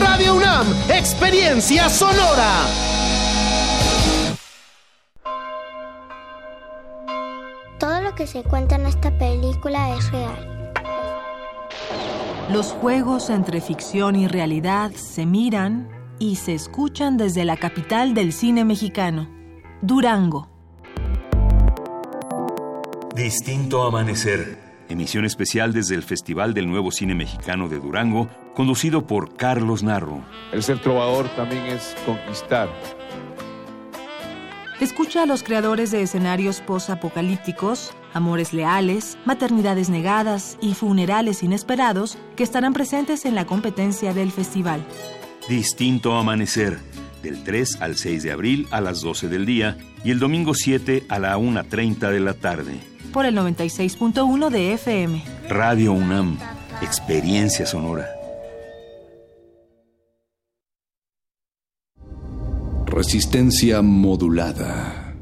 [0.00, 2.50] Radio UNAM, experiencia sonora.
[7.78, 10.53] Todo lo que se cuenta en esta película es real.
[12.50, 15.88] Los juegos entre ficción y realidad se miran
[16.18, 19.30] y se escuchan desde la capital del cine mexicano,
[19.80, 20.50] Durango.
[23.16, 24.58] Distinto Amanecer.
[24.90, 30.22] Emisión especial desde el Festival del Nuevo Cine Mexicano de Durango, conducido por Carlos Narro.
[30.52, 32.68] El ser trovador también es conquistar.
[34.80, 42.42] Escucha a los creadores de escenarios post-apocalípticos, amores leales, maternidades negadas y funerales inesperados que
[42.42, 44.84] estarán presentes en la competencia del festival.
[45.48, 46.80] Distinto Amanecer,
[47.22, 51.04] del 3 al 6 de abril a las 12 del día y el domingo 7
[51.08, 52.80] a la 1.30 de la tarde.
[53.12, 55.22] Por el 96.1 de FM.
[55.48, 56.36] Radio UNAM,
[56.82, 58.23] experiencia sonora.
[62.94, 65.16] Resistencia modulada.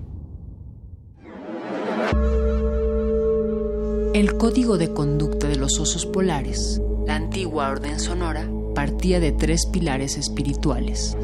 [4.12, 9.64] El código de conducta de los osos polares, la antigua orden sonora, partía de tres
[9.72, 11.16] pilares espirituales.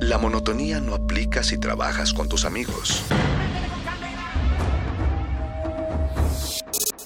[0.00, 3.04] La monotonía no aplica si trabajas con tus amigos.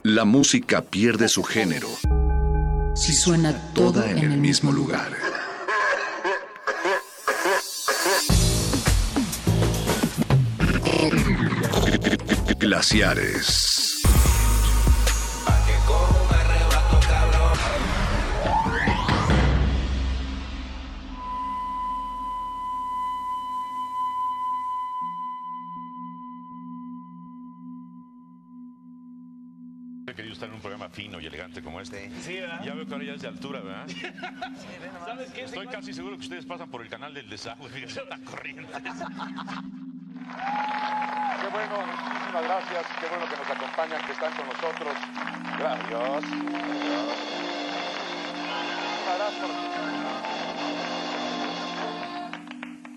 [0.02, 1.88] La música pierde su género
[2.94, 5.33] Si suena todo toda en el mismo lugar.
[12.64, 14.00] Glaciares.
[30.06, 32.10] He querido estar en un programa fino y elegante como este.
[32.64, 33.86] Ya veo que ahora ya es de altura, ¿verdad?
[35.04, 35.42] ¿Sabes qué?
[35.42, 38.74] Estoy casi seguro que ustedes pasan por el canal del desagüe, fíjense, tan corrientes.
[41.44, 42.86] Qué bueno, muchísimas gracias.
[43.00, 44.94] Qué bueno que nos acompañan, que están con nosotros.
[45.58, 46.24] Gracias.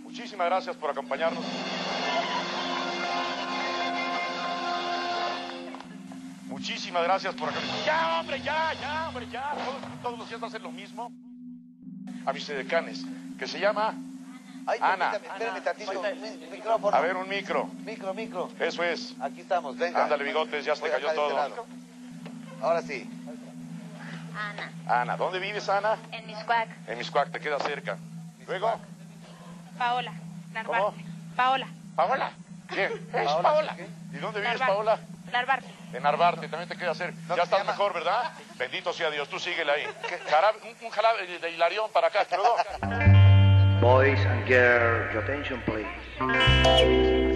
[0.04, 0.90] Muchísimas gracias por...
[0.90, 1.44] Acompañarnos.
[6.48, 7.86] Muchísimas gracias por acompañarnos.
[7.86, 9.52] Ya, hombre, ya, ya, hombre, ya.
[9.52, 11.12] Todos, todos los días hacen lo mismo.
[12.26, 13.06] A mis decanes,
[13.38, 13.94] que se llama
[14.68, 15.12] Ay, Ana.
[15.12, 16.04] permítame, espérame tantito.
[16.22, 16.96] Mi- micrófono.
[16.98, 17.66] A ver, un micro.
[17.86, 18.50] Micro, micro.
[18.60, 19.16] Eso es.
[19.22, 20.04] Aquí estamos, venga.
[20.04, 21.38] Ándale, bigotes, ya se te Voy cayó acá de todo.
[21.46, 21.66] este lado.
[22.62, 23.10] Ahora sí.
[24.88, 25.98] Ana, ¿dónde vives, Ana?
[26.12, 26.68] En Miscuac.
[26.88, 27.98] En Miscuac, te queda cerca.
[28.46, 28.72] Luego,
[29.78, 30.14] Paola.
[30.54, 31.04] Narvarte.
[31.36, 31.68] Paola.
[31.96, 32.32] Paola.
[32.70, 33.76] Bien, es Paola, Paola.
[33.76, 33.88] ¿qué?
[34.14, 34.66] ¿Y dónde vives, Narvarte.
[34.74, 35.00] Paola?
[35.32, 35.68] Narvarte.
[35.94, 37.18] En Narvarte, también te queda cerca.
[37.36, 38.32] Ya estás mejor, ¿verdad?
[38.58, 39.84] Bendito sea Dios, tú síguele ahí.
[40.30, 43.27] Jarabe- un, un jarabe de Hilarión para acá, ¿no?
[43.82, 45.86] Boys and girls, your attention please.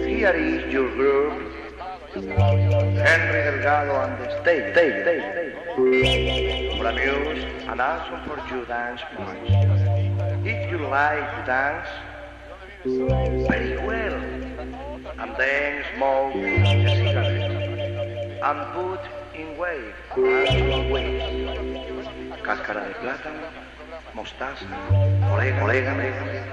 [0.04, 1.52] Here is your group,
[2.12, 5.54] Henry Delgado and the stage, stage, stage.
[6.78, 9.38] For amuse and also for you dance much.
[10.44, 11.88] If you like to dance,
[12.84, 14.14] very well.
[15.18, 18.42] And then smoke a cigarette.
[18.42, 19.02] And put
[19.38, 21.22] in wave as always.
[22.42, 23.61] Cáscara de plátano,
[24.14, 24.66] mostaza,
[25.32, 26.02] orégano, orégano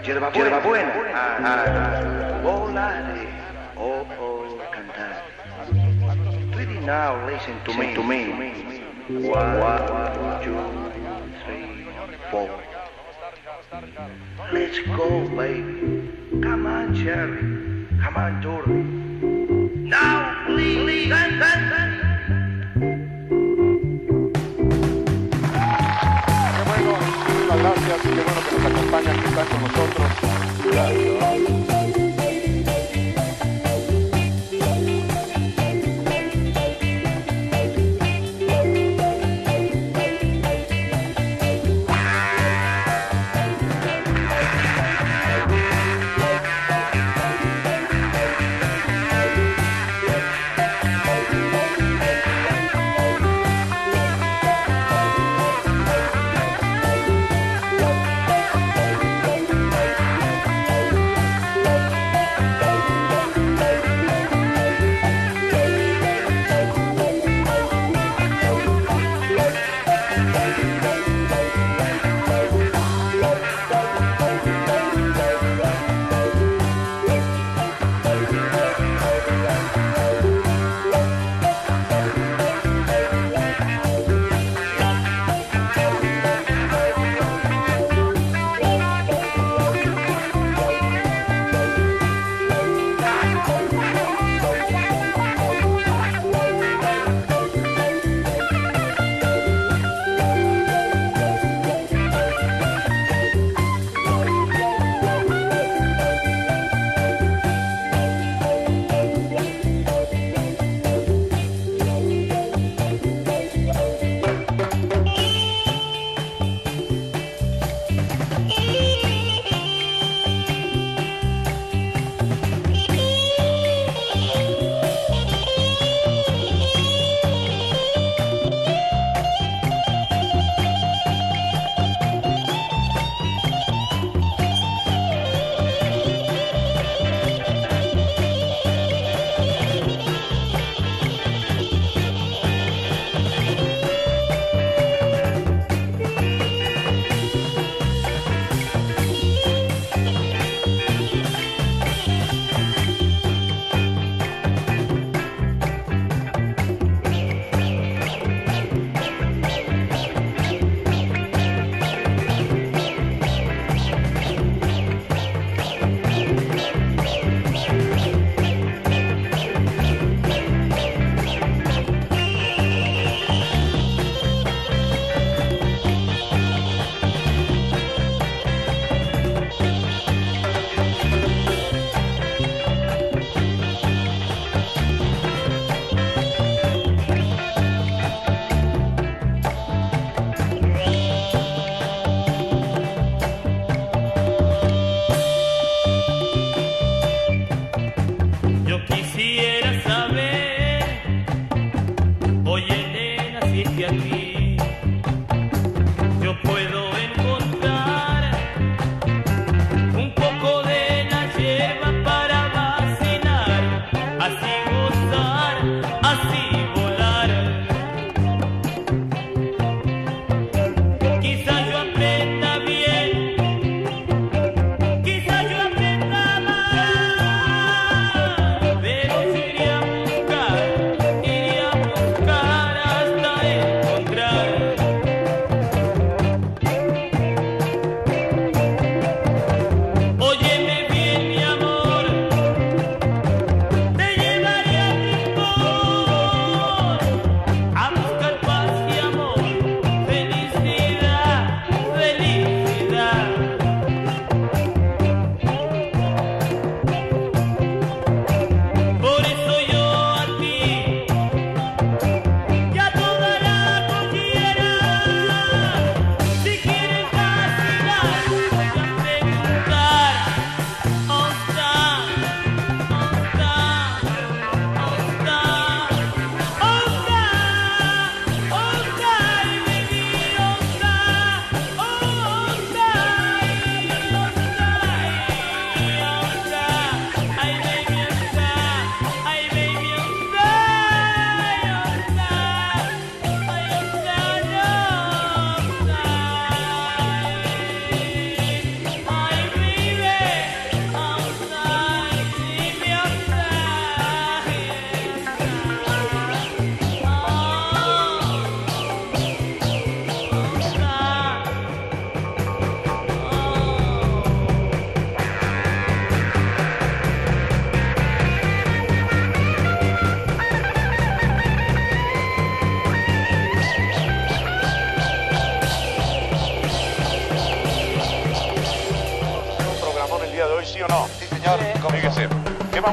[0.04, 0.94] hierba, hierba buena.
[1.14, 2.42] Ah, ah, ah.
[2.44, 3.28] Volare.
[3.76, 5.24] Oh, oh, cantar.
[6.86, 7.94] Now listen to me.
[7.94, 8.22] To me.
[9.28, 10.60] One, two,
[11.44, 11.88] three,
[12.32, 12.50] four.
[14.54, 16.10] Let's go, baby.
[16.42, 17.42] Come on, Cherry.
[18.02, 18.84] Come on, Dory.
[19.90, 22.09] Now, please, please, dance, dance, dance.
[28.90, 31.79] Bueno que están con nosotros.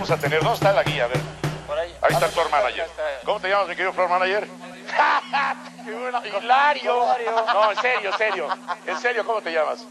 [0.08, 0.38] Vamos a tener?
[0.40, 1.04] ¿Dónde está la guía?
[1.04, 1.18] A ver.
[1.66, 1.92] Por ahí.
[2.02, 2.86] Ahí está el floor manager.
[3.24, 4.46] ¿Cómo te llamas, mi querido floor manager?
[6.42, 7.06] ¡Hilario!
[7.52, 8.48] No, en serio, en serio.
[8.86, 9.84] En serio, ¿cómo te llamas?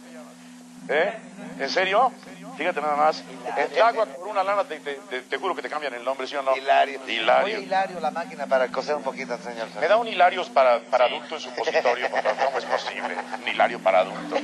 [0.87, 1.13] ¿Eh?
[1.59, 2.11] ¿En serio?
[2.57, 3.21] Fíjate nada más.
[3.57, 6.25] En Tláhuac, por una lana, te, te- te- te juro que te cambian el nombre,
[6.27, 6.55] ¿sí o no?
[6.55, 7.01] Hilario.
[7.05, 7.55] Hilario.
[7.57, 9.67] Oye, Hilario, la máquina para coser un poquito, señor.
[9.81, 13.15] Me da un Hilarios para, para adulto en supositorio, por favor, ¿cómo es posible?
[13.41, 14.35] Un Hilario para adulto.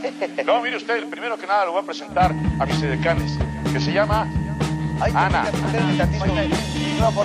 [0.43, 3.31] No, mire usted, primero que nada lo voy a presentar a mis edecanes,
[3.71, 4.27] que se llama
[5.01, 5.43] Ana.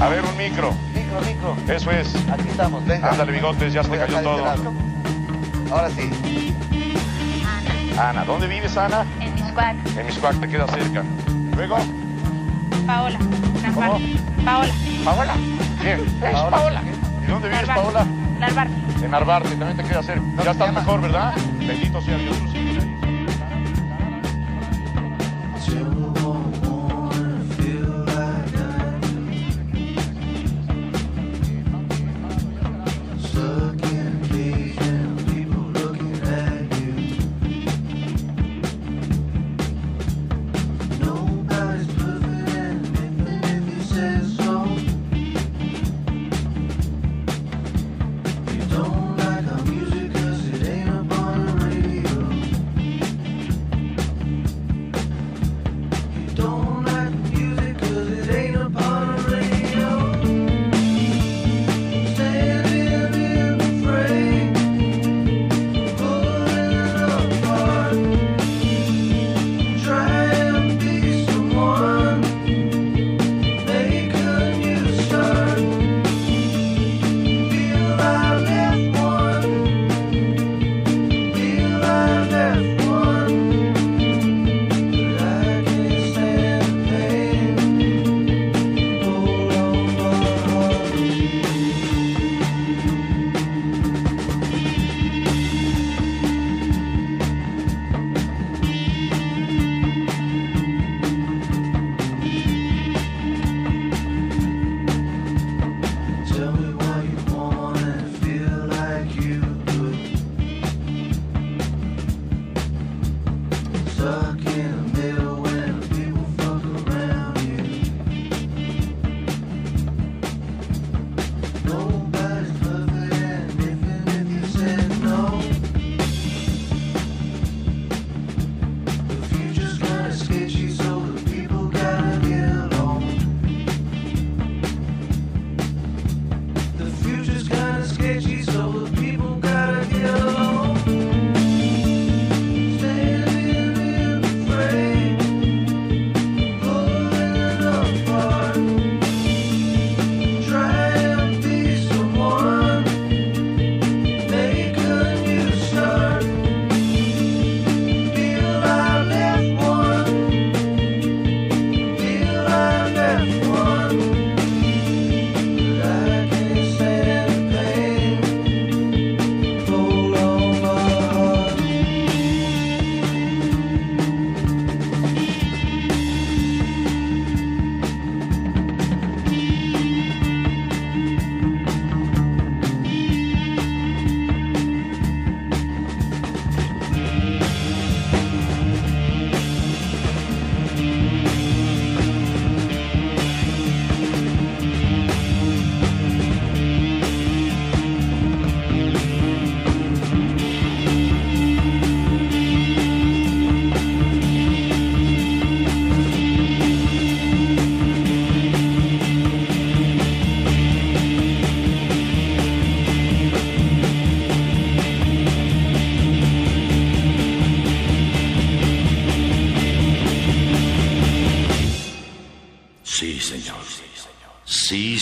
[0.00, 0.74] A ver, un micro.
[0.94, 1.56] Micro, micro.
[1.68, 2.14] Eso es.
[2.30, 3.10] Aquí estamos, venga.
[3.10, 4.46] Ándale, bigotes, ya se te cayó todo.
[5.70, 6.54] Ahora sí.
[7.98, 9.04] Ana, ¿dónde vives, Ana?
[9.20, 9.76] En Miscuac.
[9.96, 11.02] En Miscuac, te queda cerca.
[11.54, 11.78] Luego,
[12.86, 13.18] Paola.
[13.62, 14.16] Narvarte.
[14.44, 14.72] Paola.
[15.04, 15.34] Paola.
[15.80, 16.00] ¿Quién?
[16.22, 16.82] Es Paola.
[17.22, 18.06] ¿Y dónde vives, Paola?
[18.38, 18.74] Narvarte.
[19.02, 20.22] En Narvarte, también te queda cerca.
[20.44, 21.34] Ya estás mejor, ¿verdad?
[21.58, 22.36] Bendito sea Dios.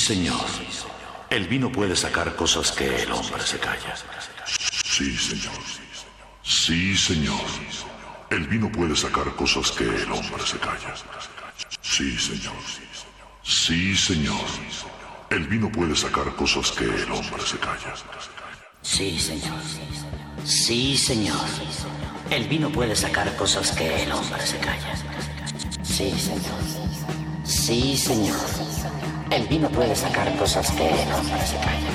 [0.04, 0.44] Señor.
[1.30, 3.94] El vino puede sacar cosas que el hombre se calla.
[4.84, 5.62] Sí, señor.
[6.42, 7.40] Sí, señor.
[8.28, 10.94] El vino puede sacar cosas que el hombre se calla.
[11.80, 12.52] Sí, señor.
[13.42, 14.44] Sí, señor.
[15.30, 17.94] El vino puede sacar cosas que el hombre se calla.
[18.82, 19.62] Sí, señor.
[20.44, 21.46] Sí, señor.
[22.30, 24.94] El vino puede sacar cosas que el hombre se calla.
[25.82, 26.60] Sí, señor.
[27.44, 28.73] Sí, señor.
[29.44, 31.90] El vino puede sacar cosas que se calla.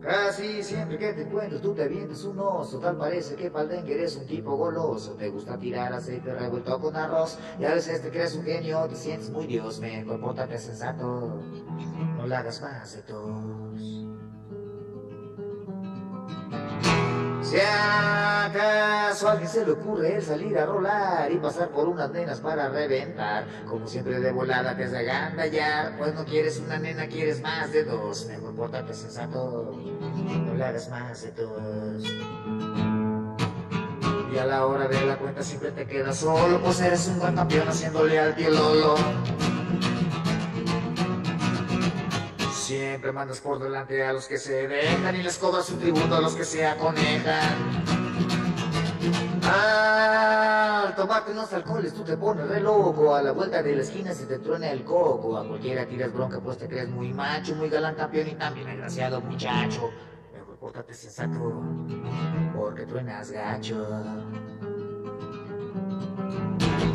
[0.00, 2.80] Casi siempre que te encuentro tú te vienes un oso.
[2.80, 5.12] Tal parece que paldengue eres un tipo goloso.
[5.12, 7.38] Te gusta tirar aceite revuelto con arroz.
[7.60, 9.78] Y a veces te crees un genio, te sientes muy dios.
[9.78, 11.40] Mejor pórtate sensato.
[12.16, 13.70] No le hagas más de tos
[17.42, 22.40] Si acaso a alguien se le ocurre salir a rolar y pasar por unas nenas
[22.40, 27.72] para reventar, como siempre de volada te agandallar, pues no quieres una nena, quieres más
[27.72, 32.04] de dos, mejor pórtate sensato, no le hagas más de dos.
[34.32, 37.34] Y a la hora de la cuenta siempre te quedas solo, pues eres un gran
[37.34, 38.94] campeón haciéndole al tío Lolo.
[42.70, 46.20] Siempre mandas por delante a los que se dejan y les cobras un tributo a
[46.20, 47.82] los que se aconejan.
[49.42, 53.12] Al tomarte unos alcoholes tú te pones re loco.
[53.12, 55.36] A la vuelta de la esquina se te truena el coco.
[55.36, 59.20] A cualquiera tiras bronca pues te crees muy macho Muy galán campeón y también agraciado
[59.20, 59.90] muchacho.
[60.32, 61.60] Mejor pórtate sensato
[62.54, 63.84] Porque truenas gacho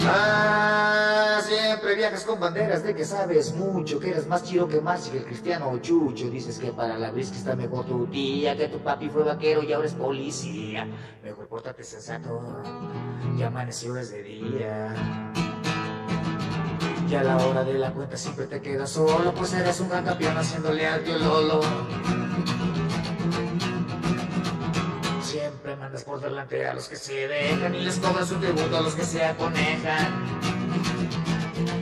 [0.08, 5.10] Ah, siempre viajas con banderas de que sabes mucho, que eres más chido que más
[5.10, 6.30] que el cristiano chucho.
[6.30, 9.74] Dices que para la brisca está mejor tu tía, que tu papi fue vaquero y
[9.74, 10.88] ahora es policía.
[11.24, 12.64] Mejor pórtate sensato,
[13.38, 14.94] ya amaneció desde día.
[17.10, 20.06] Y a la hora de la cuenta siempre te quedas solo, pues eres un gran
[20.06, 21.62] campeón haciéndole al tío Lolo
[25.36, 28.82] siempre mandas por delante a los que se dejan y les cobras un tributo a
[28.82, 30.14] los que se aconejan.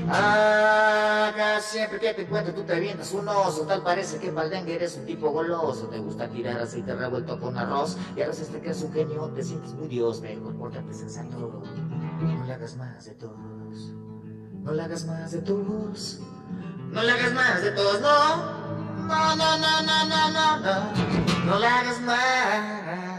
[0.09, 4.97] Acá siempre que te encuentro tú te vienes un oso Tal parece que Paldengue eres
[4.97, 5.87] un tipo goloso.
[5.87, 9.43] Te gusta tirar aceite revuelto con arroz Y ahora este que es un genio te
[9.43, 11.63] sientes muy dios Mejor pórtate sensato
[12.19, 13.93] No le hagas más de todos
[14.61, 16.19] No le hagas más de todos
[16.91, 21.59] No le hagas más de todos, no No, no, no, no, no, no, no No
[21.59, 23.12] le hagas más.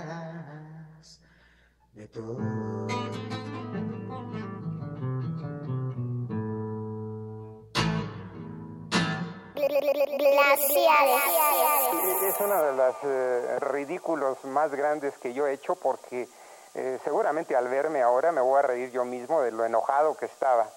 [12.22, 16.28] Es uno de los eh, ridículos más grandes que yo he hecho porque
[16.74, 20.26] eh, seguramente al verme ahora me voy a reír yo mismo de lo enojado que
[20.26, 20.68] estaba.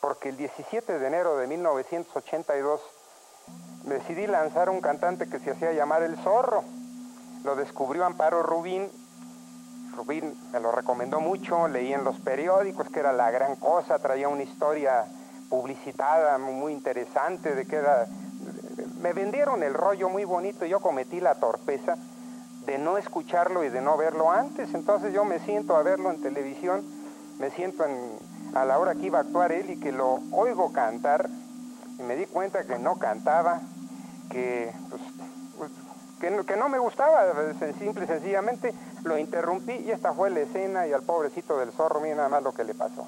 [0.00, 2.80] Porque el 17 de enero de 1982
[3.84, 6.62] decidí lanzar un cantante que se hacía llamar El Zorro.
[7.42, 9.01] Lo descubrió Amparo Rubín
[9.96, 14.28] Rubín me lo recomendó mucho, leí en los periódicos que era la gran cosa, traía
[14.28, 15.04] una historia
[15.48, 18.06] publicitada muy interesante de que era...
[19.00, 21.96] Me vendieron el rollo muy bonito yo cometí la torpeza
[22.66, 24.72] de no escucharlo y de no verlo antes.
[24.74, 26.84] Entonces yo me siento a verlo en televisión,
[27.38, 27.84] me siento
[28.54, 31.28] a la hora que iba a actuar él y que lo oigo cantar
[31.98, 33.60] y me di cuenta que no cantaba,
[34.30, 35.02] que pues,
[36.46, 37.24] que, no me gustaba,
[37.78, 38.72] simple y sencillamente
[39.04, 42.42] lo interrumpí y esta fue la escena y al pobrecito del zorro, mira nada más
[42.42, 43.06] lo que le pasó.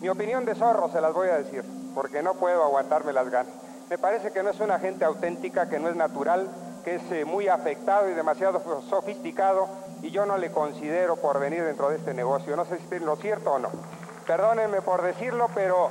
[0.00, 3.52] Mi opinión de zorro se las voy a decir, porque no puedo aguantarme las ganas.
[3.88, 6.48] Me parece que no es una gente auténtica, que no es natural,
[6.84, 9.68] que es eh, muy afectado y demasiado sofisticado
[10.02, 12.56] y yo no le considero por venir dentro de este negocio.
[12.56, 13.70] No sé si es lo cierto o no.
[14.26, 15.90] Perdónenme por decirlo, pero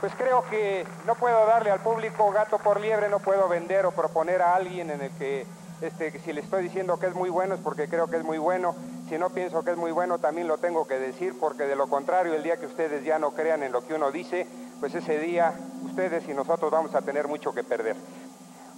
[0.00, 3.92] pues creo que no puedo darle al público gato por liebre, no puedo vender o
[3.92, 5.46] proponer a alguien en el que
[5.80, 8.38] este, si le estoy diciendo que es muy bueno es porque creo que es muy
[8.38, 8.74] bueno.
[9.08, 11.88] Si no pienso que es muy bueno, también lo tengo que decir, porque de lo
[11.88, 14.46] contrario, el día que ustedes ya no crean en lo que uno dice,
[14.78, 15.52] pues ese día
[15.84, 17.96] ustedes y nosotros vamos a tener mucho que perder.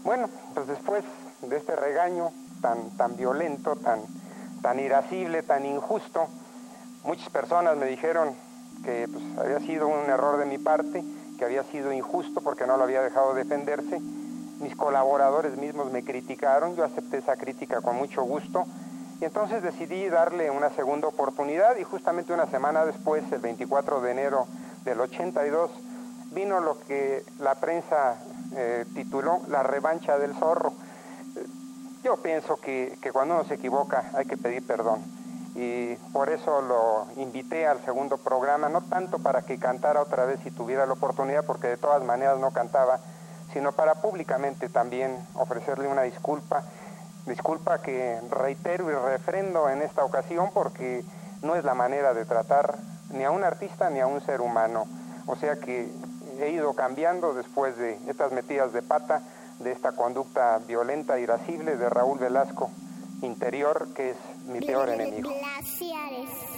[0.05, 1.05] Bueno, pues después
[1.43, 2.31] de este regaño
[2.61, 4.01] tan, tan violento, tan,
[4.63, 6.29] tan irascible, tan injusto,
[7.05, 8.35] muchas personas me dijeron
[8.85, 11.05] que pues, había sido un error de mi parte,
[11.39, 14.01] que había sido injusto porque no lo había dejado defenderse
[14.63, 18.65] mis colaboradores mismos me criticaron, yo acepté esa crítica con mucho gusto
[19.21, 24.11] y entonces decidí darle una segunda oportunidad y justamente una semana después, el 24 de
[24.11, 24.47] enero
[24.85, 25.71] del 82,
[26.31, 28.17] vino lo que la prensa
[28.57, 30.73] eh, tituló La revancha del zorro.
[32.03, 35.03] Yo pienso que, que cuando uno se equivoca hay que pedir perdón
[35.55, 40.41] y por eso lo invité al segundo programa, no tanto para que cantara otra vez
[40.43, 43.01] si tuviera la oportunidad, porque de todas maneras no cantaba,
[43.53, 46.63] sino para públicamente también ofrecerle una disculpa,
[47.27, 51.05] disculpa que reitero y refrendo en esta ocasión porque
[51.43, 52.79] no es la manera de tratar
[53.11, 54.87] ni a un artista ni a un ser humano.
[55.27, 55.91] O sea que
[56.41, 59.23] he ido cambiando después de estas metidas de pata,
[59.61, 62.71] de esta conducta violenta, irascible de Raúl Velasco
[63.23, 64.17] interior, que es
[64.47, 65.31] mi peor enemigo.
[65.31, 66.52] Glaciares.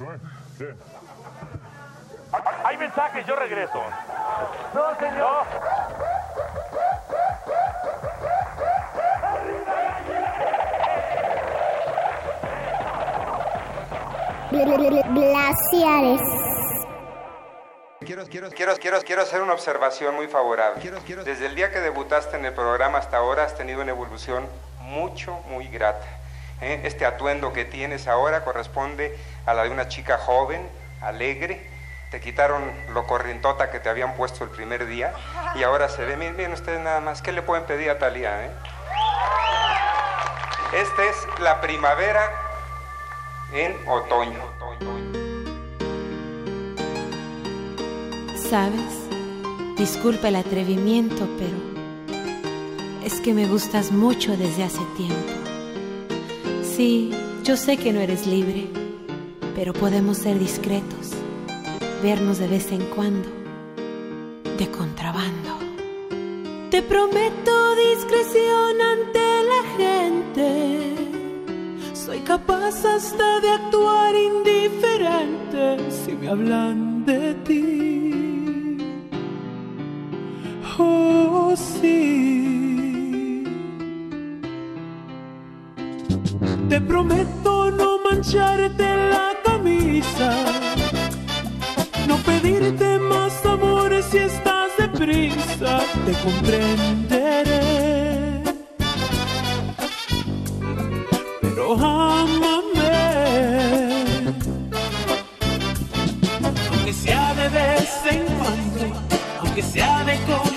[0.00, 0.74] ¿Eh?
[2.64, 3.80] Hay mensajes, yo regreso.
[4.74, 5.46] No, señor.
[15.14, 16.20] Glaciares.
[18.00, 20.82] Quiero, quiero, quiero, quiero, quiero hacer una observación muy favorable.
[21.24, 24.46] Desde el día que debutaste en el programa hasta ahora has tenido una evolución
[24.80, 26.04] mucho, muy grata.
[26.64, 26.80] ¿Eh?
[26.84, 30.68] Este atuendo que tienes ahora corresponde a la de una chica joven,
[31.00, 31.66] alegre.
[32.10, 35.12] Te quitaron lo corrientota que te habían puesto el primer día
[35.54, 38.46] y ahora se ve, miren, miren ustedes nada más, ¿qué le pueden pedir a Talía?
[38.46, 38.50] Eh?
[40.74, 42.30] Esta es la primavera
[43.52, 44.40] en otoño.
[48.48, 49.08] ¿Sabes?
[49.76, 51.56] Disculpa el atrevimiento, pero
[53.04, 55.43] es que me gustas mucho desde hace tiempo.
[56.76, 57.10] Sí,
[57.44, 58.66] yo sé que no eres libre,
[59.54, 61.12] pero podemos ser discretos,
[62.02, 63.28] vernos de vez en cuando,
[64.58, 65.56] de contrabando.
[66.72, 70.94] Te prometo discreción ante la gente.
[71.92, 78.78] Soy capaz hasta de actuar indiferente si me hablan de ti.
[80.76, 82.43] Oh, sí.
[86.74, 90.44] Te prometo no mancharte la camisa,
[92.08, 97.62] no pedirte más amor si estás deprisa, te comprenderé.
[101.42, 102.90] Pero ámame,
[106.72, 109.00] aunque sea de vez en cuando,
[109.42, 110.53] aunque sea de contrabando,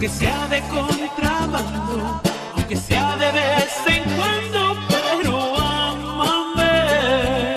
[0.00, 2.22] Aunque sea de contrabando,
[2.56, 7.54] aunque sea de vez en cuando, pero ámame.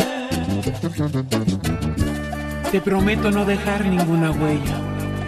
[2.69, 4.77] Te prometo no dejar ninguna huella,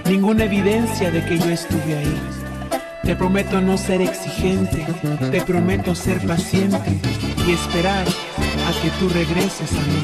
[0.03, 2.19] ninguna evidencia de que yo estuve ahí.
[3.03, 4.85] Te prometo no ser exigente,
[5.31, 6.99] te prometo ser paciente
[7.47, 10.03] y esperar a que tú regreses a mí.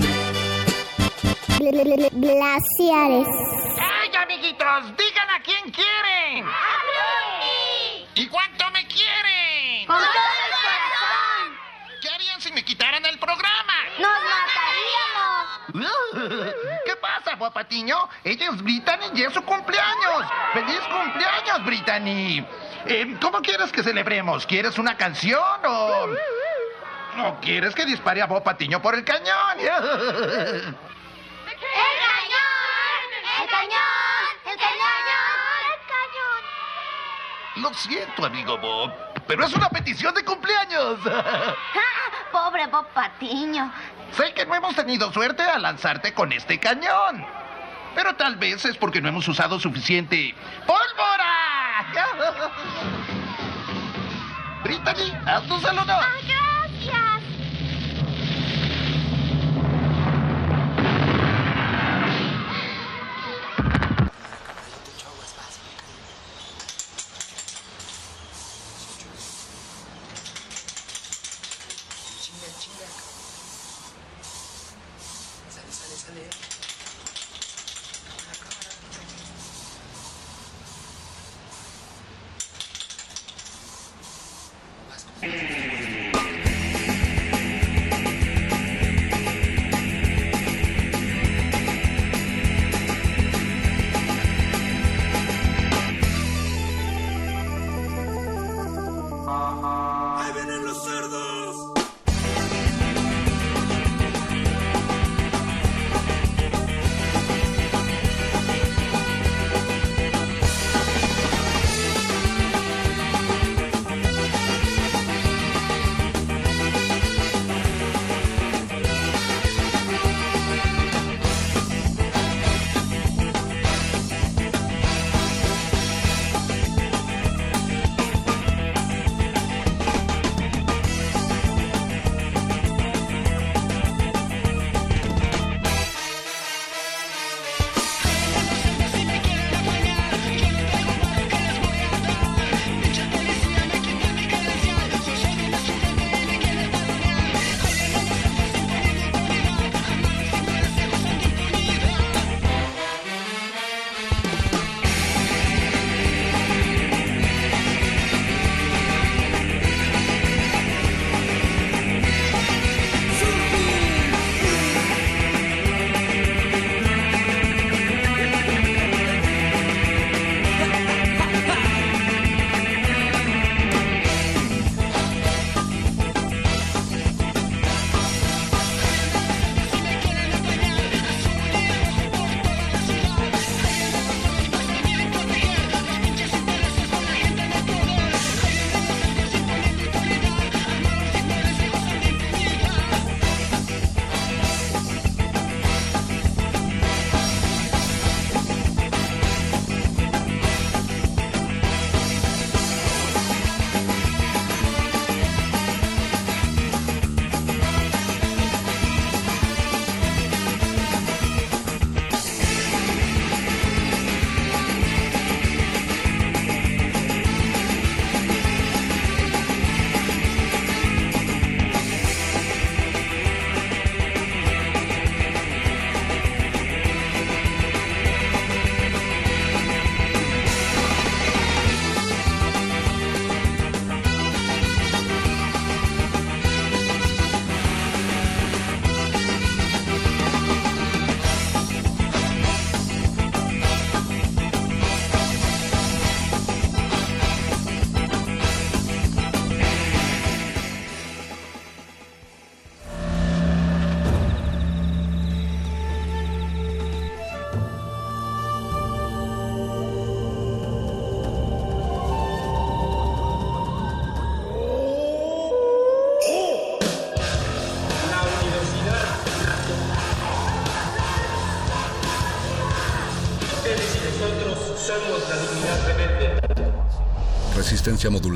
[2.14, 3.28] Glaciares.
[4.02, 4.98] ¡Ay, amiguitos!
[4.98, 6.46] ¡Digan a quién quieren!
[8.14, 9.88] ¿Y cuánto me quieren?
[9.88, 11.58] ¡Con todo el corazón!
[12.02, 13.74] ¿Qué harían si me quitaran el programa?
[14.00, 14.12] ¡Nos
[15.74, 16.56] mataríamos!
[16.86, 18.10] ¿Qué pasa, guapatiño?
[18.24, 20.26] Ella es Brittany y es su cumpleaños.
[20.54, 22.44] ¡Feliz cumpleaños, Brittany!
[22.88, 24.48] Eh, ¿Cómo quieres que celebremos?
[24.48, 26.08] ¿Quieres una canción o...?
[27.24, 29.60] ¿O quieres que dispare a Bob Patiño por el cañón?
[29.60, 30.76] ¡El cañón!
[31.46, 33.06] ¡El cañón!
[33.42, 34.42] ¡El cañón!
[34.46, 34.92] ¡El cañón!
[37.58, 38.92] Lo siento, amigo Bob,
[39.28, 41.00] pero es una petición de cumpleaños.
[42.32, 43.72] Pobre Bob Patiño.
[44.14, 47.26] Sé que no hemos tenido suerte al lanzarte con este cañón.
[47.96, 50.34] Pero tal vez es porque no hemos usado suficiente
[50.66, 51.82] pólvora.
[54.64, 55.86] Brittany, haz tu saludo.
[55.86, 56.51] Gracias.